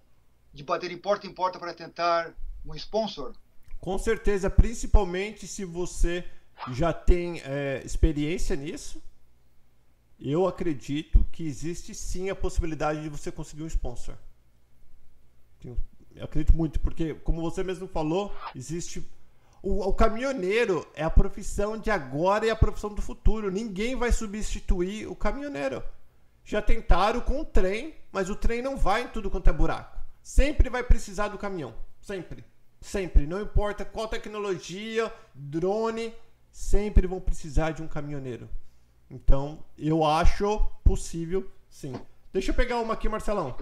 de 0.53 0.63
bater 0.63 0.91
em 0.91 0.97
porta 0.99 1.25
em 1.25 1.33
porta 1.33 1.57
para 1.57 1.73
tentar 1.73 2.31
um 2.63 2.75
sponsor? 2.75 3.33
Com 3.79 3.97
certeza, 3.97 4.47
principalmente 4.47 5.47
se 5.47 5.65
você 5.65 6.23
já 6.71 6.93
tem 6.93 7.41
é, 7.45 7.81
experiência 7.83 8.55
nisso. 8.55 9.01
Eu 10.19 10.45
acredito 10.45 11.25
que 11.31 11.47
existe 11.47 11.95
sim 11.95 12.29
a 12.29 12.35
possibilidade 12.35 13.01
de 13.01 13.09
você 13.09 13.31
conseguir 13.31 13.63
um 13.63 13.67
sponsor. 13.67 14.15
Tenho 15.59 15.75
acredito 16.21 16.55
muito, 16.55 16.79
porque, 16.79 17.13
como 17.15 17.41
você 17.41 17.63
mesmo 17.63 17.87
falou, 17.87 18.33
existe. 18.55 19.05
O, 19.61 19.87
o, 19.89 19.93
caminhoneiro 19.93 20.87
é 20.93 21.03
a 21.03 21.09
profissão 21.09 21.77
de 21.77 21.89
agora 21.89 22.45
e 22.45 22.49
a 22.49 22.55
profissão 22.55 22.93
do 22.93 23.01
futuro. 23.01 23.51
Ninguém 23.51 23.95
vai 23.95 24.11
substituir 24.11 25.07
o 25.07 25.15
caminhoneiro. 25.15 25.83
Já 26.43 26.61
tentaram 26.61 27.19
com 27.21 27.41
o 27.41 27.45
trem, 27.45 27.95
mas 28.11 28.29
o 28.29 28.35
trem 28.35 28.61
não 28.61 28.77
vai 28.77 29.03
em 29.03 29.07
tudo 29.07 29.29
quanto 29.29 29.49
é 29.49 29.53
buraco. 29.53 29.97
Sempre 30.21 30.69
vai 30.69 30.83
precisar 30.83 31.29
do 31.29 31.37
caminhão. 31.37 31.73
Sempre. 31.99 32.45
Sempre. 32.79 33.25
Não 33.25 33.41
importa 33.41 33.83
qual 33.83 34.07
tecnologia, 34.07 35.11
drone, 35.33 36.13
sempre 36.51 37.07
vão 37.07 37.19
precisar 37.19 37.71
de 37.71 37.81
um 37.81 37.87
caminhoneiro. 37.87 38.49
Então, 39.09 39.63
eu 39.77 40.03
acho 40.03 40.59
possível, 40.83 41.49
sim. 41.69 41.93
Deixa 42.31 42.51
eu 42.51 42.55
pegar 42.55 42.79
uma 42.79 42.93
aqui, 42.93 43.07
Marcelão. 43.07 43.55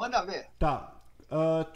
Manda 0.00 0.24
ver. 0.24 0.48
Tá. 0.58 0.94
Uh, 1.30 1.70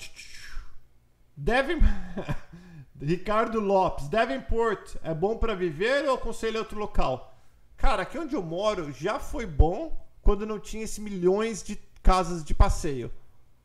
Devin... 1.37 1.79
Ricardo 2.99 3.61
Lopes. 3.61 4.09
Devonport 4.09 4.97
é 5.03 5.13
bom 5.13 5.37
para 5.37 5.55
viver 5.55 6.09
ou 6.09 6.15
aconselho 6.15 6.61
outro 6.61 6.79
local? 6.79 7.35
Cara, 7.77 8.01
aqui 8.01 8.17
onde 8.17 8.35
eu 8.35 8.43
moro 8.43 8.91
já 8.93 9.21
foi 9.21 9.45
bom 9.45 9.95
quando 10.23 10.47
não 10.47 10.59
tinha 10.59 10.85
esses 10.85 10.99
milhões 10.99 11.63
de 11.63 11.77
casas 12.03 12.43
de 12.43 12.55
passeio. 12.55 13.13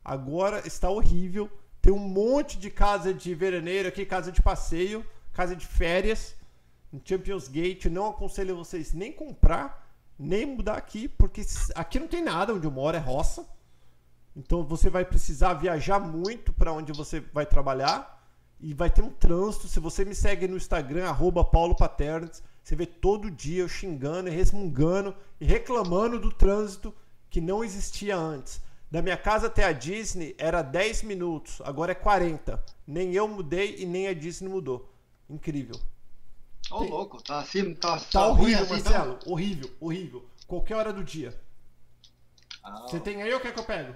Agora 0.04 0.66
está 0.66 0.90
horrível. 0.90 1.50
Tem 1.80 1.90
um 1.90 1.98
monte 1.98 2.58
de 2.58 2.70
casa 2.70 3.14
de 3.14 3.34
veraneiro 3.34 3.88
aqui, 3.88 4.04
casa 4.04 4.30
de 4.30 4.42
passeio, 4.42 5.06
casa 5.32 5.56
de 5.56 5.66
férias. 5.66 6.36
Champions 7.02 7.48
Gate, 7.48 7.86
não 7.86 8.10
aconselho 8.10 8.56
vocês 8.56 8.92
nem 8.92 9.10
comprar, 9.10 9.90
nem 10.18 10.44
mudar 10.44 10.76
aqui, 10.76 11.08
porque 11.08 11.40
aqui 11.74 11.98
não 11.98 12.08
tem 12.08 12.22
nada 12.22 12.52
onde 12.52 12.66
eu 12.66 12.70
moro, 12.70 12.94
é 12.94 13.00
roça. 13.00 13.46
Então 14.40 14.64
você 14.64 14.88
vai 14.88 15.04
precisar 15.04 15.52
viajar 15.52 16.00
muito 16.00 16.50
para 16.50 16.72
onde 16.72 16.92
você 16.92 17.20
vai 17.20 17.44
trabalhar 17.44 18.24
e 18.58 18.72
vai 18.72 18.88
ter 18.88 19.02
um 19.02 19.10
trânsito. 19.10 19.68
Se 19.68 19.78
você 19.78 20.02
me 20.02 20.14
segue 20.14 20.48
no 20.48 20.56
Instagram, 20.56 21.06
arroba 21.06 21.44
Paulo 21.44 21.76
Paternes, 21.76 22.42
você 22.62 22.74
vê 22.74 22.86
todo 22.86 23.30
dia 23.30 23.60
eu 23.60 23.68
xingando 23.68 24.30
e 24.30 24.32
resmungando 24.32 25.14
e 25.38 25.44
reclamando 25.44 26.18
do 26.18 26.32
trânsito 26.32 26.94
que 27.28 27.38
não 27.38 27.62
existia 27.62 28.16
antes. 28.16 28.62
Da 28.90 29.02
minha 29.02 29.16
casa 29.16 29.46
até 29.46 29.64
a 29.64 29.72
Disney 29.72 30.34
era 30.38 30.62
10 30.62 31.02
minutos, 31.02 31.60
agora 31.62 31.92
é 31.92 31.94
40. 31.94 32.64
Nem 32.86 33.12
eu 33.12 33.28
mudei 33.28 33.76
e 33.78 33.84
nem 33.84 34.08
a 34.08 34.14
Disney 34.14 34.48
mudou. 34.48 34.90
Incrível. 35.28 35.76
Ô, 36.70 36.76
oh, 36.76 36.84
louco, 36.84 37.22
tá 37.22 37.40
assim, 37.40 37.74
tá, 37.74 37.98
tá, 37.98 38.06
tá 38.10 38.26
horrível, 38.28 38.62
assim, 38.62 38.72
Marcelo. 38.72 39.18
Então? 39.20 39.32
Horrível, 39.32 39.70
horrível. 39.78 40.24
Qualquer 40.46 40.76
hora 40.76 40.92
do 40.94 41.04
dia. 41.04 41.38
Ah. 42.64 42.86
Você 42.88 42.98
tem 42.98 43.22
aí 43.22 43.34
ou 43.34 43.40
quer 43.40 43.52
que 43.52 43.60
eu 43.60 43.64
pego? 43.64 43.94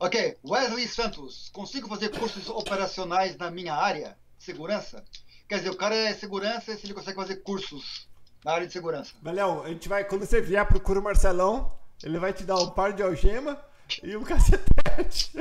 Ok, 0.00 0.36
Wesley 0.44 0.86
Santos, 0.86 1.50
consigo 1.52 1.88
fazer 1.88 2.10
cursos 2.10 2.48
operacionais 2.48 3.36
na 3.36 3.50
minha 3.50 3.74
área 3.74 4.16
de 4.38 4.44
segurança? 4.44 5.04
Quer 5.48 5.56
dizer, 5.56 5.70
o 5.70 5.76
cara 5.76 5.94
é 5.94 6.14
segurança 6.14 6.76
se 6.76 6.86
ele 6.86 6.94
consegue 6.94 7.16
fazer 7.16 7.36
cursos 7.38 8.08
na 8.44 8.52
área 8.52 8.66
de 8.66 8.72
segurança. 8.72 9.14
Valeu, 9.20 9.64
a 9.64 9.68
gente 9.68 9.88
vai, 9.88 10.04
quando 10.04 10.24
você 10.24 10.40
vier, 10.40 10.64
procura 10.68 11.00
o 11.00 11.02
Marcelão, 11.02 11.76
ele 12.00 12.16
vai 12.18 12.32
te 12.32 12.44
dar 12.44 12.56
um 12.60 12.70
par 12.70 12.92
de 12.92 13.02
algema 13.02 13.60
e 14.00 14.16
um 14.16 14.22
cacetete. 14.24 15.32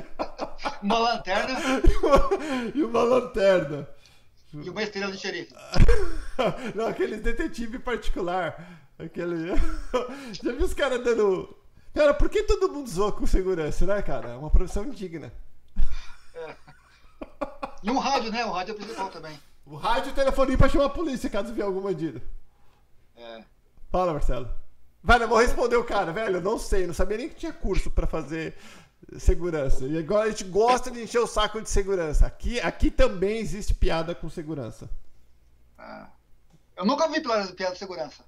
Uma 0.81 0.97
lanterna. 0.97 1.59
e 2.73 2.83
uma 2.83 3.03
lanterna. 3.03 3.87
E 4.53 4.69
uma 4.69 4.81
estrela 4.81 5.11
de 5.11 5.19
xerife. 5.19 5.53
Não, 6.73 6.87
aquele 6.87 7.17
detetive 7.17 7.77
particular. 7.77 8.87
Aquele. 8.97 9.49
Já 10.41 10.51
viu 10.51 10.65
os 10.65 10.73
caras 10.73 11.03
dando 11.03 11.56
Cara, 11.97 12.13
por 12.13 12.29
que 12.29 12.43
todo 12.43 12.71
mundo 12.71 12.87
zoa 12.87 13.11
com 13.11 13.25
segurança, 13.25 13.83
né, 13.83 13.99
cara? 14.03 14.29
É 14.29 14.35
uma 14.35 14.51
profissão 14.51 14.85
indigna. 14.85 15.33
É. 16.35 16.55
E 17.81 17.89
um 17.89 17.97
rádio, 17.97 18.31
né? 18.31 18.45
O 18.45 18.51
rádio 18.51 18.73
é 18.73 18.75
o 18.75 18.77
principal 18.77 19.09
também. 19.09 19.39
O 19.65 19.75
rádio 19.75 20.09
e 20.09 20.11
o 20.11 20.15
telefone 20.15 20.55
pra 20.55 20.69
chamar 20.69 20.85
a 20.85 20.89
polícia 20.89 21.27
caso 21.27 21.55
vier 21.55 21.65
algum 21.65 21.81
bandido. 21.81 22.21
É. 23.15 23.43
Fala, 23.89 24.13
Marcelo. 24.13 24.47
Vai, 25.01 25.17
não 25.17 25.27
vou 25.27 25.39
responder 25.39 25.75
o 25.75 25.83
cara, 25.83 26.13
velho. 26.13 26.35
Eu 26.35 26.41
não 26.41 26.59
sei, 26.59 26.85
não 26.85 26.93
sabia 26.93 27.17
nem 27.17 27.29
que 27.29 27.35
tinha 27.35 27.51
curso 27.51 27.89
pra 27.89 28.05
fazer 28.05 28.55
segurança. 29.17 29.85
E 29.85 29.97
agora 29.97 30.27
a 30.27 30.29
gente 30.29 30.43
gosta 30.43 30.91
de 30.91 31.01
encher 31.01 31.19
o 31.19 31.25
saco 31.25 31.59
de 31.59 31.69
segurança. 31.69 32.27
Aqui, 32.27 32.59
aqui 32.59 32.91
também 32.91 33.39
existe 33.39 33.73
piada 33.73 34.13
com 34.13 34.29
segurança. 34.29 34.87
Ah. 35.75 36.09
Eu 36.75 36.85
nunca 36.85 37.09
vi 37.09 37.21
piada 37.21 37.73
de 37.73 37.79
segurança. 37.79 38.23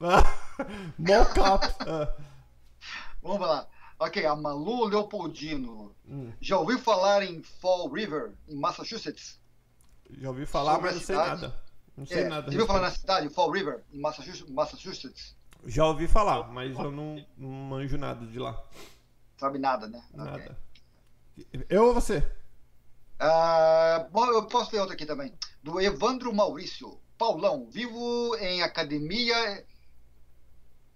Mocap. 0.98 1.66
ah. 1.80 2.29
Vamos 3.22 3.40
lá. 3.40 3.66
Ok, 3.98 4.24
a 4.24 4.34
Malu 4.34 4.86
Leopoldino. 4.86 5.94
Hum. 6.08 6.32
Já 6.40 6.58
ouviu 6.58 6.78
falar 6.78 7.22
em 7.22 7.42
Fall 7.42 7.88
River, 7.90 8.32
em 8.48 8.56
Massachusetts? 8.56 9.38
Já 10.18 10.28
ouvi 10.28 10.46
falar, 10.46 10.74
Sobre 10.74 10.86
mas 10.86 10.94
não 10.96 11.02
sei 11.02 11.16
nada. 11.16 11.62
Não 11.96 12.06
sei 12.06 12.22
é, 12.22 12.28
nada. 12.28 12.50
Já 12.50 12.52
ouviu 12.52 12.66
falar 12.66 12.80
na 12.80 12.90
cidade, 12.90 13.28
Fall 13.28 13.50
River, 13.50 13.84
em 13.92 14.00
Massachusetts? 14.00 15.36
Já 15.66 15.86
ouvi 15.86 16.08
falar, 16.08 16.48
mas 16.48 16.78
eu 16.78 16.90
não, 16.90 17.24
não 17.36 17.48
manjo 17.48 17.98
nada 17.98 18.26
de 18.26 18.38
lá. 18.38 18.62
Sabe 19.36 19.58
nada, 19.58 19.86
né? 19.86 20.02
Nada. 20.14 20.58
Okay. 21.36 21.64
Eu 21.68 21.88
ou 21.88 21.94
você? 21.94 22.18
Uh, 23.20 24.10
bom, 24.10 24.24
eu 24.26 24.46
posso 24.46 24.70
ver 24.70 24.80
outra 24.80 24.94
aqui 24.94 25.04
também. 25.04 25.34
Do 25.62 25.78
Evandro 25.78 26.34
Maurício. 26.34 26.98
Paulão, 27.18 27.68
vivo 27.70 28.34
em 28.36 28.62
academia 28.62 29.62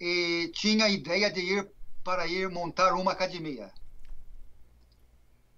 e 0.00 0.50
tinha 0.54 0.88
ideia 0.88 1.30
de 1.30 1.40
ir 1.40 1.70
para 2.04 2.26
ir 2.26 2.48
montar 2.50 2.92
uma 2.94 3.12
academia. 3.12 3.72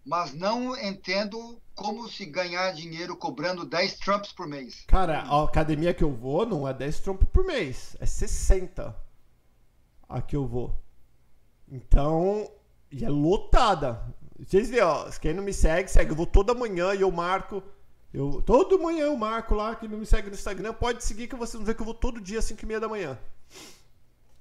Mas 0.04 0.32
não 0.32 0.76
entendo 0.76 1.60
como 1.74 2.08
se 2.08 2.24
ganhar 2.24 2.72
dinheiro 2.72 3.16
cobrando 3.16 3.66
10 3.66 3.98
trumps 3.98 4.32
por 4.32 4.46
mês. 4.46 4.84
Cara, 4.86 5.22
a 5.22 5.44
academia 5.44 5.92
que 5.92 6.04
eu 6.04 6.12
vou 6.12 6.46
não 6.46 6.66
é 6.66 6.72
10 6.72 7.00
trumps 7.00 7.28
por 7.30 7.44
mês, 7.44 7.96
é 7.98 8.06
60 8.06 8.96
a 10.08 10.22
que 10.22 10.36
eu 10.36 10.46
vou. 10.46 10.80
Então, 11.68 12.48
e 12.90 13.04
é 13.04 13.08
lotada. 13.08 14.14
Vocês 14.38 14.70
veem, 14.70 14.82
ó, 14.82 15.10
quem 15.20 15.34
não 15.34 15.42
me 15.42 15.52
segue, 15.52 15.90
segue. 15.90 16.12
Eu 16.12 16.16
vou 16.16 16.26
toda 16.26 16.54
manhã 16.54 16.94
e 16.94 17.00
eu 17.00 17.10
marco. 17.10 17.62
Eu, 18.14 18.40
todo 18.40 18.78
manhã 18.78 19.06
eu 19.06 19.16
marco 19.16 19.54
lá, 19.54 19.74
quem 19.74 19.88
não 19.88 19.98
me 19.98 20.06
segue 20.06 20.28
no 20.28 20.34
Instagram, 20.34 20.72
pode 20.72 21.04
seguir 21.04 21.26
que 21.26 21.34
vocês 21.34 21.54
vão 21.54 21.64
ver 21.64 21.74
que 21.74 21.82
eu 21.82 21.84
vou 21.84 21.94
todo 21.94 22.20
dia 22.20 22.38
às 22.38 22.44
5 22.44 22.62
e 22.62 22.66
meia 22.66 22.80
da 22.80 22.88
manhã. 22.88 23.18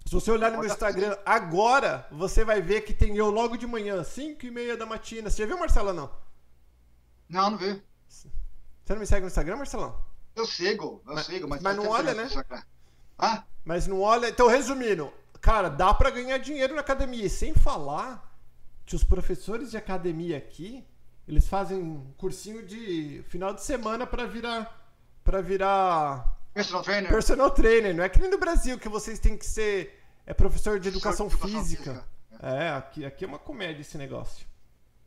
Se 0.06 0.14
você 0.14 0.30
olhar 0.30 0.52
no 0.52 0.60
meu 0.60 0.68
Instagram 0.68 1.18
agora, 1.26 2.08
você 2.12 2.46
vai 2.46 2.62
ver 2.62 2.82
que 2.82 2.94
tem 2.94 3.18
eu 3.18 3.32
logo 3.32 3.58
de 3.58 3.66
manhã, 3.66 4.04
5 4.04 4.46
e 4.46 4.52
meia 4.52 4.78
da 4.78 4.86
matina. 4.86 5.30
Você 5.30 5.42
já 5.42 5.48
viu, 5.48 5.58
Marcelo, 5.58 5.94
não? 5.94 6.12
Não, 7.28 7.52
não 7.52 7.58
vi. 7.58 7.82
Você 8.08 8.30
não 8.94 9.00
me 9.00 9.08
segue 9.08 9.22
no 9.22 9.28
Instagram, 9.28 9.58
Marcelão? 9.58 10.00
Eu 10.36 10.46
sigo, 10.46 11.02
eu 11.08 11.16
mas, 11.16 11.26
sigo, 11.26 11.48
mas... 11.48 11.62
Mas 11.62 11.76
não 11.76 11.88
olha, 11.88 12.14
né? 12.14 12.30
Ah? 13.18 13.44
Mas 13.64 13.88
não 13.88 14.00
olha... 14.00 14.30
Então, 14.30 14.48
resumindo, 14.48 15.12
cara, 15.42 15.70
dá 15.70 15.92
para 15.92 16.12
ganhar 16.12 16.38
dinheiro 16.38 16.76
na 16.76 16.82
academia. 16.82 17.26
E 17.26 17.30
sem 17.30 17.56
falar 17.56 18.40
que 18.86 18.96
os 18.96 19.04
professores 19.04 19.72
de 19.72 19.78
academia 19.78 20.38
aqui, 20.38 20.86
eles 21.28 21.48
fazem 21.48 21.80
um 21.80 22.14
cursinho 22.18 22.64
de 22.64 23.24
final 23.28 23.56
de 23.56 23.64
semana 23.64 24.06
para 24.06 24.28
virar 24.28 24.84
para 25.24 25.42
virar 25.42 26.35
personal 26.56 26.82
trainer. 26.82 27.10
Personal 27.12 27.52
trainer, 27.52 27.94
não 27.94 28.04
é 28.04 28.10
que 28.10 28.20
nem 28.20 28.32
no 28.32 28.38
Brasil 28.40 28.80
que 28.80 28.90
vocês 28.90 29.20
têm 29.20 29.38
que 29.38 29.46
ser 29.46 30.02
é 30.26 30.34
professor 30.34 30.80
de 30.80 30.88
educação, 30.88 31.28
de 31.28 31.36
educação 31.36 31.60
física. 31.60 31.84
física. 31.84 32.16
É, 32.42 32.70
aqui, 32.70 33.06
aqui 33.06 33.24
é 33.26 33.28
uma 33.28 33.38
comédia 33.38 33.82
esse 33.82 33.98
negócio. 33.98 34.48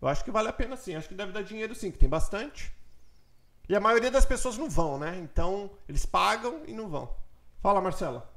Eu 0.01 0.07
acho 0.07 0.22
que 0.22 0.30
vale 0.30 0.49
a 0.49 0.53
pena 0.53 0.76
sim, 0.76 0.94
acho 0.94 1.09
que 1.09 1.14
deve 1.14 1.32
dar 1.32 1.42
dinheiro 1.42 1.74
sim, 1.74 1.90
que 1.90 1.99
tem 1.99 2.09
bastante. 2.09 2.72
E 3.68 3.74
a 3.74 3.80
maioria 3.80 4.11
das 4.11 4.24
pessoas 4.24 4.57
não 4.57 4.70
vão, 4.70 4.99
né? 4.99 5.18
Então, 5.18 5.70
eles 5.88 6.07
pagam 6.07 6.62
e 6.66 6.72
não 6.72 6.88
vão. 6.88 7.12
Fala, 7.61 7.80
Marcela. 7.80 8.32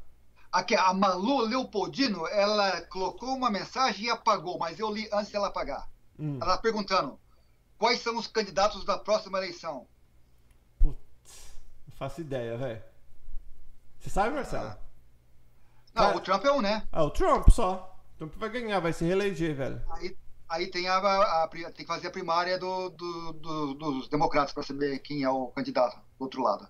Aqui, 0.51 0.75
a 0.75 0.93
Malu 0.93 1.41
Leopoldino, 1.41 2.27
ela 2.27 2.81
colocou 2.87 3.35
uma 3.35 3.49
mensagem 3.49 4.05
e 4.05 4.09
apagou, 4.09 4.57
mas 4.57 4.79
eu 4.79 4.91
li 4.91 5.07
antes 5.13 5.31
dela 5.31 5.47
apagar. 5.47 5.87
Hum. 6.19 6.37
Ela 6.41 6.57
tá 6.57 6.61
perguntando: 6.61 7.17
quais 7.77 8.01
são 8.01 8.17
os 8.17 8.27
candidatos 8.27 8.83
da 8.83 8.97
próxima 8.97 9.37
eleição? 9.37 9.87
Putz, 10.79 11.55
não 11.87 11.95
faço 11.95 12.19
ideia, 12.19 12.57
velho. 12.57 12.90
Você 14.01 14.09
sabe, 14.09 14.33
Marcela? 14.33 14.81
Não, 15.93 16.03
Cara... 16.05 16.17
o 16.17 16.21
Trump 16.21 16.43
é 16.43 16.51
um, 16.51 16.61
né? 16.61 16.87
Ah, 16.91 17.03
o 17.03 17.11
Trump 17.11 17.47
só. 17.49 17.95
O 18.15 18.17
Trump 18.17 18.33
vai 18.35 18.49
ganhar, 18.49 18.79
vai 18.79 18.91
se 18.91 19.05
reeleger, 19.05 19.55
velho. 19.55 19.81
Aí, 19.91 20.17
aí 20.49 20.67
tem, 20.71 20.87
a, 20.87 20.95
a, 20.95 21.43
a, 21.43 21.47
tem 21.47 21.71
que 21.71 21.85
fazer 21.85 22.07
a 22.07 22.11
primária 22.11 22.57
do, 22.57 22.89
do, 22.89 23.33
do, 23.33 23.73
dos 23.75 24.09
democratas 24.09 24.53
para 24.53 24.63
saber 24.63 24.97
quem 24.99 25.23
é 25.23 25.29
o 25.29 25.47
candidato 25.47 25.97
do 26.17 26.23
outro 26.23 26.41
lado. 26.41 26.67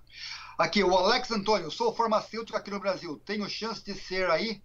Aqui, 0.57 0.83
o 0.83 0.95
Alex 0.95 1.31
Antônio, 1.31 1.71
sou 1.71 1.95
farmacêutico 1.95 2.57
aqui 2.57 2.69
no 2.69 2.81
Brasil. 2.81 3.17
Tenho 3.25 3.49
chance 3.49 3.83
de 3.83 3.93
ser 3.93 4.29
aí? 4.29 4.61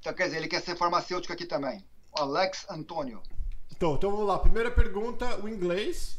Então, 0.00 0.12
quer 0.12 0.24
dizer, 0.24 0.38
ele 0.38 0.48
quer 0.48 0.60
ser 0.60 0.76
farmacêutico 0.76 1.32
aqui 1.32 1.46
também. 1.46 1.86
Alex 2.18 2.66
Antônio. 2.68 3.22
Então, 3.70 3.94
então 3.94 4.10
vamos 4.10 4.26
lá. 4.26 4.40
Primeira 4.40 4.72
pergunta, 4.72 5.40
o 5.40 5.48
inglês. 5.48 6.18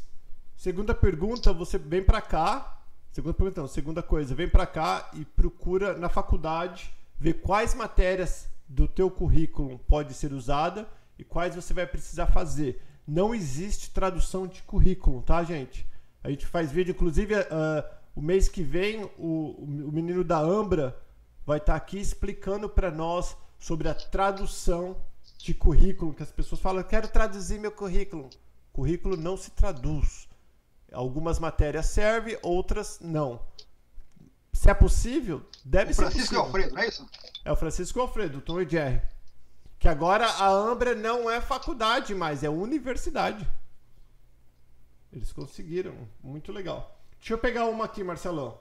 Segunda 0.55 0.95
pergunta, 0.95 1.51
você 1.51 1.77
vem 1.77 2.03
para 2.03 2.21
cá. 2.21 2.80
Segunda 3.11 3.33
pergunta, 3.33 3.61
não. 3.61 3.67
Segunda 3.67 4.01
coisa, 4.01 4.33
vem 4.33 4.47
para 4.47 4.65
cá 4.65 5.09
e 5.13 5.25
procura 5.25 5.97
na 5.97 6.09
faculdade 6.09 6.93
ver 7.19 7.35
quais 7.41 7.75
matérias 7.75 8.49
do 8.67 8.87
teu 8.87 9.11
currículo 9.11 9.79
pode 9.79 10.13
ser 10.13 10.31
usada 10.31 10.87
e 11.19 11.23
quais 11.23 11.55
você 11.55 11.73
vai 11.73 11.85
precisar 11.85 12.27
fazer. 12.27 12.81
Não 13.05 13.35
existe 13.35 13.91
tradução 13.91 14.47
de 14.47 14.61
currículo, 14.63 15.21
tá, 15.21 15.43
gente? 15.43 15.85
A 16.23 16.29
gente 16.29 16.45
faz 16.45 16.71
vídeo, 16.71 16.91
inclusive 16.91 17.35
uh, 17.35 17.83
o 18.15 18.21
mês 18.21 18.47
que 18.47 18.63
vem 18.63 19.03
o, 19.17 19.55
o 19.59 19.91
menino 19.91 20.23
da 20.23 20.39
Ambra 20.39 20.97
vai 21.45 21.57
estar 21.57 21.73
tá 21.73 21.77
aqui 21.77 21.99
explicando 21.99 22.69
para 22.69 22.89
nós 22.89 23.35
sobre 23.59 23.89
a 23.89 23.93
tradução 23.93 24.97
de 25.37 25.53
currículo, 25.53 26.13
que 26.13 26.23
as 26.23 26.31
pessoas 26.31 26.61
falam, 26.61 26.83
quero 26.83 27.07
traduzir 27.07 27.59
meu 27.59 27.71
currículo. 27.71 28.29
Currículo 28.71 29.17
não 29.17 29.35
se 29.35 29.51
traduz. 29.51 30.27
Algumas 30.91 31.39
matérias 31.39 31.85
servem, 31.85 32.37
outras 32.41 32.99
não. 32.99 33.41
Se 34.51 34.69
é 34.69 34.73
possível, 34.73 35.43
deve 35.63 35.91
o 35.91 35.95
ser 35.95 36.01
Francisco 36.01 36.35
possível. 36.35 36.41
Alfredo, 36.41 36.75
não 36.75 36.81
é 36.81 36.87
isso? 36.87 37.09
É 37.45 37.51
o 37.51 37.55
Francisco 37.55 37.99
Alfredo, 38.01 38.39
do 38.39 38.41
Tom 38.41 38.61
e 38.61 38.69
Jerry. 38.69 39.01
Que 39.79 39.87
agora 39.87 40.27
a 40.27 40.47
Ambra 40.47 40.93
não 40.93 41.29
é 41.29 41.39
faculdade 41.41 42.13
mais, 42.13 42.43
é 42.43 42.49
universidade. 42.49 43.47
Eles 45.11 45.31
conseguiram. 45.31 46.07
Muito 46.21 46.51
legal. 46.51 46.99
Deixa 47.17 47.33
eu 47.33 47.37
pegar 47.37 47.65
uma 47.65 47.85
aqui, 47.85 48.03
Marcelão. 48.03 48.59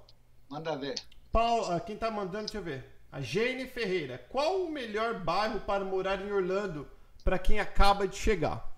Manda 0.48 0.76
ver. 0.76 0.94
Paulo, 1.30 1.70
ah, 1.70 1.80
quem 1.80 1.96
tá 1.96 2.10
mandando, 2.10 2.44
deixa 2.44 2.58
eu 2.58 2.62
ver. 2.62 2.84
A 3.12 3.20
Jane 3.20 3.66
Ferreira. 3.66 4.18
Qual 4.30 4.62
o 4.62 4.70
melhor 4.70 5.20
bairro 5.20 5.60
para 5.60 5.84
morar 5.84 6.20
em 6.20 6.32
Orlando 6.32 6.88
para 7.24 7.38
quem 7.38 7.60
acaba 7.60 8.06
de 8.06 8.16
chegar? 8.16 8.69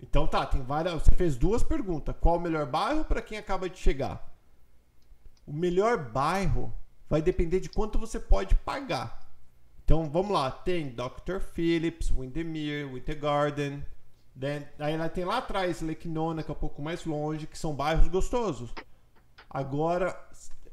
Então 0.00 0.26
tá, 0.26 0.44
tem 0.44 0.62
várias. 0.62 1.02
Você 1.02 1.14
fez 1.14 1.36
duas 1.36 1.62
perguntas. 1.62 2.14
Qual 2.20 2.36
o 2.36 2.40
melhor 2.40 2.66
bairro 2.66 3.04
para 3.04 3.22
quem 3.22 3.38
acaba 3.38 3.68
de 3.68 3.78
chegar? 3.78 4.32
O 5.46 5.52
melhor 5.52 5.96
bairro 6.10 6.72
vai 7.08 7.22
depender 7.22 7.60
de 7.60 7.68
quanto 7.68 7.98
você 7.98 8.18
pode 8.18 8.54
pagar. 8.56 9.20
Então 9.84 10.10
vamos 10.10 10.32
lá, 10.32 10.50
tem 10.50 10.90
Dr. 10.90 11.38
Phillips, 11.38 12.10
Windermere, 12.10 12.92
Winter 12.92 13.20
Garden, 13.20 13.84
Then, 14.38 14.64
aí 14.78 14.92
ela 14.92 15.08
tem 15.08 15.24
lá 15.24 15.38
atrás 15.38 15.80
Lake 15.80 16.08
Nona, 16.08 16.42
que 16.42 16.50
é 16.50 16.54
um 16.54 16.58
pouco 16.58 16.82
mais 16.82 17.04
longe, 17.06 17.46
que 17.46 17.58
são 17.58 17.74
bairros 17.74 18.06
gostosos. 18.08 18.70
Agora 19.48 20.14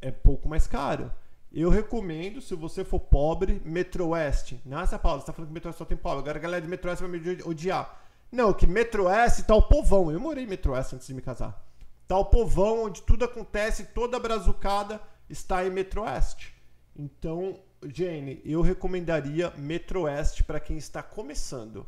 é 0.02 0.12
pouco 0.12 0.50
mais 0.50 0.68
caro. 0.68 1.10
Eu 1.52 1.70
recomendo, 1.70 2.42
se 2.42 2.56
você 2.56 2.84
for 2.84 3.00
pobre, 3.00 3.62
Metro 3.64 4.10
Oeste. 4.10 4.60
Nossa, 4.66 5.00
Paulo, 5.00 5.22
você 5.22 5.28
tá 5.28 5.34
falando 5.34 5.48
que 5.50 5.54
Metro 5.54 5.70
Oeste 5.70 5.78
só 5.78 5.86
tem 5.86 5.96
pobre. 5.96 6.20
Agora 6.20 6.38
a 6.38 6.42
galera 6.42 6.62
de 6.62 6.68
Metro 6.68 6.90
Oeste 6.90 7.06
vai 7.06 7.20
me 7.20 7.44
odiar. 7.44 8.03
Não, 8.34 8.52
que 8.52 8.66
Metro 8.66 9.06
Oeste 9.06 9.44
tá 9.44 9.54
o 9.54 9.62
povão. 9.62 10.12
Eu 10.12 10.20
morei 10.20 10.44
em 10.44 10.48
Metro 10.48 10.72
Oeste 10.72 10.96
antes 10.96 11.06
de 11.06 11.14
me 11.14 11.22
casar. 11.22 11.64
Tá 12.08 12.18
o 12.18 12.26
povão 12.26 12.86
onde 12.86 13.04
tudo 13.04 13.26
acontece, 13.26 13.86
toda 13.94 14.20
brazucada 14.20 15.00
está 15.30 15.64
em 15.64 15.70
Metro 15.70 16.02
Oeste. 16.02 16.52
Então, 16.96 17.60
Jane, 17.86 18.42
eu 18.44 18.64
recomendaria 18.64 19.54
Metro 19.56 20.02
Oeste 20.02 20.44
para 20.44 20.60
quem 20.60 20.78
está 20.78 21.04
começando. 21.04 21.86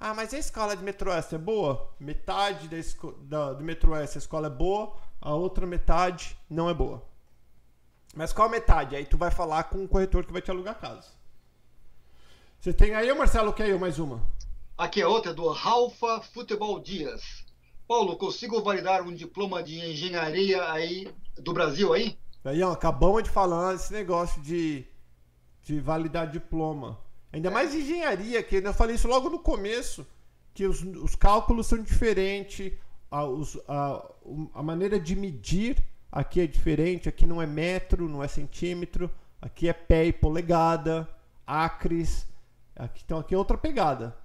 Ah, 0.00 0.12
mas 0.12 0.34
a 0.34 0.38
escola 0.38 0.76
de 0.76 0.82
Metroeste 0.82 1.36
é 1.36 1.38
boa? 1.38 1.94
Metade 2.00 2.66
da, 2.66 2.76
da, 3.22 3.52
do 3.52 3.62
Metroeste 3.62 4.18
a 4.18 4.20
escola 4.20 4.48
é 4.48 4.50
boa, 4.50 4.96
a 5.20 5.32
outra 5.32 5.64
metade 5.64 6.36
não 6.50 6.68
é 6.68 6.74
boa. 6.74 7.06
Mas 8.16 8.32
qual 8.32 8.48
metade? 8.48 8.96
Aí 8.96 9.06
tu 9.06 9.16
vai 9.16 9.30
falar 9.30 9.62
com 9.64 9.84
o 9.84 9.88
corretor 9.88 10.26
que 10.26 10.32
vai 10.32 10.42
te 10.42 10.50
alugar 10.50 10.74
a 10.74 10.78
casa. 10.78 11.06
Você 12.58 12.72
tem 12.72 12.96
aí, 12.96 13.12
Marcelo, 13.14 13.52
quer 13.52 13.68
eu 13.68 13.78
mais 13.78 14.00
uma? 14.00 14.20
Aqui 14.78 15.02
é 15.02 15.06
outra 15.08 15.34
do 15.34 15.48
Ralfa 15.48 16.20
Futebol 16.20 16.78
Dias. 16.78 17.44
Paulo, 17.88 18.16
consigo 18.16 18.62
validar 18.62 19.02
um 19.02 19.12
diploma 19.12 19.60
de 19.60 19.76
engenharia 19.76 20.70
aí 20.70 21.12
do 21.36 21.52
Brasil 21.52 21.92
aí? 21.92 22.16
Aí, 22.44 22.62
ó, 22.62 22.70
acabamos 22.70 23.24
de 23.24 23.30
falar 23.30 23.74
esse 23.74 23.92
negócio 23.92 24.40
de, 24.40 24.86
de 25.64 25.80
validar 25.80 26.30
diploma. 26.30 26.96
Ainda 27.32 27.50
mais 27.50 27.74
engenharia, 27.74 28.40
que 28.40 28.54
eu 28.54 28.72
falei 28.72 28.94
isso 28.94 29.08
logo 29.08 29.28
no 29.28 29.40
começo, 29.40 30.06
que 30.54 30.64
os, 30.64 30.80
os 30.80 31.16
cálculos 31.16 31.66
são 31.66 31.82
diferentes, 31.82 32.72
a, 33.10 33.24
os, 33.24 33.58
a, 33.66 34.08
a 34.54 34.62
maneira 34.62 35.00
de 35.00 35.16
medir 35.16 35.82
aqui 36.10 36.40
é 36.40 36.46
diferente, 36.46 37.08
aqui 37.08 37.26
não 37.26 37.42
é 37.42 37.46
metro, 37.46 38.08
não 38.08 38.22
é 38.22 38.28
centímetro, 38.28 39.10
aqui 39.42 39.68
é 39.68 39.72
pé 39.72 40.06
e 40.06 40.12
polegada, 40.12 41.08
acres, 41.44 42.28
aqui, 42.76 43.02
então 43.04 43.18
aqui 43.18 43.34
é 43.34 43.38
outra 43.38 43.58
pegada. 43.58 44.16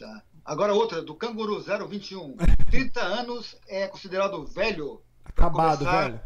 Tá. 0.00 0.22
Agora 0.42 0.72
outra, 0.72 1.02
do 1.02 1.14
Canguru 1.14 1.60
021. 1.60 2.34
30 2.70 3.00
anos 3.04 3.54
é 3.68 3.86
considerado 3.86 4.46
velho? 4.46 5.02
Acabado, 5.26 5.84
velho. 5.84 6.18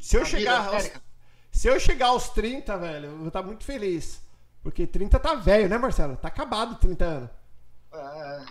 Se 0.00 0.16
eu, 0.16 0.24
chegar 0.24 0.68
aos, 0.68 0.90
se 1.50 1.68
eu 1.68 1.80
chegar 1.80 2.06
aos 2.08 2.30
30, 2.30 2.78
velho, 2.78 3.06
eu 3.06 3.18
vou 3.18 3.26
estar 3.26 3.42
muito 3.42 3.64
feliz. 3.64 4.22
Porque 4.62 4.86
30 4.86 5.18
tá 5.18 5.34
velho, 5.34 5.68
né, 5.68 5.76
Marcelo? 5.76 6.16
Tá 6.16 6.28
acabado 6.28 6.78
30 6.78 7.04
anos. 7.04 7.30
É, 7.92 8.44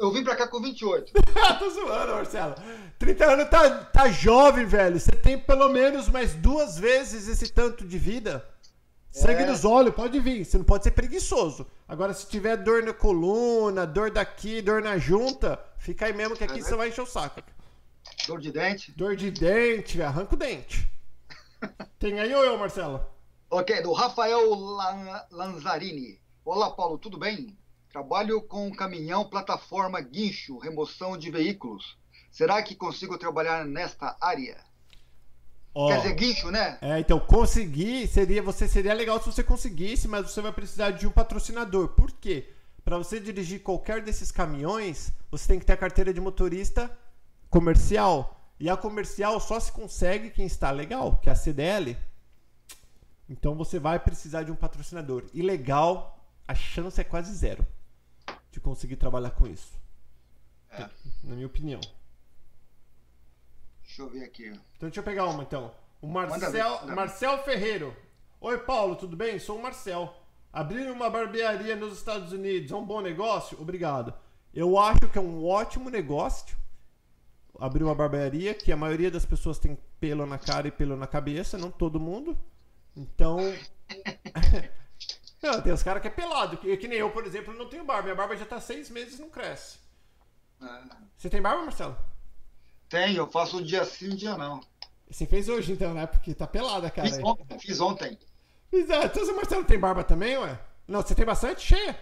eu 0.00 0.12
vim 0.12 0.24
pra 0.24 0.34
cá 0.34 0.48
com 0.48 0.60
28. 0.60 1.12
Tô 1.58 1.70
zoando, 1.70 2.12
Marcelo. 2.14 2.54
30 2.98 3.24
anos 3.24 3.48
tá, 3.48 3.84
tá 3.84 4.08
jovem, 4.08 4.66
velho. 4.66 4.98
Você 4.98 5.12
tem 5.12 5.38
pelo 5.38 5.68
menos 5.68 6.08
mais 6.08 6.34
duas 6.34 6.78
vezes 6.78 7.28
esse 7.28 7.52
tanto 7.52 7.86
de 7.86 7.98
vida. 7.98 8.44
Sangue 9.10 9.42
é. 9.42 9.46
nos 9.46 9.64
olhos, 9.64 9.94
pode 9.94 10.20
vir. 10.20 10.44
Você 10.44 10.56
não 10.56 10.64
pode 10.64 10.84
ser 10.84 10.92
preguiçoso. 10.92 11.66
Agora, 11.88 12.14
se 12.14 12.28
tiver 12.28 12.56
dor 12.56 12.82
na 12.82 12.94
coluna, 12.94 13.86
dor 13.86 14.10
daqui, 14.10 14.62
dor 14.62 14.80
na 14.80 14.98
junta, 14.98 15.58
fica 15.78 16.06
aí 16.06 16.12
mesmo 16.12 16.36
que 16.36 16.44
aqui 16.44 16.60
é, 16.60 16.62
você 16.62 16.76
vai 16.76 16.88
encher 16.88 17.02
o 17.02 17.06
saco. 17.06 17.42
Dor 18.26 18.40
de 18.40 18.52
dente? 18.52 18.92
Dor 18.92 19.16
de 19.16 19.30
dente, 19.30 20.00
arranca 20.00 20.34
o 20.34 20.38
dente. 20.38 20.88
Tem 21.98 22.20
aí 22.20 22.32
ou 22.32 22.44
eu, 22.44 22.56
Marcelo? 22.56 23.04
Ok, 23.50 23.82
do 23.82 23.92
Rafael 23.92 24.48
Lanzarini. 25.30 26.20
Olá, 26.44 26.70
Paulo, 26.70 26.96
tudo 26.96 27.18
bem? 27.18 27.58
Trabalho 27.90 28.40
com 28.42 28.72
caminhão, 28.72 29.28
plataforma, 29.28 30.00
guincho, 30.00 30.58
remoção 30.58 31.18
de 31.18 31.30
veículos. 31.32 31.98
Será 32.30 32.62
que 32.62 32.76
consigo 32.76 33.18
trabalhar 33.18 33.66
nesta 33.66 34.16
área? 34.20 34.56
Oh, 35.72 35.86
Quer 35.86 35.98
dizer, 35.98 36.14
guincho, 36.14 36.50
né? 36.50 36.78
É, 36.80 36.98
então 36.98 37.18
conseguir 37.20 38.08
seria 38.08 38.42
você 38.42 38.66
seria 38.66 38.92
legal 38.92 39.20
se 39.20 39.26
você 39.26 39.42
conseguisse, 39.42 40.08
mas 40.08 40.30
você 40.30 40.40
vai 40.40 40.52
precisar 40.52 40.90
de 40.90 41.06
um 41.06 41.10
patrocinador. 41.10 41.90
Por 41.90 42.10
quê? 42.12 42.50
Para 42.84 42.98
você 42.98 43.20
dirigir 43.20 43.62
qualquer 43.62 44.02
desses 44.02 44.32
caminhões, 44.32 45.12
você 45.30 45.46
tem 45.46 45.58
que 45.60 45.66
ter 45.66 45.74
a 45.74 45.76
carteira 45.76 46.12
de 46.12 46.20
motorista 46.20 46.90
comercial. 47.48 48.36
E 48.58 48.68
a 48.68 48.76
comercial 48.76 49.38
só 49.38 49.60
se 49.60 49.70
consegue 49.70 50.30
quem 50.30 50.44
está 50.44 50.70
legal, 50.70 51.16
que 51.18 51.28
é 51.28 51.32
a 51.32 51.36
CDL. 51.36 51.96
Então 53.28 53.54
você 53.54 53.78
vai 53.78 53.98
precisar 53.98 54.42
de 54.42 54.50
um 54.50 54.56
patrocinador. 54.56 55.24
E 55.32 55.40
legal, 55.40 56.18
a 56.48 56.54
chance 56.54 57.00
é 57.00 57.04
quase 57.04 57.32
zero 57.32 57.64
de 58.50 58.58
conseguir 58.58 58.96
trabalhar 58.96 59.30
com 59.30 59.46
isso. 59.46 59.78
É. 60.72 60.88
Na 61.22 61.36
minha 61.36 61.46
opinião. 61.46 61.80
Deixa 64.00 64.02
eu 64.02 64.08
ver 64.08 64.24
aqui. 64.24 64.48
Então 64.48 64.88
deixa 64.88 65.00
eu 65.00 65.04
pegar 65.04 65.26
uma 65.26 65.42
então. 65.42 65.70
O 66.00 66.06
Marcel, 66.06 66.86
Marcel 66.86 67.42
Ferreiro. 67.44 67.94
Oi, 68.40 68.56
Paulo, 68.58 68.96
tudo 68.96 69.14
bem? 69.14 69.38
Sou 69.38 69.58
o 69.58 69.62
Marcel. 69.62 70.14
Abrir 70.50 70.90
uma 70.90 71.10
barbearia 71.10 71.76
nos 71.76 71.98
Estados 71.98 72.32
Unidos 72.32 72.72
é 72.72 72.74
um 72.74 72.84
bom 72.84 73.02
negócio? 73.02 73.60
Obrigado. 73.60 74.14
Eu 74.54 74.78
acho 74.78 75.06
que 75.10 75.18
é 75.18 75.20
um 75.20 75.46
ótimo 75.46 75.90
negócio 75.90 76.56
abrir 77.58 77.84
uma 77.84 77.94
barbearia, 77.94 78.54
que 78.54 78.72
a 78.72 78.76
maioria 78.76 79.10
das 79.10 79.26
pessoas 79.26 79.58
tem 79.58 79.78
pelo 80.00 80.24
na 80.24 80.38
cara 80.38 80.68
e 80.68 80.70
pelo 80.70 80.96
na 80.96 81.06
cabeça, 81.06 81.58
não 81.58 81.70
todo 81.70 82.00
mundo. 82.00 82.38
Então. 82.96 83.36
não, 85.42 85.60
tem 85.60 85.74
os 85.74 85.82
caras 85.82 86.00
que 86.00 86.08
é 86.08 86.10
pelado. 86.10 86.56
Que, 86.56 86.74
que 86.78 86.88
nem 86.88 86.98
eu, 86.98 87.10
por 87.10 87.26
exemplo, 87.26 87.52
não 87.52 87.68
tenho 87.68 87.84
barba. 87.84 88.04
Minha 88.04 88.14
barba 88.14 88.34
já 88.34 88.46
tá 88.46 88.58
seis 88.58 88.88
meses 88.88 89.18
e 89.18 89.20
não 89.20 89.28
cresce. 89.28 89.78
Ah. 90.58 90.86
Você 91.18 91.28
tem 91.28 91.42
barba, 91.42 91.62
Marcelo? 91.62 91.98
Tem, 92.90 93.14
eu 93.14 93.30
faço 93.30 93.58
um 93.58 93.62
dia 93.62 93.84
sim, 93.84 94.08
um 94.08 94.16
dia 94.16 94.36
não. 94.36 94.60
Você 95.08 95.24
fez 95.24 95.48
hoje 95.48 95.72
então, 95.72 95.94
né? 95.94 96.06
Porque 96.08 96.34
tá 96.34 96.46
pelada, 96.46 96.90
cara. 96.90 97.08
Fiz 97.08 97.18
ontem. 97.22 97.58
Fiz 97.60 97.80
ontem. 97.80 98.18
Exato. 98.72 99.06
Então 99.06 99.24
você, 99.24 99.32
Marcelo, 99.32 99.64
tem 99.64 99.78
barba 99.78 100.02
também, 100.02 100.36
ué? 100.36 100.60
Não, 100.88 101.00
você 101.00 101.14
tem 101.14 101.24
bastante 101.24 101.62
cheia? 101.62 101.96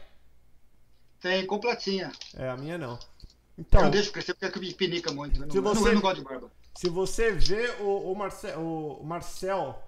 Tem, 1.21 1.45
completinha. 1.47 2.11
É, 2.35 2.49
a 2.49 2.57
minha 2.57 2.79
não. 2.79 2.99
Então, 3.59 3.83
eu 3.83 3.91
deixo 3.91 4.11
crescer 4.11 4.33
porque 4.35 4.59
me 4.59 4.73
pinica 4.73 5.13
muito. 5.13 5.43
Eu, 5.43 5.51
se 5.51 5.61
não, 5.61 5.75
você, 5.75 5.89
eu 5.91 5.95
não 5.95 6.01
gosto 6.01 6.17
de 6.17 6.25
barba. 6.25 6.51
Se 6.75 6.89
você 6.89 7.33
vê 7.33 7.69
o, 7.81 8.11
o, 8.11 8.17
Marcel, 8.17 8.59
o 8.59 9.05
Marcel, 9.05 9.83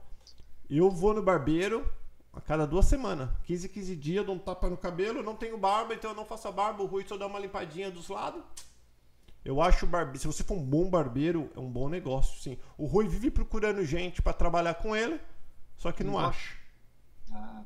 eu 0.68 0.90
vou 0.90 1.14
no 1.14 1.22
barbeiro 1.22 1.90
a 2.30 2.42
cada 2.42 2.66
duas 2.66 2.84
semanas. 2.84 3.30
15, 3.44 3.70
15 3.70 3.96
dias, 3.96 4.26
dou 4.26 4.34
um 4.34 4.38
tapa 4.38 4.68
no 4.68 4.76
cabelo, 4.76 5.22
não 5.22 5.34
tenho 5.34 5.56
barba, 5.56 5.94
então 5.94 6.10
eu 6.10 6.16
não 6.16 6.26
faço 6.26 6.46
a 6.48 6.52
barba. 6.52 6.82
O 6.82 6.86
Rui 6.86 7.06
só 7.08 7.16
dá 7.16 7.26
uma 7.26 7.38
limpadinha 7.38 7.90
dos 7.90 8.08
lados. 8.08 8.42
Eu 9.44 9.60
acho 9.62 9.86
barbeiro, 9.86 10.18
se 10.18 10.26
você 10.26 10.44
for 10.44 10.54
um 10.54 10.62
bom 10.62 10.88
barbeiro, 10.88 11.50
é 11.56 11.60
um 11.60 11.70
bom 11.70 11.88
negócio, 11.88 12.40
sim. 12.40 12.58
O 12.76 12.86
Rui 12.86 13.08
vive 13.08 13.30
procurando 13.30 13.84
gente 13.84 14.20
para 14.20 14.32
trabalhar 14.32 14.74
com 14.74 14.94
ele, 14.94 15.18
só 15.76 15.90
que 15.92 16.04
não, 16.04 16.12
não 16.12 16.18
acha. 16.20 16.56
Ah. 17.32 17.62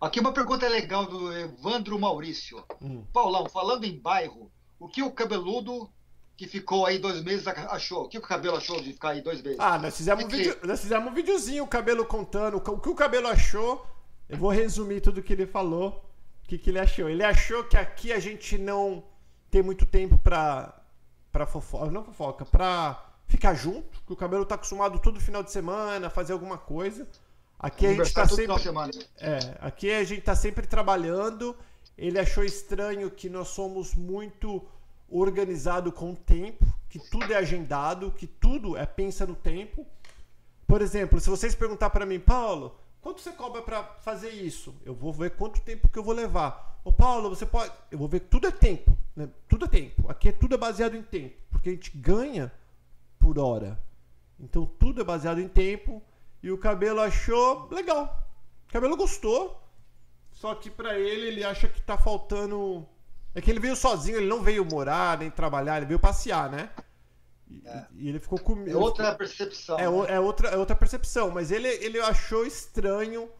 Aqui 0.00 0.20
uma 0.20 0.32
pergunta 0.32 0.68
legal 0.68 1.06
do 1.06 1.32
Evandro 1.32 1.98
Maurício. 1.98 2.62
Hum. 2.82 3.02
Paulão, 3.12 3.48
falando 3.48 3.84
em 3.84 3.98
bairro, 3.98 4.50
o 4.78 4.88
que 4.88 5.02
o 5.02 5.10
cabeludo 5.10 5.90
que 6.36 6.46
ficou 6.46 6.84
aí 6.84 6.98
dois 6.98 7.24
meses 7.24 7.46
achou? 7.46 8.04
O 8.04 8.08
que 8.08 8.18
o 8.18 8.22
cabelo 8.22 8.58
achou 8.58 8.78
de 8.82 8.92
ficar 8.92 9.10
aí 9.10 9.22
dois 9.22 9.40
meses? 9.40 9.58
Ah, 9.58 9.78
nós 9.78 9.96
fizemos, 9.96 10.22
um, 10.22 10.28
vídeo, 10.28 10.58
nós 10.64 10.80
fizemos 10.82 11.10
um 11.10 11.14
videozinho, 11.14 11.64
o 11.64 11.68
cabelo 11.68 12.04
contando 12.04 12.58
o 12.58 12.78
que 12.78 12.88
o 12.90 12.94
cabelo 12.94 13.28
achou. 13.28 13.86
Eu 14.28 14.36
vou 14.36 14.50
resumir 14.50 15.00
tudo 15.00 15.22
que 15.22 15.32
ele 15.32 15.46
falou. 15.46 16.04
O 16.44 16.48
que, 16.48 16.58
que 16.58 16.68
ele 16.68 16.78
achou? 16.78 17.08
Ele 17.08 17.24
achou 17.24 17.64
que 17.64 17.76
aqui 17.76 18.12
a 18.12 18.20
gente 18.20 18.58
não 18.58 19.02
tem 19.50 19.62
muito 19.62 19.86
tempo 19.86 20.18
pra 20.18 20.78
pra 21.36 21.44
fofoca, 21.44 21.90
não 21.90 22.02
fofoca, 22.02 22.46
pra 22.46 23.10
ficar 23.26 23.52
junto, 23.52 24.00
que 24.06 24.12
o 24.12 24.16
cabelo 24.16 24.46
tá 24.46 24.54
acostumado 24.54 24.98
todo 24.98 25.20
final 25.20 25.42
de 25.42 25.52
semana, 25.52 26.08
fazer 26.08 26.32
alguma 26.32 26.56
coisa. 26.56 27.06
Aqui 27.58 27.86
a 27.86 27.92
gente 27.92 28.14
tá 28.14 28.26
sempre. 28.26 29.06
É, 29.18 29.38
aqui 29.60 29.92
a 29.92 30.02
gente 30.02 30.22
tá 30.22 30.34
sempre 30.34 30.66
trabalhando. 30.66 31.54
Ele 31.98 32.18
achou 32.18 32.42
estranho 32.42 33.10
que 33.10 33.28
nós 33.28 33.48
somos 33.48 33.94
muito 33.94 34.66
organizado 35.10 35.92
com 35.92 36.12
o 36.12 36.16
tempo, 36.16 36.64
que 36.88 36.98
tudo 36.98 37.30
é 37.30 37.36
agendado, 37.36 38.10
que 38.12 38.26
tudo 38.26 38.74
é 38.74 38.86
pensa 38.86 39.26
no 39.26 39.34
tempo. 39.34 39.86
Por 40.66 40.80
exemplo, 40.80 41.20
se 41.20 41.28
vocês 41.28 41.54
perguntar 41.54 41.90
para 41.90 42.06
mim, 42.06 42.18
Paulo, 42.18 42.74
quanto 43.00 43.20
você 43.20 43.32
cobra 43.32 43.62
para 43.62 43.84
fazer 44.00 44.30
isso? 44.30 44.74
Eu 44.84 44.94
vou 44.94 45.12
ver 45.12 45.36
quanto 45.36 45.60
tempo 45.60 45.88
que 45.88 45.98
eu 45.98 46.04
vou 46.04 46.14
levar. 46.14 46.80
Ô 46.84 46.92
Paulo, 46.92 47.28
você 47.28 47.44
pode, 47.44 47.72
eu 47.90 47.98
vou 47.98 48.08
ver 48.08 48.20
tudo 48.20 48.46
é 48.46 48.50
tempo. 48.50 48.96
Né? 49.14 49.28
Tudo 49.48 49.64
é 49.64 49.68
tempo. 49.68 50.10
Aqui 50.10 50.28
é 50.28 50.32
tudo 50.32 50.54
é 50.54 50.58
baseado 50.58 50.94
em 50.94 51.02
tempo, 51.02 51.36
porque 51.50 51.70
a 51.70 51.72
gente 51.72 51.96
ganha 51.96 52.52
por 53.18 53.38
hora. 53.38 53.78
Então 54.38 54.66
tudo 54.66 55.00
é 55.00 55.04
baseado 55.04 55.40
em 55.40 55.48
tempo. 55.48 56.02
E 56.42 56.50
o 56.50 56.58
cabelo 56.58 57.00
achou 57.00 57.68
legal. 57.70 58.22
O 58.68 58.72
cabelo 58.72 58.96
gostou. 58.96 59.60
Só 60.30 60.54
que 60.54 60.70
para 60.70 60.98
ele, 60.98 61.28
ele 61.28 61.44
acha 61.44 61.66
que 61.66 61.80
tá 61.80 61.96
faltando. 61.96 62.86
É 63.34 63.40
que 63.40 63.50
ele 63.50 63.58
veio 63.58 63.74
sozinho, 63.74 64.18
ele 64.18 64.28
não 64.28 64.42
veio 64.42 64.64
morar 64.64 65.18
nem 65.18 65.30
trabalhar, 65.30 65.78
ele 65.78 65.86
veio 65.86 65.98
passear, 65.98 66.50
né? 66.50 66.70
E, 67.48 67.62
é. 67.66 67.86
e 67.94 68.08
ele 68.08 68.18
ficou 68.18 68.38
com. 68.38 68.66
É 68.66 68.76
outra 68.76 69.14
percepção. 69.14 69.78
É, 69.78 69.88
né? 69.88 70.14
é, 70.14 70.20
outra, 70.20 70.48
é 70.48 70.56
outra 70.56 70.74
percepção. 70.74 71.30
Mas 71.30 71.50
ele, 71.50 71.68
ele 71.68 71.98
achou 72.00 72.44
estranho 72.44 73.30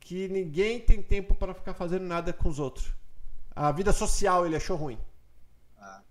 que 0.00 0.28
ninguém 0.28 0.80
tem 0.80 1.02
tempo 1.02 1.34
para 1.34 1.54
ficar 1.54 1.74
fazendo 1.74 2.04
nada 2.04 2.32
com 2.32 2.48
os 2.48 2.58
outros. 2.58 2.92
A 3.54 3.72
vida 3.72 3.92
social 3.92 4.46
ele 4.46 4.56
achou 4.56 4.76
ruim. 4.76 4.98
Ah. 5.78 6.02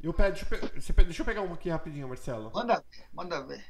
Eu 0.00 0.14
pego, 0.14 0.36
deixa, 0.36 0.92
eu, 0.92 1.04
deixa 1.04 1.22
eu 1.22 1.26
pegar 1.26 1.42
uma 1.42 1.54
aqui 1.54 1.68
rapidinho, 1.68 2.08
Marcelo. 2.08 2.50
Manda, 2.54 2.84
manda 3.12 3.40
ver. 3.42 3.64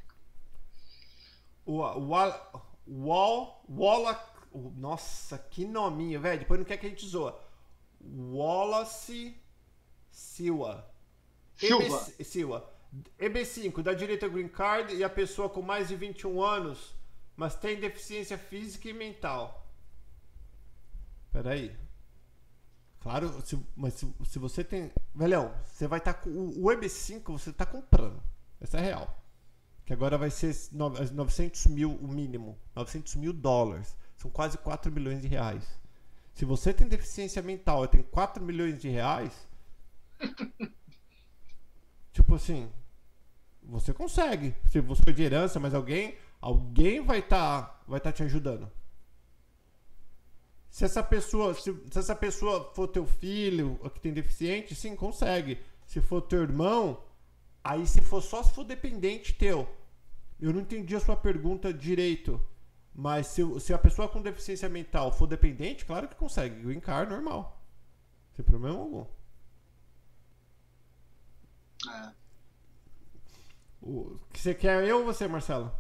O, 1.65 1.81
o, 1.81 2.13
o 2.87 3.07
Wall, 3.09 3.65
Walla, 3.69 4.33
nossa, 4.77 5.39
que 5.39 5.65
nominho, 5.65 6.21
velho. 6.21 6.41
Depois 6.41 6.61
não 6.61 6.67
quer 6.67 6.77
que 6.77 6.87
a 6.87 6.89
gente 6.89 7.07
zoa. 7.07 7.41
Wallace 8.01 9.37
Silva. 10.17 10.89
Silva. 11.55 11.99
Silva. 12.23 12.76
EB5, 13.19 13.83
da 13.83 13.93
direita 13.93 14.29
Green 14.29 14.49
Card 14.49 14.95
e 14.95 15.05
a 15.05 15.11
pessoa 15.11 15.49
com 15.49 15.63
mais 15.63 15.89
de 15.89 15.97
21 15.97 16.43
anos, 16.43 16.95
mas 17.37 17.55
tem 17.55 17.79
deficiência 17.79 18.39
física 18.39 18.89
e 18.89 18.93
mental. 18.93 19.67
Peraí. 21.33 21.77
Claro, 23.01 23.41
se, 23.45 23.59
mas 23.77 23.95
se, 23.95 24.13
se 24.25 24.39
você 24.39 24.65
tem. 24.65 24.91
Velhão, 25.15 25.55
você 25.65 25.87
vai 25.87 25.99
estar 25.99 26.15
tá 26.15 26.21
com. 26.21 26.31
O 26.31 26.65
EB5 26.65 27.23
você 27.33 27.51
está 27.51 27.65
comprando. 27.65 28.21
Essa 28.61 28.79
é 28.79 28.81
real. 28.81 29.23
Que 29.85 29.93
agora 29.93 30.19
vai 30.19 30.31
ser 30.31 30.53
900 30.73 31.67
mil 31.67 31.93
o 31.93 32.09
mínimo. 32.09 32.59
900 32.75 33.15
mil 33.17 33.33
dólares. 33.33 33.97
São 34.17 34.31
quase 34.31 34.59
4 34.59 34.91
milhões 34.91 35.23
de 35.23 35.29
reais. 35.29 35.65
Se 36.35 36.45
você 36.45 36.75
tem 36.75 36.89
deficiência 36.89 37.41
mental 37.41 37.85
e 37.85 37.89
tem 37.89 38.03
4 38.03 38.43
milhões 38.43 38.81
de 38.81 38.89
reais. 38.89 39.33
tipo 42.37 42.53
assim. 42.53 42.71
Você 43.63 43.93
consegue. 43.93 44.55
Se 44.67 44.81
você 44.81 45.03
for 45.03 45.13
de 45.13 45.23
herança, 45.23 45.59
mas 45.59 45.75
alguém. 45.75 46.17
Alguém 46.41 47.05
vai 47.05 47.19
estar 47.19 47.63
tá, 47.63 47.83
vai 47.89 47.99
tá 47.99 48.13
te 48.13 48.23
ajudando. 48.23 48.71
Se 50.69 50.85
essa 50.85 51.03
pessoa, 51.03 51.55
se, 51.55 51.75
se, 51.91 51.99
essa 51.99 52.15
pessoa 52.15 52.71
for 52.75 52.87
teu 52.87 53.07
filho 53.07 53.81
que 53.95 54.01
tem 54.01 54.13
deficiente, 54.13 54.75
sim, 54.75 54.95
consegue. 54.95 55.59
Se 55.87 56.01
for 56.01 56.21
teu 56.21 56.43
irmão, 56.43 57.03
aí 57.65 57.87
se 57.87 58.03
for 58.03 58.21
só 58.21 58.43
se 58.43 58.53
for 58.53 58.65
dependente 58.65 59.33
teu. 59.33 59.67
Eu 60.39 60.53
não 60.53 60.61
entendi 60.61 60.95
a 60.95 61.01
sua 61.01 61.17
pergunta 61.17 61.73
direito. 61.73 62.41
Mas 62.95 63.29
se, 63.29 63.43
se 63.61 63.73
a 63.75 63.79
pessoa 63.79 64.09
com 64.09 64.23
deficiência 64.23 64.69
mental 64.69 65.11
for 65.13 65.27
dependente, 65.27 65.85
claro 65.85 66.09
que 66.09 66.15
consegue. 66.15 66.63
Green 66.63 66.81
card 66.81 67.11
normal. 67.11 67.61
Sem 68.35 68.45
problema 68.45 68.79
algum. 68.79 69.07
É. 71.89 72.26
O 73.87 74.19
que 74.33 74.41
você 74.41 74.53
quer 74.53 74.85
eu 74.85 74.99
ou 74.99 75.05
você, 75.05 75.29
Marcelo? 75.29 75.73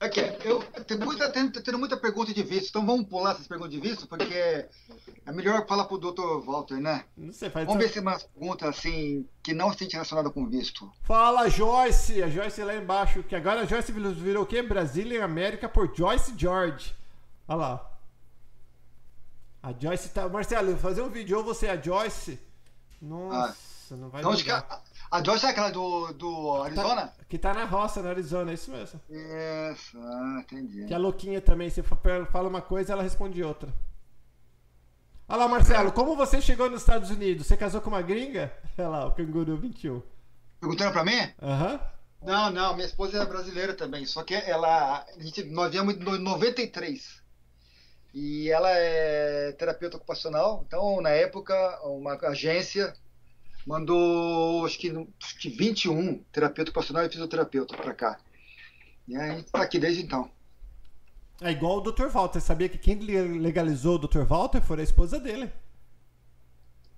Aqui, 0.00 0.20
eu 0.44 0.62
tenho 0.86 1.04
muita, 1.04 1.30
tenho, 1.30 1.50
tenho 1.50 1.78
muita 1.78 1.96
pergunta 1.96 2.32
de 2.32 2.42
visto, 2.42 2.68
então 2.70 2.84
vamos 2.84 3.06
pular 3.06 3.32
essas 3.32 3.46
perguntas 3.46 3.72
de 3.72 3.80
visto, 3.80 4.06
porque 4.06 4.34
é 4.34 5.32
melhor 5.32 5.66
falar 5.66 5.84
pro 5.84 5.98
Dr. 5.98 6.44
Walter, 6.44 6.78
né? 6.78 7.04
Não 7.16 7.32
sei, 7.32 7.48
faz 7.48 7.66
Vamos 7.66 7.82
ver 7.82 7.90
se 7.90 7.98
é 7.98 8.02
uma 8.02 8.18
pergunta 8.18 8.68
assim 8.68 9.26
que 9.42 9.54
não 9.54 9.70
esteja 9.70 9.92
relacionada 9.92 10.30
com 10.30 10.46
visto. 10.46 10.90
Fala, 11.02 11.48
Joyce! 11.48 12.22
A 12.22 12.28
Joyce 12.28 12.62
lá 12.62 12.74
embaixo, 12.74 13.22
que 13.22 13.36
agora 13.36 13.60
a 13.60 13.64
Joyce 13.66 13.92
virou 13.92 14.42
o 14.42 14.46
quê? 14.46 14.62
Brasília 14.62 15.18
e 15.18 15.22
América 15.22 15.68
por 15.68 15.94
Joyce 15.94 16.34
George. 16.36 16.94
Olha 17.46 17.56
lá. 17.56 17.90
A 19.62 19.72
Joyce 19.72 20.08
tá. 20.10 20.28
Marcelo, 20.28 20.76
fazer 20.76 21.02
um 21.02 21.08
vídeo 21.08 21.38
ou 21.38 21.44
você 21.44 21.66
e 21.66 21.70
a 21.70 21.80
Joyce. 21.80 22.38
Nossa, 23.00 23.94
ah. 23.94 23.96
não 23.96 24.10
vai 24.10 24.20
então, 24.20 24.32
a, 24.32 24.80
a, 25.18 25.24
Joyce 25.24 25.46
é 25.46 25.50
aquela 25.50 25.70
do, 25.70 26.12
do 26.12 26.62
Arizona? 26.62 27.08
Tá, 27.08 27.24
que 27.28 27.38
tá 27.38 27.54
na 27.54 27.64
roça, 27.64 28.02
no 28.02 28.08
Arizona, 28.08 28.50
é 28.50 28.54
isso 28.54 28.70
mesmo. 28.70 29.00
Isso, 29.08 29.98
ah, 29.98 30.38
entendi. 30.40 30.86
Que 30.86 30.94
é 30.94 30.98
louquinha 30.98 31.40
também. 31.40 31.70
Você 31.70 31.82
fala 31.82 32.48
uma 32.48 32.62
coisa 32.62 32.92
ela 32.92 33.02
responde 33.02 33.42
outra. 33.42 33.72
Olha 35.28 35.38
lá, 35.38 35.48
Marcelo, 35.48 35.90
como 35.92 36.14
você 36.16 36.40
chegou 36.40 36.68
nos 36.68 36.82
Estados 36.82 37.10
Unidos? 37.10 37.46
Você 37.46 37.56
casou 37.56 37.80
com 37.80 37.88
uma 37.88 38.02
gringa? 38.02 38.52
Olha 38.76 38.88
lá, 38.88 39.06
o 39.06 39.12
Canguru 39.12 39.56
21. 39.56 40.02
Perguntando 40.60 40.92
pra 40.92 41.04
mim? 41.04 41.18
Aham. 41.42 41.72
Uhum. 41.72 41.94
Não, 42.24 42.50
não, 42.50 42.74
minha 42.74 42.86
esposa 42.86 43.22
é 43.22 43.26
brasileira 43.26 43.74
também, 43.74 44.06
só 44.06 44.22
que 44.22 44.34
ela. 44.34 45.04
A 45.04 45.22
gente, 45.22 45.44
nós 45.44 45.70
viemos 45.70 45.94
em 45.94 45.98
93. 45.98 47.22
E 48.14 48.48
ela 48.48 48.70
é 48.70 49.52
terapeuta 49.52 49.96
ocupacional, 49.96 50.64
então 50.66 51.00
na 51.02 51.10
época 51.10 51.54
uma 51.82 52.14
agência 52.28 52.94
mandou 53.66 54.64
acho 54.64 54.78
que, 54.78 54.90
acho 55.22 55.38
que 55.38 55.48
21 55.48 56.18
terapeuta 56.32 56.70
ocupacional 56.70 57.04
e 57.04 57.08
fisioterapeuta 57.08 57.76
para 57.76 57.94
cá. 57.94 58.18
E 59.06 59.16
a 59.16 59.28
gente 59.32 59.46
está 59.46 59.62
aqui 59.62 59.78
desde 59.78 60.02
então. 60.02 60.30
É 61.40 61.50
igual 61.50 61.78
o 61.78 61.80
Dr. 61.80 62.06
Walter. 62.08 62.40
Sabia 62.40 62.68
que 62.68 62.78
quem 62.78 62.98
legalizou 62.98 63.96
o 63.96 63.98
Dr. 63.98 64.22
Walter 64.22 64.62
foi 64.62 64.80
a 64.80 64.82
esposa 64.82 65.18
dele. 65.18 65.50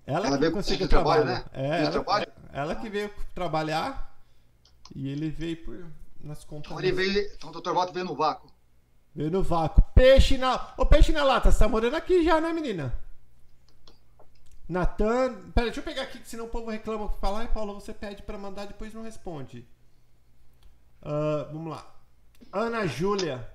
Ela, 0.06 0.28
ela 0.28 0.38
que 0.38 0.50
conseguiu 0.50 0.88
trabalho, 0.88 1.24
trabalho, 1.24 1.44
né? 1.44 1.50
É, 1.52 1.80
ela, 1.82 1.90
trabalho? 1.90 2.26
ela 2.52 2.74
que 2.76 2.88
veio 2.88 3.10
trabalhar 3.34 4.16
e 4.94 5.08
ele 5.08 5.30
veio 5.30 5.56
por, 5.64 5.84
nas 6.20 6.44
contas. 6.44 6.70
Então, 6.70 6.78
ele 6.78 6.92
veio, 6.92 7.32
então 7.34 7.50
o 7.50 7.60
Dr. 7.60 7.72
Walter 7.72 7.92
veio 7.92 8.06
no 8.06 8.14
vácuo. 8.14 8.48
Veio 9.12 9.30
no 9.30 9.42
vácuo. 9.42 9.82
Peixe 9.94 10.38
na. 10.38 10.74
Ô, 10.76 10.86
peixe 10.86 11.10
na 11.10 11.24
lata, 11.24 11.50
você 11.50 11.58
tá 11.58 11.68
morando 11.68 11.96
aqui 11.96 12.22
já, 12.22 12.40
né, 12.40 12.52
menina? 12.52 12.94
Natan. 14.68 15.50
Pera, 15.52 15.66
deixa 15.66 15.80
eu 15.80 15.84
pegar 15.84 16.02
aqui, 16.02 16.18
que 16.18 16.28
senão 16.28 16.46
o 16.46 16.48
povo 16.48 16.70
reclama. 16.70 17.08
Fala, 17.08 17.40
ai, 17.40 17.48
Paulo, 17.48 17.74
você 17.74 17.92
pede 17.92 18.22
pra 18.22 18.38
mandar, 18.38 18.66
depois 18.66 18.92
não 18.92 19.02
responde. 19.02 19.66
Uh, 21.02 21.52
vamos 21.52 21.70
lá. 21.70 21.94
Ana 22.52 22.86
Júlia. 22.86 23.48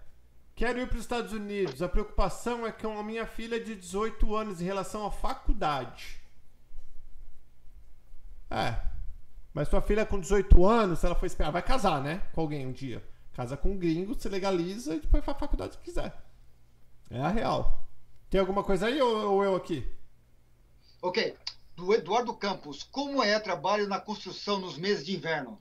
Quero 0.56 0.80
ir 0.80 0.88
para 0.88 0.98
os 0.98 1.04
Estados 1.04 1.34
Unidos. 1.34 1.82
A 1.82 1.90
preocupação 1.90 2.66
é 2.66 2.72
com 2.72 2.98
a 2.98 3.04
minha 3.04 3.26
filha 3.26 3.60
de 3.60 3.76
18 3.76 4.36
anos 4.36 4.62
em 4.62 4.66
relação 4.66 5.06
à 5.06 5.12
faculdade. 5.12 6.22
É. 8.50 8.76
Mas 9.54 9.68
sua 9.68 9.82
filha 9.82 10.06
com 10.06 10.20
18 10.20 10.66
anos, 10.66 11.04
ela 11.04 11.16
for 11.16 11.26
esperar, 11.26 11.52
vai 11.52 11.62
casar, 11.62 12.02
né? 12.02 12.22
Com 12.34 12.42
alguém 12.42 12.68
um 12.68 12.72
dia. 12.72 13.04
Casa 13.34 13.58
com 13.58 13.72
um 13.72 13.78
gringo, 13.78 14.14
se 14.14 14.30
legaliza 14.30 14.96
e 14.96 15.00
depois 15.00 15.24
faz 15.24 15.38
faculdade 15.38 15.74
se 15.74 15.80
quiser. 15.80 16.14
É 17.10 17.20
a 17.22 17.30
real. 17.30 17.88
Tem 18.30 18.40
alguma 18.40 18.64
coisa 18.64 18.86
aí 18.88 19.02
ou, 19.02 19.34
ou 19.34 19.44
eu 19.44 19.56
aqui? 19.56 19.86
Ok. 21.02 21.36
Do 21.76 21.94
Eduardo 21.94 22.34
Campos, 22.34 22.84
como 22.84 23.24
é 23.24 23.40
trabalho 23.40 23.88
na 23.88 24.00
construção 24.00 24.60
nos 24.60 24.78
meses 24.78 25.06
de 25.06 25.16
inverno? 25.16 25.58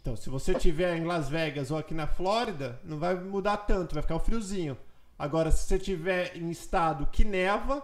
Então, 0.00 0.16
se 0.16 0.30
você 0.30 0.52
estiver 0.52 0.96
em 0.96 1.04
Las 1.04 1.28
Vegas 1.28 1.70
ou 1.70 1.76
aqui 1.76 1.92
na 1.92 2.06
Flórida, 2.06 2.80
não 2.84 2.98
vai 2.98 3.14
mudar 3.14 3.58
tanto, 3.58 3.94
vai 3.94 4.02
ficar 4.02 4.16
um 4.16 4.20
friozinho. 4.20 4.76
Agora, 5.18 5.50
se 5.50 5.66
você 5.66 5.76
estiver 5.76 6.36
em 6.36 6.50
estado 6.50 7.06
que 7.06 7.24
neva, 7.24 7.82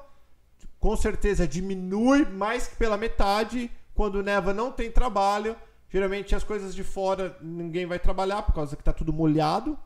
com 0.78 0.96
certeza 0.96 1.46
diminui 1.46 2.24
mais 2.24 2.66
que 2.66 2.76
pela 2.76 2.96
metade. 2.96 3.70
Quando 3.94 4.22
neva 4.22 4.54
não 4.54 4.72
tem 4.72 4.90
trabalho. 4.90 5.54
Geralmente 5.90 6.34
as 6.34 6.44
coisas 6.44 6.74
de 6.74 6.82
fora 6.82 7.36
ninguém 7.42 7.84
vai 7.84 7.98
trabalhar 7.98 8.42
por 8.42 8.54
causa 8.54 8.76
que 8.76 8.82
está 8.82 8.92
tudo 8.92 9.12
molhado. 9.12 9.78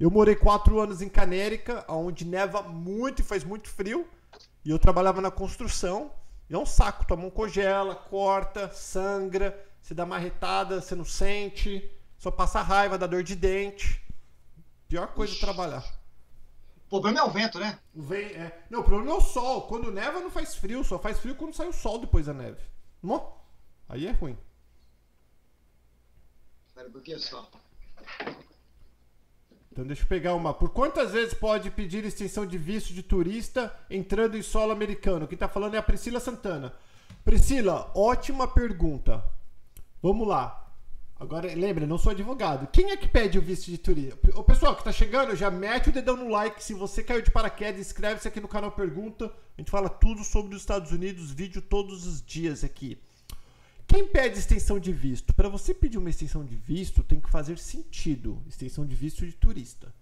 Eu 0.00 0.10
morei 0.10 0.36
quatro 0.36 0.80
anos 0.80 1.02
em 1.02 1.08
Canérica, 1.08 1.84
onde 1.88 2.24
neva 2.24 2.62
muito 2.62 3.20
e 3.20 3.24
faz 3.24 3.44
muito 3.44 3.68
frio. 3.68 4.06
E 4.68 4.70
eu 4.70 4.78
trabalhava 4.78 5.22
na 5.22 5.30
construção. 5.30 6.12
E 6.50 6.54
é 6.54 6.58
um 6.58 6.66
saco, 6.66 7.06
tua 7.06 7.16
mão 7.16 7.30
congela, 7.30 7.94
corta, 7.94 8.70
sangra. 8.70 9.58
Você 9.80 9.94
dá 9.94 10.04
marretada, 10.04 10.82
você 10.82 10.94
não 10.94 11.06
sente, 11.06 11.90
só 12.18 12.30
passa 12.30 12.60
raiva, 12.60 12.98
dá 12.98 13.06
dor 13.06 13.22
de 13.22 13.34
dente. 13.34 14.06
Pior 14.86 15.06
coisa 15.14 15.32
de 15.32 15.40
trabalhar. 15.40 15.82
O 16.84 16.90
problema 16.90 17.20
é 17.20 17.22
o 17.22 17.30
vento, 17.30 17.58
né? 17.58 17.78
O 17.94 18.02
vem, 18.02 18.26
é. 18.26 18.62
Não, 18.68 18.80
o 18.80 18.84
problema 18.84 19.10
é 19.12 19.14
o 19.14 19.22
sol. 19.22 19.62
Quando 19.68 19.90
neva 19.90 20.20
não 20.20 20.30
faz 20.30 20.54
frio, 20.54 20.84
só 20.84 20.98
faz 20.98 21.18
frio 21.18 21.34
quando 21.34 21.54
sai 21.54 21.68
o 21.68 21.72
sol 21.72 21.98
depois 21.98 22.26
da 22.26 22.34
neve. 22.34 22.60
Não? 23.02 23.38
Aí 23.88 24.06
é 24.06 24.10
ruim. 24.10 24.36
Espera 26.66 26.88
um 26.88 26.92
pouquinho 26.92 27.18
só. 27.18 27.50
Então 29.78 29.86
deixa 29.86 30.02
eu 30.02 30.08
pegar 30.08 30.34
uma. 30.34 30.52
Por 30.52 30.70
quantas 30.70 31.12
vezes 31.12 31.32
pode 31.32 31.70
pedir 31.70 32.04
extensão 32.04 32.44
de 32.44 32.58
visto 32.58 32.92
de 32.92 33.00
turista 33.00 33.72
entrando 33.88 34.36
em 34.36 34.42
solo 34.42 34.72
americano? 34.72 35.28
Quem 35.28 35.36
está 35.36 35.46
falando 35.46 35.76
é 35.76 35.78
a 35.78 35.82
Priscila 35.82 36.18
Santana. 36.18 36.74
Priscila, 37.24 37.88
ótima 37.94 38.48
pergunta. 38.48 39.22
Vamos 40.02 40.26
lá. 40.26 40.74
Agora, 41.14 41.46
lembra, 41.54 41.86
não 41.86 41.96
sou 41.96 42.10
advogado. 42.10 42.66
Quem 42.72 42.90
é 42.90 42.96
que 42.96 43.06
pede 43.06 43.38
o 43.38 43.40
visto 43.42 43.66
de 43.70 43.78
turista? 43.78 44.18
O 44.34 44.42
pessoal 44.42 44.74
que 44.74 44.80
está 44.80 44.90
chegando, 44.90 45.36
já 45.36 45.48
mete 45.48 45.90
o 45.90 45.92
dedão 45.92 46.16
no 46.16 46.28
like. 46.28 46.60
Se 46.60 46.74
você 46.74 47.00
caiu 47.00 47.22
de 47.22 47.30
paraquedas, 47.30 47.80
inscreve-se 47.80 48.26
aqui 48.26 48.40
no 48.40 48.48
canal 48.48 48.72
Pergunta. 48.72 49.26
A 49.26 49.60
gente 49.60 49.70
fala 49.70 49.88
tudo 49.88 50.24
sobre 50.24 50.56
os 50.56 50.62
Estados 50.62 50.90
Unidos, 50.90 51.30
vídeo 51.30 51.62
todos 51.62 52.04
os 52.04 52.20
dias 52.20 52.64
aqui. 52.64 53.00
Quem 53.88 54.06
pede 54.06 54.38
extensão 54.38 54.78
de 54.78 54.92
visto? 54.92 55.34
Para 55.34 55.48
você 55.48 55.74
pedir 55.74 55.98
uma 55.98 56.10
extensão 56.10 56.44
de 56.44 56.54
visto, 56.54 57.02
tem 57.02 57.18
que 57.18 57.30
fazer 57.30 57.58
sentido. 57.58 58.40
Extensão 58.46 58.86
de 58.86 58.94
visto 58.94 59.26
de 59.26 59.32
turista. 59.32 59.92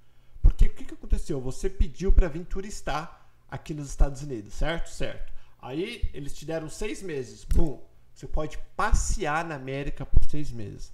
Porque 0.42 0.66
o 0.66 0.74
que, 0.74 0.84
que 0.84 0.94
aconteceu? 0.94 1.40
Você 1.40 1.70
pediu 1.70 2.12
para 2.12 2.28
vir 2.28 2.44
turistar 2.44 3.30
aqui 3.48 3.72
nos 3.72 3.88
Estados 3.88 4.22
Unidos, 4.22 4.52
certo? 4.54 4.90
Certo. 4.90 5.32
Aí 5.58 6.10
eles 6.12 6.34
te 6.34 6.44
deram 6.44 6.68
seis 6.68 7.02
meses. 7.02 7.44
Bum 7.44 7.80
você 8.16 8.26
pode 8.26 8.58
passear 8.74 9.44
na 9.44 9.56
América 9.56 10.06
por 10.06 10.24
seis 10.24 10.50
meses. 10.50 10.90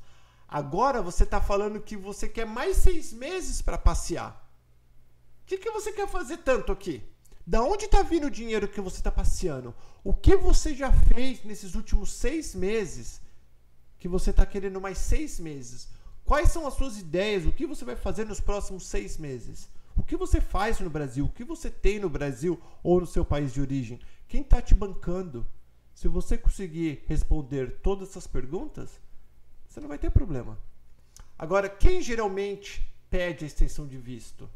Agora 0.49 1.01
você 1.01 1.23
está 1.23 1.41
falando 1.41 1.81
que 1.81 1.97
você 1.97 2.29
quer 2.29 2.45
mais 2.45 2.79
seis 2.79 3.13
meses 3.13 3.63
para 3.63 3.79
passear. 3.79 4.33
O 5.43 5.47
que, 5.47 5.57
que 5.57 5.71
você 5.71 5.93
quer 5.93 6.09
fazer 6.09 6.39
tanto 6.39 6.73
aqui? 6.73 7.01
Da 7.47 7.63
onde 7.63 7.87
está 7.87 8.03
vindo 8.03 8.29
o 8.29 8.31
dinheiro 8.31 8.69
que 8.69 8.81
você 8.81 8.99
está 8.99 9.11
passeando? 9.11 9.75
O 10.05 10.15
que 10.15 10.37
você 10.37 10.75
já 10.75 10.93
fez 10.93 11.43
nesses 11.45 11.75
últimos 11.75 12.13
seis 12.13 12.55
meses 12.55 13.21
que 13.99 14.09
você 14.09 14.31
está 14.31 14.47
querendo 14.47 14.81
mais 14.81 14.99
seis 14.99 15.41
meses? 15.41 15.89
Quais 16.25 16.51
são 16.51 16.67
as 16.67 16.75
suas 16.75 16.99
ideias? 16.99 17.45
O 17.45 17.53
que 17.53 17.67
você 17.67 17.85
vai 17.85 17.97
fazer 17.97 18.25
nos 18.25 18.41
próximos 18.41 18.87
seis 18.87 19.19
meses? 19.19 19.69
O 19.97 20.03
que 20.05 20.17
você 20.17 20.41
faz 20.41 20.79
no 20.81 20.89
Brasil? 20.89 21.27
O 21.27 21.29
que 21.29 21.45
você 21.45 21.69
tem 21.69 21.99
no 21.99 22.09
Brasil 22.09 22.61
ou 22.83 23.01
no 23.01 23.07
seu 23.07 23.25
país 23.25 23.53
de 23.53 23.61
origem? 23.61 24.01
Quem 24.29 24.43
está 24.43 24.63
te 24.63 24.75
bancando? 24.75 25.47
Se 25.95 26.09
você 26.09 26.39
conseguir 26.39 27.05
responder 27.07 27.81
todas 27.83 28.11
essas 28.11 28.27
perguntas, 28.27 29.01
você 29.69 29.81
não 29.81 29.89
vai 29.89 29.99
ter 29.99 30.11
problema. 30.11 30.59
Agora, 31.39 31.69
quem 31.69 32.01
geralmente 32.01 32.89
pede 33.11 33.45
a 33.45 33.47
extensão 33.47 33.87
de 33.87 33.99
visto? 33.99 34.49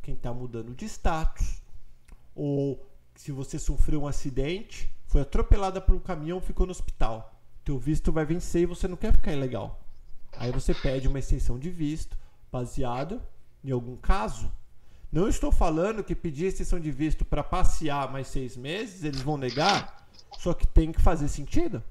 Quem 0.00 0.14
está 0.14 0.32
mudando 0.32 0.74
de 0.74 0.86
status, 0.86 1.60
ou 2.34 2.86
se 3.14 3.32
você 3.32 3.58
sofreu 3.58 4.02
um 4.02 4.06
acidente, 4.06 4.90
foi 5.06 5.20
atropelada 5.20 5.80
por 5.80 5.94
um 5.94 6.00
caminhão, 6.00 6.40
ficou 6.40 6.66
no 6.66 6.72
hospital. 6.72 7.34
Teu 7.64 7.78
visto 7.78 8.12
vai 8.12 8.24
vencer 8.24 8.62
e 8.62 8.66
você 8.66 8.88
não 8.88 8.96
quer 8.96 9.12
ficar 9.12 9.32
ilegal. 9.32 9.80
Aí 10.36 10.50
você 10.50 10.72
pede 10.72 11.08
uma 11.08 11.18
extensão 11.18 11.58
de 11.58 11.70
visto 11.70 12.16
baseado 12.50 13.20
em 13.62 13.70
algum 13.70 13.96
caso. 13.96 14.50
Não 15.12 15.28
estou 15.28 15.50
falando 15.50 16.04
que 16.04 16.14
pedir 16.14 16.46
extensão 16.46 16.78
de 16.78 16.90
visto 16.90 17.24
para 17.24 17.42
passear 17.42 18.10
mais 18.10 18.28
seis 18.28 18.56
meses, 18.56 19.02
eles 19.02 19.20
vão 19.20 19.36
negar. 19.36 20.08
Só 20.38 20.54
que 20.54 20.66
tem 20.66 20.92
que 20.92 21.00
fazer 21.00 21.28
sentido. 21.28 21.82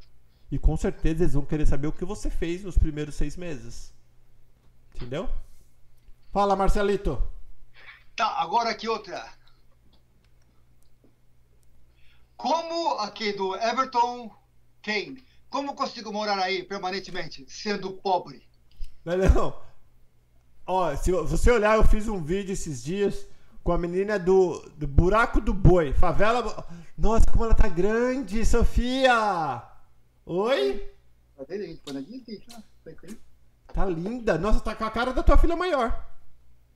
E 0.51 0.57
com 0.57 0.75
certeza 0.77 1.23
eles 1.23 1.33
vão 1.33 1.45
querer 1.45 1.67
saber 1.67 1.87
o 1.87 1.91
que 1.91 2.05
você 2.05 2.29
fez 2.29 2.63
nos 2.63 2.77
primeiros 2.77 3.15
seis 3.15 3.35
meses. 3.35 3.93
Entendeu? 4.95 5.29
Fala, 6.31 6.55
Marcelito. 6.55 7.21
Tá, 8.15 8.41
agora 8.41 8.69
aqui 8.69 8.87
outra. 8.87 9.38
Como 12.39 12.91
aqui 12.99 13.33
do 13.33 13.53
Everton 13.57 14.31
Kane, 14.81 15.21
como 15.49 15.75
consigo 15.75 16.13
morar 16.13 16.39
aí 16.39 16.63
permanentemente, 16.63 17.45
sendo 17.49 17.91
pobre? 17.91 18.47
Não, 19.03 19.17
não. 19.17 19.61
Ó, 20.65 20.95
se 20.95 21.11
você 21.11 21.51
olhar, 21.51 21.75
eu 21.75 21.83
fiz 21.83 22.07
um 22.07 22.23
vídeo 22.23 22.53
esses 22.53 22.81
dias 22.81 23.27
com 23.61 23.73
a 23.73 23.77
menina 23.77 24.17
do, 24.17 24.57
do 24.77 24.87
Buraco 24.87 25.41
do 25.41 25.53
Boi. 25.53 25.91
Favela. 25.91 26.65
Nossa, 26.97 27.25
como 27.29 27.43
ela 27.43 27.53
tá 27.53 27.67
grande, 27.67 28.45
Sofia! 28.45 29.61
Oi? 30.25 30.89
Tá 33.73 33.85
linda. 33.85 34.37
Nossa, 34.37 34.61
tá 34.61 34.73
com 34.73 34.85
a 34.85 34.91
cara 34.91 35.11
da 35.11 35.23
tua 35.23 35.37
filha 35.37 35.57
maior. 35.57 36.07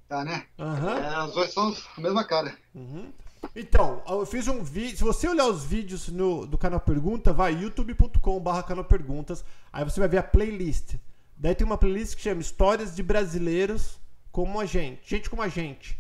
Tá, 0.10 0.26
né? 0.26 0.46
Uhum. 0.58 0.90
É, 0.90 1.16
as 1.16 1.34
duas 1.34 1.54
são 1.54 1.74
a 1.98 2.02
mesma 2.02 2.26
cara. 2.26 2.54
Uhum. 2.76 3.14
Então, 3.56 4.02
eu 4.08 4.26
fiz 4.26 4.48
um 4.48 4.64
vídeo. 4.64 4.98
Se 4.98 5.04
você 5.04 5.28
olhar 5.28 5.48
os 5.48 5.64
vídeos 5.64 6.08
no, 6.08 6.46
do 6.46 6.58
canal 6.58 6.80
Pergunta, 6.80 7.32
vai 7.32 7.54
youtube.com/barra 7.54 8.64
canal 8.64 8.86
Perguntas. 8.86 9.44
Aí 9.72 9.84
você 9.84 10.00
vai 10.00 10.10
ver 10.10 10.18
a 10.18 10.24
playlist. 10.24 10.96
Daí 11.38 11.54
tem 11.56 11.66
uma 11.66 11.78
playlist 11.78 12.16
que 12.16 12.22
chama 12.22 12.42
Histórias 12.42 12.96
de 12.96 13.04
Brasileiros 13.04 14.00
como 14.32 14.60
a 14.60 14.66
gente. 14.66 15.08
Gente 15.08 15.30
como 15.30 15.42
a 15.42 15.48
gente. 15.48 15.98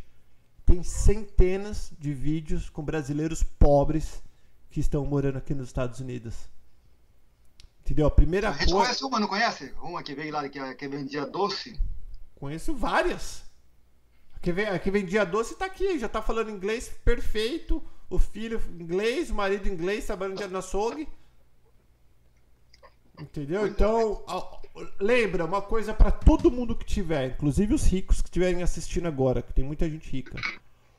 tem 0.66 0.82
centenas 0.82 1.91
de 2.00 2.14
vídeos 2.14 2.70
com 2.70 2.82
brasileiros 2.84 3.44
pobres 3.44 4.24
que 4.72 4.80
estão 4.80 5.06
morando 5.06 5.38
aqui 5.38 5.54
nos 5.54 5.68
Estados 5.68 6.00
Unidos. 6.00 6.50
Entendeu? 7.82 8.08
A 8.08 8.12
primeira 8.12 8.48
coisa. 8.48 8.64
A 8.64 8.66
gente 8.66 8.74
coisa... 8.74 8.88
conhece 8.88 9.06
uma, 9.06 9.20
não 9.20 9.28
conhece? 9.28 9.74
Uma 9.82 10.02
que 10.02 10.16
veio 10.16 10.34
lá 10.34 10.48
que, 10.48 10.76
que 10.76 10.88
vendia 10.88 11.26
doce? 11.26 11.80
Conheço 12.36 12.74
várias. 12.74 13.44
Que, 14.44 14.52
vem, 14.52 14.78
que 14.80 14.91
vendia 14.91 15.26
doce 15.26 15.54
está 15.54 15.66
aqui, 15.66 15.98
já 15.98 16.08
está 16.08 16.22
falando 16.22 16.52
inglês 16.52 16.89
perfeito. 17.04 17.82
O 18.10 18.20
filho 18.20 18.62
inglês, 18.78 19.32
o 19.32 19.36
marido 19.36 19.70
inglês, 19.70 20.06
trabalhando 20.06 20.50
no 20.50 20.58
açougue. 20.58 21.08
Entendeu? 23.18 23.66
Então, 23.66 24.22
lembra 25.00 25.46
uma 25.46 25.62
coisa 25.62 25.94
para 25.94 26.12
todo 26.12 26.52
mundo 26.52 26.76
que 26.76 26.86
tiver, 26.86 27.32
inclusive 27.32 27.74
os 27.74 27.86
ricos 27.86 28.22
que 28.22 28.28
estiverem 28.28 28.62
assistindo 28.62 29.08
agora, 29.08 29.41
que 29.41 29.54
tem 29.54 29.64
muita 29.64 29.89
gente 29.89 30.12
rica. 30.12 30.38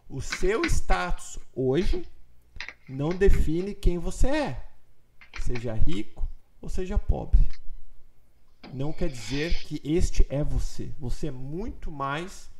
O 0.09 0.23
seu 0.23 0.65
status 0.65 1.39
hoje 1.55 2.09
não 2.89 3.11
define 3.11 3.75
quem 3.75 3.99
você 3.99 4.29
é. 4.29 4.67
Seja 5.43 5.75
rico 5.75 6.27
ou 6.63 6.71
seja 6.71 6.99
pobre. 6.99 7.47
Não 8.73 8.91
quer 8.91 9.11
dizer 9.11 9.55
que 9.65 9.83
este 9.85 10.27
é 10.31 10.43
você. 10.43 10.91
Você 10.99 11.27
é 11.27 11.31
muito 11.31 11.91
mais 11.91 12.54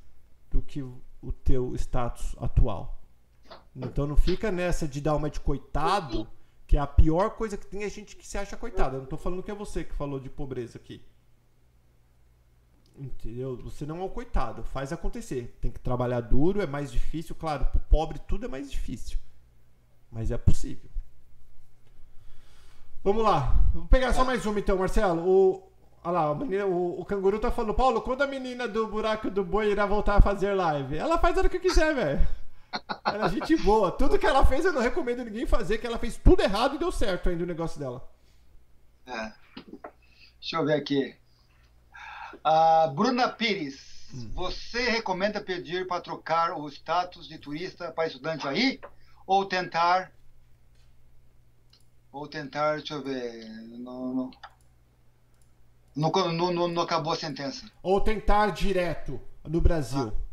do 0.55 0.63
que 0.63 0.81
o 0.81 1.33
teu 1.33 1.75
status 1.75 2.37
atual. 2.39 3.03
Então 3.75 4.07
não 4.07 4.17
fica 4.17 4.53
nessa 4.53 4.87
de 4.87 5.01
dar 5.01 5.17
uma 5.17 5.29
de 5.29 5.41
coitado 5.41 6.29
que 6.67 6.77
é 6.77 6.81
a 6.81 6.87
pior 6.87 7.31
coisa 7.31 7.57
que 7.57 7.67
tem 7.67 7.83
é 7.83 7.91
gente 7.91 8.17
que 8.17 8.27
se 8.27 8.39
acha 8.39 8.57
coitada. 8.57 8.97
Eu 8.97 9.01
não 9.01 9.09
tô 9.09 9.17
falando 9.17 9.43
que 9.43 9.51
é 9.51 9.55
você 9.55 9.85
que 9.85 9.95
falou 9.95 10.21
de 10.21 10.31
pobreza 10.31 10.79
aqui. 10.79 11.05
Entendeu? 12.97 13.57
Você 13.65 13.85
não 13.85 14.01
é 14.01 14.05
um 14.05 14.09
coitado. 14.09 14.63
Faz 14.63 14.93
acontecer. 14.93 15.59
Tem 15.61 15.71
que 15.71 15.81
trabalhar 15.81 16.21
duro, 16.21 16.63
é 16.63 16.67
mais 16.67 16.93
difícil. 16.93 17.35
Claro, 17.35 17.67
pro 17.67 17.81
pobre 17.81 18.19
tudo 18.21 18.47
é 18.47 18.49
mais 18.49 18.71
difícil. 18.71 19.19
Mas 20.11 20.31
é 20.31 20.39
possível. 20.39 20.89
Vamos 23.03 23.25
lá. 23.25 23.53
Vou 23.75 23.87
pegar 23.87 24.15
só 24.15 24.25
mais 24.25 24.47
uma 24.47 24.59
então, 24.59 24.79
Marcelo. 24.79 25.29
O, 25.29 25.73
olha 26.05 26.21
lá, 26.21 26.35
menina, 26.35 26.67
o, 26.67 27.01
o, 27.01 27.05
canguru 27.05 27.39
tá 27.39 27.51
falando, 27.51 27.75
Paulo, 27.75 28.03
quando 28.03 28.23
a 28.23 28.27
menina 28.27 28.69
do 28.69 28.87
buraco 28.87 29.31
do 29.31 29.43
boi 29.43 29.71
irá 29.73 29.87
voltar 29.87 30.17
a 30.17 30.23
fazer 30.23 30.55
live? 30.55 30.99
Ela 30.99 31.19
faz 31.19 31.37
hora 31.39 31.49
que 31.49 31.59
quiser, 31.59 31.95
velho. 31.95 32.29
Ela 33.05 33.27
é 33.27 33.31
gente 33.31 33.57
boa. 33.57 33.91
Tudo 33.91 34.19
que 34.19 34.27
ela 34.27 34.45
fez 34.45 34.65
eu 34.65 34.73
não 34.73 34.83
recomendo 34.83 35.25
ninguém 35.25 35.47
fazer, 35.47 35.79
que 35.79 35.87
ela 35.87 35.99
fez 35.99 36.17
tudo 36.17 36.43
errado 36.43 36.75
e 36.75 36.79
deu 36.79 36.93
certo 36.93 37.29
ainda 37.29 37.45
o 37.45 37.47
negócio 37.47 37.79
dela. 37.79 38.07
É. 39.07 39.33
Deixa 40.41 40.57
eu 40.57 40.65
ver 40.65 40.75
aqui. 40.75 41.17
A 42.43 42.89
Bruna 42.89 43.29
Pires, 43.29 44.11
hum. 44.13 44.31
você 44.35 44.91
recomenda 44.91 45.41
pedir 45.41 45.87
para 45.87 46.03
trocar 46.03 46.59
o 46.59 46.69
status 46.69 47.27
de 47.27 47.39
turista 47.39 47.91
para 47.91 48.07
estudante 48.07 48.47
aí? 48.47 48.81
Ou 49.27 49.47
tentar. 49.47 50.13
Ou 52.13 52.29
tentar, 52.29 52.77
deixa 52.77 52.95
eu 52.95 53.03
ver. 53.03 53.49
Não, 53.79 54.15
não, 54.15 54.31
não, 55.95 56.11
não, 56.53 56.69
não 56.69 56.83
acabou 56.83 57.13
a 57.13 57.17
sentença. 57.17 57.71
Ou 57.83 58.01
tentar 58.01 58.51
direto 58.51 59.21
no 59.49 59.61
Brasil. 59.61 60.13
Ah. 60.15 60.25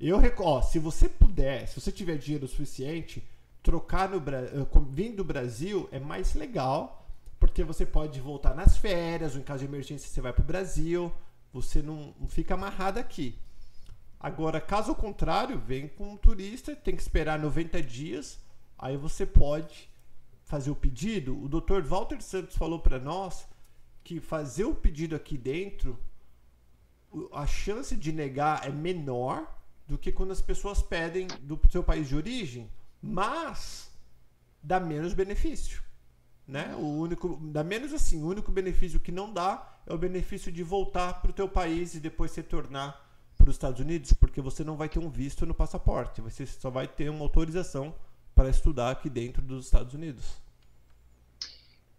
Eu 0.00 0.20
ó, 0.38 0.60
se 0.62 0.78
você 0.78 1.08
puder, 1.08 1.68
se 1.68 1.80
você 1.80 1.92
tiver 1.92 2.16
dinheiro 2.16 2.48
suficiente, 2.48 3.26
trocar 3.62 4.08
no 4.08 4.16
eh, 4.18 4.66
vindo 4.90 5.16
do 5.16 5.24
Brasil 5.24 5.88
é 5.92 5.98
mais 5.98 6.34
legal, 6.34 7.06
porque 7.38 7.62
você 7.62 7.86
pode 7.86 8.20
voltar 8.20 8.54
nas 8.54 8.76
férias, 8.76 9.34
ou 9.34 9.40
em 9.40 9.44
caso 9.44 9.60
de 9.60 9.66
emergência 9.66 10.08
você 10.08 10.20
vai 10.20 10.32
para 10.32 10.42
o 10.42 10.46
Brasil, 10.46 11.12
você 11.52 11.80
não, 11.80 12.14
não 12.18 12.28
fica 12.28 12.54
amarrado 12.54 12.98
aqui. 12.98 13.38
Agora, 14.18 14.60
caso 14.60 14.94
contrário, 14.94 15.58
vem 15.58 15.86
com 15.86 16.12
um 16.12 16.16
turista, 16.16 16.74
tem 16.74 16.96
que 16.96 17.02
esperar 17.02 17.38
90 17.38 17.82
dias, 17.82 18.38
aí 18.78 18.96
você 18.96 19.24
pode 19.24 19.88
fazer 20.44 20.70
o 20.70 20.74
pedido. 20.74 21.42
O 21.42 21.48
Dr. 21.48 21.82
Walter 21.82 22.20
Santos 22.20 22.56
falou 22.56 22.78
para 22.78 22.98
nós 22.98 23.46
que 24.04 24.20
fazer 24.20 24.64
o 24.64 24.74
pedido 24.74 25.16
aqui 25.16 25.36
dentro, 25.38 25.98
a 27.32 27.46
chance 27.46 27.96
de 27.96 28.12
negar 28.12 28.66
é 28.66 28.70
menor 28.70 29.50
do 29.88 29.96
que 29.96 30.12
quando 30.12 30.30
as 30.30 30.42
pessoas 30.42 30.82
pedem 30.82 31.26
do 31.40 31.58
seu 31.70 31.82
país 31.82 32.08
de 32.08 32.14
origem, 32.14 32.70
mas 33.00 33.90
dá 34.62 34.78
menos 34.78 35.14
benefício. 35.14 35.82
Né? 36.46 36.74
O 36.76 36.86
único, 36.86 37.38
dá 37.42 37.64
menos 37.64 37.92
assim, 37.94 38.22
o 38.22 38.26
único 38.26 38.52
benefício 38.52 39.00
que 39.00 39.10
não 39.10 39.32
dá 39.32 39.66
é 39.86 39.94
o 39.94 39.98
benefício 39.98 40.52
de 40.52 40.62
voltar 40.62 41.22
para 41.22 41.30
o 41.30 41.34
teu 41.34 41.48
país 41.48 41.94
e 41.94 42.00
depois 42.00 42.34
retornar 42.34 43.00
para 43.36 43.48
os 43.48 43.56
Estados 43.56 43.80
Unidos, 43.80 44.12
porque 44.12 44.40
você 44.40 44.62
não 44.62 44.76
vai 44.76 44.88
ter 44.88 44.98
um 44.98 45.08
visto 45.08 45.46
no 45.46 45.54
passaporte, 45.54 46.20
você 46.20 46.46
só 46.46 46.70
vai 46.70 46.86
ter 46.86 47.08
uma 47.08 47.22
autorização 47.22 47.94
para 48.34 48.50
estudar 48.50 48.90
aqui 48.90 49.08
dentro 49.08 49.42
dos 49.42 49.64
Estados 49.66 49.94
Unidos. 49.94 50.43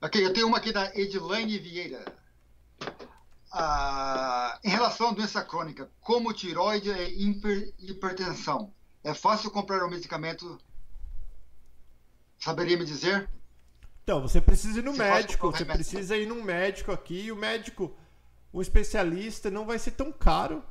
Ok, 0.05 0.23
eu 0.23 0.31
tenho 0.31 0.45
uma 0.45 0.57
aqui 0.57 0.71
da 0.71 0.95
Edilane 0.95 1.57
Vieira. 1.57 2.05
Ah, 3.51 4.59
em 4.63 4.69
relação 4.69 5.09
à 5.09 5.11
doença 5.11 5.43
crônica, 5.43 5.89
como 5.99 6.31
tiroide 6.31 6.91
e 6.91 7.27
hiper, 7.27 7.73
hipertensão, 7.79 8.71
é 9.03 9.15
fácil 9.15 9.49
comprar 9.49 9.81
o 9.81 9.87
um 9.87 9.89
medicamento? 9.89 10.59
Saberia 12.37 12.77
me 12.77 12.85
dizer? 12.85 13.27
Então, 14.03 14.21
você 14.21 14.39
precisa 14.39 14.77
ir 14.77 14.83
no 14.83 14.91
Se 14.91 14.99
médico, 14.99 15.51
você 15.51 15.65
precisa 15.65 16.15
ir 16.15 16.27
num 16.27 16.43
médico 16.43 16.91
aqui, 16.91 17.21
e 17.21 17.31
o 17.31 17.35
médico, 17.35 17.97
o 18.53 18.61
especialista, 18.61 19.49
não 19.49 19.65
vai 19.65 19.79
ser 19.79 19.91
tão 19.91 20.11
caro, 20.11 20.63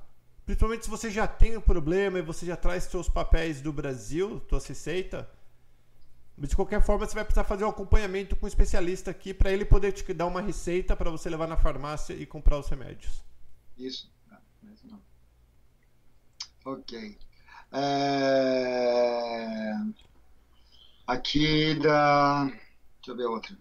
principalmente 0.46 0.84
se 0.84 0.90
você 0.90 1.10
já 1.10 1.26
tem 1.26 1.56
o 1.56 1.58
um 1.58 1.62
problema 1.62 2.20
e 2.20 2.22
você 2.22 2.46
já 2.46 2.56
traz 2.56 2.84
seus 2.84 3.08
papéis 3.08 3.60
do 3.60 3.72
Brasil, 3.72 4.40
sua 4.48 4.60
receita, 4.60 5.28
mas 6.36 6.50
de 6.50 6.56
qualquer 6.56 6.82
forma, 6.82 7.06
você 7.06 7.14
vai 7.14 7.24
precisar 7.24 7.44
fazer 7.44 7.64
um 7.64 7.68
acompanhamento 7.68 8.34
com 8.34 8.46
um 8.46 8.48
especialista 8.48 9.10
aqui 9.10 9.32
para 9.32 9.52
ele 9.52 9.64
poder 9.64 9.92
te 9.92 10.12
dar 10.12 10.26
uma 10.26 10.40
receita 10.40 10.96
para 10.96 11.10
você 11.10 11.30
levar 11.30 11.46
na 11.46 11.56
farmácia 11.56 12.14
e 12.14 12.26
comprar 12.26 12.58
os 12.58 12.68
remédios. 12.68 13.22
Isso. 13.78 14.12
Não, 14.84 15.00
Ok. 16.64 17.18
É... 17.72 19.72
Aqui 21.06 21.78
da. 21.80 22.44
Deixa 22.44 22.60
eu 23.08 23.16
ver 23.16 23.26
outra. 23.26 23.56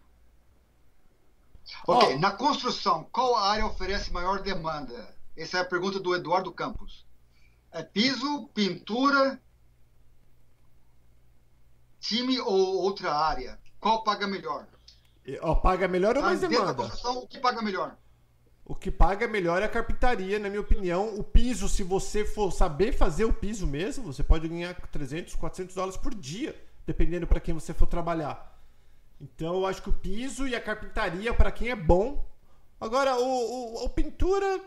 Ok. 1.88 2.16
Oh. 2.16 2.20
Na 2.20 2.32
construção, 2.32 3.08
qual 3.12 3.36
área 3.36 3.66
oferece 3.66 4.12
maior 4.12 4.42
demanda? 4.42 5.16
Essa 5.36 5.58
é 5.58 5.62
a 5.62 5.66
pergunta 5.66 6.00
do 6.00 6.16
Eduardo 6.16 6.52
Campos. 6.52 7.06
É 7.72 7.84
piso, 7.84 8.48
pintura, 8.54 9.42
time 12.04 12.40
ou 12.40 12.82
outra 12.82 13.14
área? 13.14 13.58
Qual 13.80 14.04
paga 14.04 14.28
melhor? 14.28 14.68
Ó, 15.42 15.56
paga 15.56 15.88
melhor 15.88 16.18
ou 16.18 16.24
mais 16.24 16.42
demanda? 16.42 16.84
o 16.84 17.28
que 17.28 17.40
paga 17.40 17.62
melhor? 17.62 17.98
O 18.66 18.76
que 18.76 18.92
paga 18.92 19.28
melhor 19.28 19.62
é 19.62 19.66
a 19.66 19.70
carpintaria, 19.70 20.38
na 20.38 20.50
minha 20.50 20.62
opinião. 20.62 21.16
O 21.18 21.24
piso, 21.24 21.68
se 21.68 21.84
você 21.84 22.26
for 22.26 22.52
saber 22.52 22.94
fazer 22.94 23.26
o 23.26 23.34
piso 23.34 23.66
mesmo, 23.66 24.12
você 24.12 24.24
pode 24.24 24.48
ganhar 24.48 24.74
300, 24.74 25.36
400 25.36 25.76
dólares 25.76 25.98
por 25.98 26.14
dia, 26.14 26.56
dependendo 26.86 27.28
para 27.28 27.40
quem 27.40 27.54
você 27.54 27.74
for 27.74 27.88
trabalhar. 27.88 28.52
Então, 29.20 29.56
eu 29.56 29.66
acho 29.66 29.82
que 29.82 29.90
o 29.90 29.94
piso 29.94 30.48
e 30.48 30.56
a 30.56 30.62
carpintaria, 30.62 31.34
para 31.34 31.52
quem 31.52 31.70
é 31.70 31.76
bom. 31.76 32.26
Agora, 32.80 33.16
o, 33.18 33.24
o, 33.24 33.86
o 33.86 33.90
pintura 33.90 34.62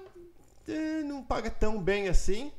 eh, 0.68 1.03
não 1.03 1.22
paga 1.22 1.51
tão 1.51 1.80
bem 1.80 2.09
assim. 2.09 2.53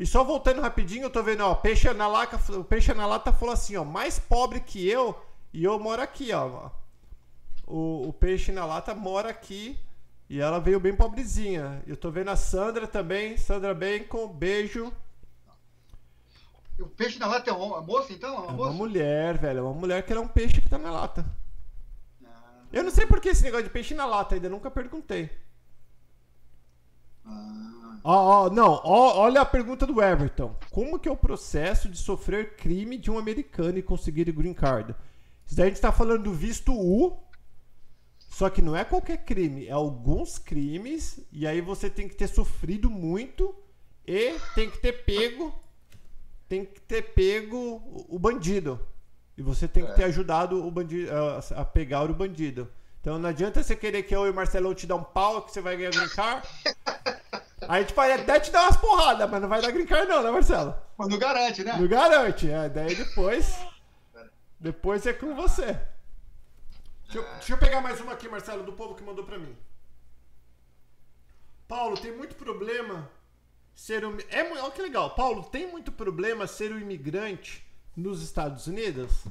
E 0.00 0.06
só 0.06 0.24
voltando 0.24 0.62
rapidinho, 0.62 1.02
eu 1.02 1.10
tô 1.10 1.22
vendo, 1.22 1.42
ó, 1.42 1.54
Peixe 1.54 1.92
na 1.92 2.08
Lata, 2.08 2.40
o 2.54 2.64
Peixe 2.64 2.94
na 2.94 3.04
Lata 3.04 3.34
falou 3.34 3.52
assim, 3.52 3.76
ó, 3.76 3.84
mais 3.84 4.18
pobre 4.18 4.58
que 4.58 4.88
eu, 4.88 5.14
e 5.52 5.62
eu 5.62 5.78
moro 5.78 6.00
aqui, 6.00 6.32
ó. 6.32 6.70
O, 7.66 8.08
o 8.08 8.12
Peixe 8.14 8.50
na 8.50 8.64
Lata 8.64 8.94
mora 8.94 9.28
aqui, 9.28 9.78
e 10.26 10.40
ela 10.40 10.58
veio 10.58 10.80
bem 10.80 10.96
pobrezinha. 10.96 11.82
Eu 11.86 11.98
tô 11.98 12.10
vendo 12.10 12.30
a 12.30 12.36
Sandra 12.36 12.86
também, 12.86 13.36
Sandra 13.36 13.74
Bacon, 13.74 14.26
beijo. 14.28 14.90
O 16.78 16.86
peixe 16.86 17.18
na 17.18 17.26
lata 17.26 17.50
é 17.50 17.52
uma 17.52 17.82
moça, 17.82 18.10
então? 18.10 18.36
É 18.36 18.38
uma, 18.38 18.48
é 18.48 18.52
uma 18.52 18.72
mulher, 18.72 19.36
velho. 19.36 19.58
É 19.58 19.62
uma 19.62 19.74
mulher 19.74 20.02
que 20.02 20.12
era 20.14 20.20
um 20.22 20.28
peixe 20.28 20.62
que 20.62 20.68
tá 20.70 20.78
na 20.78 20.90
lata. 20.90 21.26
Ah, 22.24 22.62
eu 22.72 22.82
não 22.82 22.90
sei 22.90 23.04
por 23.04 23.20
que 23.20 23.28
esse 23.28 23.42
negócio 23.42 23.64
de 23.64 23.70
peixe 23.70 23.92
na 23.92 24.06
lata 24.06 24.34
ainda, 24.34 24.48
nunca 24.48 24.70
perguntei. 24.70 25.28
Ah. 27.26 27.79
Ó, 28.02 28.46
ó, 28.46 28.50
não, 28.50 28.80
ó, 28.84 29.18
olha 29.18 29.40
a 29.40 29.44
pergunta 29.44 29.86
do 29.86 30.02
Everton. 30.02 30.54
Como 30.70 30.98
que 30.98 31.08
é 31.08 31.12
o 31.12 31.16
processo 31.16 31.88
de 31.88 31.98
sofrer 31.98 32.56
crime 32.56 32.96
de 32.96 33.10
um 33.10 33.18
americano 33.18 33.78
e 33.78 33.82
conseguir 33.82 34.28
o 34.28 34.32
green 34.32 34.54
card? 34.54 34.94
Isso 35.46 35.56
daí 35.56 35.66
a 35.66 35.68
gente 35.68 35.80
tá 35.80 35.92
falando 35.92 36.24
do 36.24 36.32
visto 36.32 36.72
U, 36.72 37.18
só 38.18 38.48
que 38.48 38.62
não 38.62 38.76
é 38.76 38.84
qualquer 38.84 39.24
crime, 39.24 39.66
é 39.66 39.72
alguns 39.72 40.38
crimes, 40.38 41.20
e 41.32 41.46
aí 41.46 41.60
você 41.60 41.90
tem 41.90 42.08
que 42.08 42.14
ter 42.14 42.28
sofrido 42.28 42.88
muito 42.88 43.54
e 44.06 44.36
tem 44.54 44.70
que 44.70 44.78
ter 44.78 45.04
pego, 45.04 45.54
tem 46.48 46.64
que 46.64 46.80
ter 46.80 47.02
pego 47.02 48.06
o 48.08 48.18
bandido. 48.18 48.80
E 49.36 49.42
você 49.42 49.66
tem 49.66 49.84
que 49.84 49.94
ter 49.94 50.02
é. 50.02 50.06
ajudado 50.06 50.66
o 50.66 50.70
bandido 50.70 51.10
a, 51.12 51.60
a 51.60 51.64
pegar 51.64 52.10
o 52.10 52.14
bandido. 52.14 52.70
Então 53.00 53.18
não 53.18 53.28
adianta 53.28 53.62
você 53.62 53.74
querer 53.74 54.02
que 54.02 54.14
eu 54.14 54.26
e 54.26 54.30
o 54.30 54.34
Marcelão 54.34 54.74
te 54.74 54.86
dar 54.86 54.96
um 54.96 55.02
pau 55.02 55.42
que 55.42 55.52
você 55.52 55.60
vai 55.60 55.76
ganhar 55.76 55.90
green 55.90 56.08
card. 56.10 56.46
A 57.70 57.78
gente 57.78 57.94
pode 57.94 58.10
até 58.10 58.40
te 58.40 58.50
dar 58.50 58.64
umas 58.64 58.76
porradas, 58.76 59.30
mas 59.30 59.40
não 59.40 59.48
vai 59.48 59.62
dar 59.62 59.70
green 59.70 59.86
card 59.86 60.08
não, 60.08 60.24
né, 60.24 60.30
Marcelo? 60.32 60.74
Mas 60.98 61.06
não 61.06 61.16
garante, 61.16 61.62
né? 61.62 61.76
Não 61.78 61.86
garante. 61.86 62.50
É, 62.50 62.68
daí 62.68 62.96
depois... 62.96 63.56
Depois 64.58 65.06
é 65.06 65.12
com 65.12 65.36
você. 65.36 65.78
Deixa 67.04 67.18
eu, 67.18 67.22
deixa 67.34 67.52
eu 67.52 67.58
pegar 67.58 67.80
mais 67.80 68.00
uma 68.00 68.14
aqui, 68.14 68.28
Marcelo, 68.28 68.64
do 68.64 68.72
povo 68.72 68.96
que 68.96 69.04
mandou 69.04 69.24
pra 69.24 69.38
mim. 69.38 69.56
Paulo, 71.68 71.96
tem 71.96 72.10
muito 72.10 72.34
problema 72.34 73.08
ser 73.72 74.04
um. 74.04 74.18
É, 74.30 74.42
olha 74.42 74.72
que 74.72 74.82
legal. 74.82 75.14
Paulo, 75.14 75.44
tem 75.44 75.70
muito 75.70 75.92
problema 75.92 76.48
ser 76.48 76.72
um 76.72 76.78
imigrante 76.80 77.64
nos 77.96 78.20
Estados 78.20 78.66
Unidos? 78.66 79.26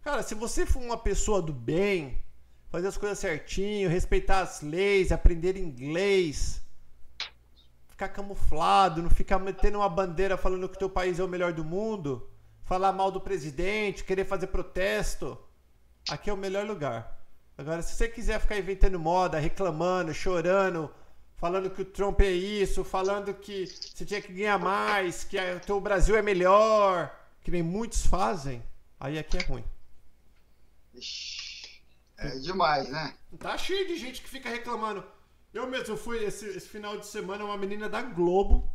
Cara, 0.00 0.22
se 0.22 0.36
você 0.36 0.64
for 0.64 0.80
uma 0.80 0.96
pessoa 0.96 1.42
do 1.42 1.52
bem, 1.52 2.22
fazer 2.70 2.86
as 2.86 2.96
coisas 2.96 3.18
certinho, 3.18 3.90
respeitar 3.90 4.42
as 4.42 4.62
leis, 4.62 5.10
aprender 5.10 5.56
inglês, 5.56 6.62
ficar 7.98 8.10
camuflado, 8.10 9.02
não 9.02 9.10
ficar 9.10 9.40
metendo 9.40 9.78
uma 9.78 9.88
bandeira 9.88 10.36
falando 10.36 10.68
que 10.68 10.76
o 10.76 10.78
teu 10.78 10.88
país 10.88 11.18
é 11.18 11.24
o 11.24 11.26
melhor 11.26 11.52
do 11.52 11.64
mundo, 11.64 12.30
falar 12.62 12.92
mal 12.92 13.10
do 13.10 13.20
presidente, 13.20 14.04
querer 14.04 14.24
fazer 14.24 14.46
protesto, 14.46 15.36
aqui 16.08 16.30
é 16.30 16.32
o 16.32 16.36
melhor 16.36 16.64
lugar. 16.64 17.20
Agora, 17.56 17.82
se 17.82 17.96
você 17.96 18.06
quiser 18.06 18.38
ficar 18.38 18.56
inventando 18.56 19.00
moda, 19.00 19.40
reclamando, 19.40 20.14
chorando, 20.14 20.88
falando 21.34 21.70
que 21.70 21.82
o 21.82 21.84
Trump 21.84 22.20
é 22.20 22.30
isso, 22.30 22.84
falando 22.84 23.34
que 23.34 23.66
você 23.66 24.04
tinha 24.04 24.22
que 24.22 24.32
ganhar 24.32 24.60
mais, 24.60 25.24
que 25.24 25.36
o 25.72 25.80
Brasil 25.80 26.14
é 26.14 26.22
melhor, 26.22 27.12
que 27.40 27.50
nem 27.50 27.64
muitos 27.64 28.06
fazem, 28.06 28.62
aí 29.00 29.18
aqui 29.18 29.38
é 29.38 29.42
ruim. 29.42 29.64
É 32.16 32.28
demais, 32.38 32.88
né? 32.90 33.12
Tá 33.40 33.58
cheio 33.58 33.88
de 33.88 33.96
gente 33.96 34.22
que 34.22 34.28
fica 34.28 34.48
reclamando. 34.48 35.04
Eu 35.58 35.66
mesmo 35.66 35.96
fui 35.96 36.22
esse, 36.24 36.46
esse 36.46 36.68
final 36.68 36.96
de 36.96 37.04
semana 37.04 37.44
uma 37.44 37.56
menina 37.56 37.88
da 37.88 38.00
Globo 38.00 38.70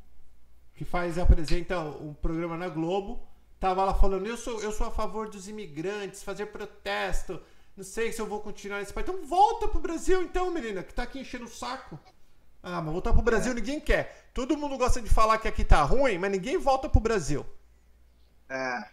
que 0.75 0.83
faz 0.83 1.17
apresenta 1.17 1.79
um 1.79 2.13
programa 2.13 2.57
na 2.57 2.67
Globo 2.67 3.25
tava 3.57 3.85
lá 3.85 3.93
falando 3.93 4.25
eu 4.27 4.35
sou 4.35 4.61
eu 4.61 4.69
sou 4.69 4.87
a 4.87 4.91
favor 4.91 5.29
dos 5.29 5.47
imigrantes 5.47 6.21
fazer 6.21 6.47
protesto 6.47 7.41
não 7.77 7.85
sei 7.85 8.11
se 8.11 8.19
eu 8.19 8.25
vou 8.25 8.41
continuar 8.41 8.79
nesse 8.79 8.91
país. 8.91 9.07
Então 9.07 9.25
volta 9.25 9.65
pro 9.65 9.79
Brasil 9.79 10.21
então 10.23 10.51
menina 10.51 10.83
que 10.83 10.93
tá 10.93 11.03
aqui 11.03 11.19
enchendo 11.21 11.45
o 11.45 11.47
saco. 11.47 11.97
Ah 12.61 12.81
mas 12.81 12.91
voltar 12.91 13.13
pro 13.13 13.21
Brasil 13.21 13.53
é. 13.53 13.55
ninguém 13.55 13.79
quer. 13.79 14.29
Todo 14.33 14.57
mundo 14.57 14.77
gosta 14.77 15.01
de 15.01 15.09
falar 15.09 15.37
que 15.37 15.47
aqui 15.47 15.63
tá 15.63 15.81
ruim 15.83 16.17
mas 16.17 16.31
ninguém 16.31 16.57
volta 16.57 16.89
pro 16.89 16.99
Brasil 16.99 17.45
é. 18.53 18.89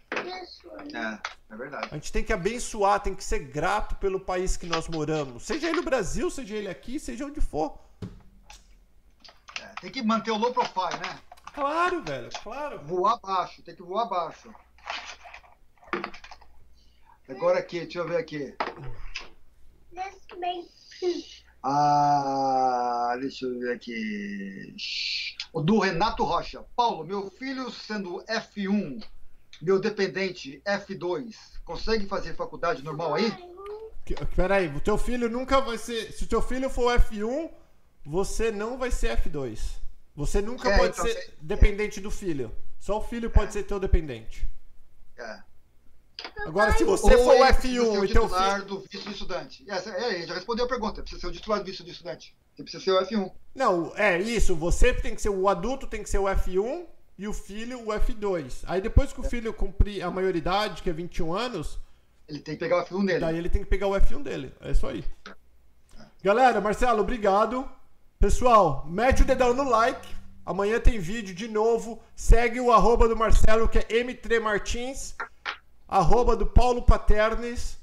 É, 0.95 1.19
é 1.51 1.57
verdade. 1.57 1.89
A 1.91 1.95
gente 1.95 2.11
tem 2.11 2.25
que 2.25 2.33
abençoar, 2.33 3.01
tem 3.01 3.15
que 3.15 3.23
ser 3.23 3.41
grato 3.41 3.95
pelo 3.97 4.19
país 4.19 4.57
que 4.57 4.67
nós 4.67 4.89
moramos. 4.89 5.43
Seja 5.43 5.69
ele 5.69 5.77
no 5.77 5.83
Brasil, 5.83 6.31
seja 6.31 6.57
ele 6.57 6.69
aqui, 6.69 6.99
seja 6.99 7.27
onde 7.27 7.41
for. 7.41 7.79
É, 9.61 9.67
tem 9.81 9.91
que 9.91 10.03
manter 10.03 10.31
o 10.31 10.39
low 10.39 10.53
profile, 10.53 10.99
né? 11.01 11.21
Claro, 11.53 12.03
velho, 12.03 12.31
claro. 12.43 12.81
Voar 12.85 13.19
abaixo, 13.23 13.63
tem 13.63 13.75
que 13.75 13.83
voar 13.83 14.05
abaixo. 14.05 14.51
Agora 17.29 17.59
aqui, 17.59 17.81
deixa 17.81 17.99
eu 17.99 18.09
ver 18.09 18.17
aqui. 18.17 18.57
Ah, 21.63 23.15
deixa 23.21 23.45
eu 23.45 23.59
ver 23.59 23.75
aqui. 23.75 24.75
O 25.53 25.61
do 25.61 25.79
Renato 25.79 26.25
Rocha. 26.25 26.65
Paulo, 26.75 27.05
meu 27.05 27.31
filho 27.31 27.71
sendo 27.71 28.25
F1 28.25 29.05
meu 29.61 29.79
dependente 29.79 30.63
F2 30.65 31.35
consegue 31.65 32.07
fazer 32.07 32.35
faculdade 32.35 32.83
normal 32.83 33.15
aí? 33.15 33.33
Peraí, 34.35 34.69
o 34.69 34.81
teu 34.81 34.99
filho 34.99 35.29
nunca 35.29 35.61
vai 35.61 35.79
ser. 35.79 36.13
Se 36.13 36.25
o 36.25 36.27
teu 36.27 36.43
filho 36.43 36.69
for 36.69 36.99
F1, 36.99 37.51
você 38.05 38.51
não 38.51 38.77
vai 38.77 38.91
ser 38.91 39.17
F2. 39.19 39.59
Você 40.17 40.41
nunca 40.43 40.69
é, 40.69 40.77
pode 40.77 40.93
então, 40.93 41.05
ser 41.07 41.15
você... 41.15 41.33
dependente 41.41 42.01
do 42.01 42.11
filho. 42.11 42.55
Só 42.79 42.99
o 42.99 43.03
filho 43.03 43.31
pode 43.31 43.51
é. 43.51 43.53
ser 43.53 43.63
teu 43.63 43.79
dependente. 43.79 44.49
É. 45.17 45.39
Agora, 46.41 46.77
se 46.77 46.85
você 46.85 47.15
Ou 47.15 47.25
for 47.25 47.37
o 47.37 47.45
F1 47.45 48.05
e 48.05 48.13
teu 48.13 48.29
filho. 48.29 48.65
do 48.65 48.81
visto 48.81 49.05
de 49.05 49.13
estudante. 49.13 49.65
É, 49.69 50.21
é, 50.23 50.27
já 50.27 50.35
respondeu 50.35 50.65
a 50.65 50.69
pergunta. 50.69 51.03
Precisa 51.03 51.21
ser 51.21 51.27
o 51.29 51.33
titular 51.33 51.61
do 51.61 51.65
visto 51.65 51.85
de 51.85 51.91
estudante. 51.91 52.35
Você 52.55 52.63
precisa 52.63 52.85
ser 52.85 52.93
o 52.93 53.07
F1. 53.07 53.33
Não, 53.55 53.97
é 53.97 54.19
isso. 54.21 54.55
Você 54.57 54.93
tem 54.93 55.15
que 55.15 55.23
ser 55.23 55.31
o 55.31 55.49
adulto, 55.49 55.87
tem 55.87 56.03
que 56.03 56.11
ser 56.11 56.19
o 56.19 56.25
F1 56.25 56.87
e 57.21 57.29
o 57.29 57.35
filho 57.35 57.87
o 57.87 57.89
F2. 57.89 58.65
Aí 58.67 58.81
depois 58.81 59.13
que 59.13 59.21
o 59.21 59.23
filho 59.23 59.53
cumprir 59.53 60.03
a 60.03 60.11
maioridade, 60.11 60.83
que 60.83 60.89
é 60.89 60.93
21 60.93 61.35
anos. 61.35 61.79
Ele 62.27 62.39
tem 62.39 62.55
que 62.55 62.61
pegar 62.61 62.79
o 62.79 62.87
F1 62.87 63.05
dele. 63.05 63.21
Daí 63.21 63.37
ele 63.37 63.51
tem 63.51 63.63
que 63.63 63.69
pegar 63.69 63.89
o 63.89 63.93
F1 63.93 64.23
dele. 64.23 64.55
É 64.59 64.71
isso 64.71 64.87
aí. 64.87 65.05
Galera, 66.23 66.63
Marcelo, 66.63 67.03
obrigado. 67.03 67.71
Pessoal, 68.19 68.87
mete 68.89 69.21
o 69.21 69.27
dedão 69.27 69.53
no 69.53 69.69
like. 69.69 70.09
Amanhã 70.47 70.81
tem 70.81 70.99
vídeo 70.99 71.35
de 71.35 71.47
novo. 71.47 72.03
Segue 72.17 72.59
o 72.59 72.73
arroba 72.73 73.07
do 73.07 73.15
Marcelo, 73.15 73.69
que 73.69 73.81
é 73.81 73.83
M3 73.83 74.41
Martins. 74.41 75.15
Arroba 75.87 76.35
do 76.35 76.47
Paulo 76.47 76.81
Paternes. 76.81 77.77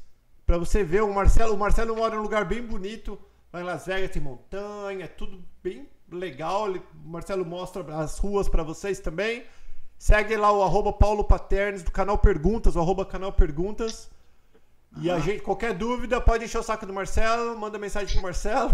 Pra 0.48 0.58
você 0.58 0.84
ver 0.84 1.04
o 1.04 1.14
Marcelo. 1.14 1.54
O 1.54 1.60
Marcelo 1.60 1.96
mora 1.96 2.16
num 2.16 2.24
lugar 2.24 2.44
bem 2.44 2.64
bonito. 2.64 3.20
Lá 3.54 3.62
em 3.62 3.66
Las 3.66 3.86
Vegas 3.86 4.10
tem 4.10 4.20
montanha, 4.20 5.08
tudo 5.08 5.40
bem 5.62 5.88
legal. 6.12 6.72
o 6.72 6.82
Marcelo 7.06 7.46
mostra 7.46 7.84
as 7.98 8.18
ruas 8.18 8.48
para 8.48 8.64
vocês 8.64 9.00
também. 9.00 9.44
Segue 9.98 10.36
lá 10.36 10.52
o 10.52 10.62
arroba 10.62 10.94
Paulo 10.94 11.24
Paternes 11.24 11.84
do 11.84 11.92
canal 11.92 12.18
Perguntas, 12.18 12.76
o 12.76 12.80
arroba 12.80 13.06
canal 13.06 13.32
Perguntas. 13.32 14.10
E 15.00 15.12
a 15.12 15.20
gente, 15.20 15.42
qualquer 15.42 15.74
dúvida, 15.74 16.22
pode 16.22 16.46
encher 16.46 16.60
o 16.60 16.64
saco 16.64 16.86
do 16.86 16.94
Marcelo, 16.94 17.58
manda 17.58 17.78
mensagem 17.78 18.14
pro 18.14 18.24
Marcelo. 18.24 18.74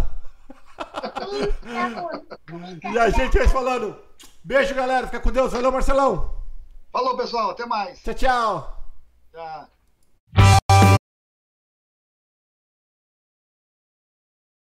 e 2.92 2.98
a 2.98 3.10
gente 3.10 3.38
vai 3.38 3.48
falando. 3.48 3.96
Beijo, 4.42 4.74
galera. 4.74 5.06
Fica 5.06 5.20
com 5.20 5.32
Deus. 5.32 5.52
Valeu, 5.52 5.72
Marcelão. 5.72 6.34
Falou, 6.92 7.16
pessoal. 7.16 7.50
Até 7.50 7.66
mais. 7.66 8.02
Tchau, 8.02 8.14
tchau. 8.14 8.84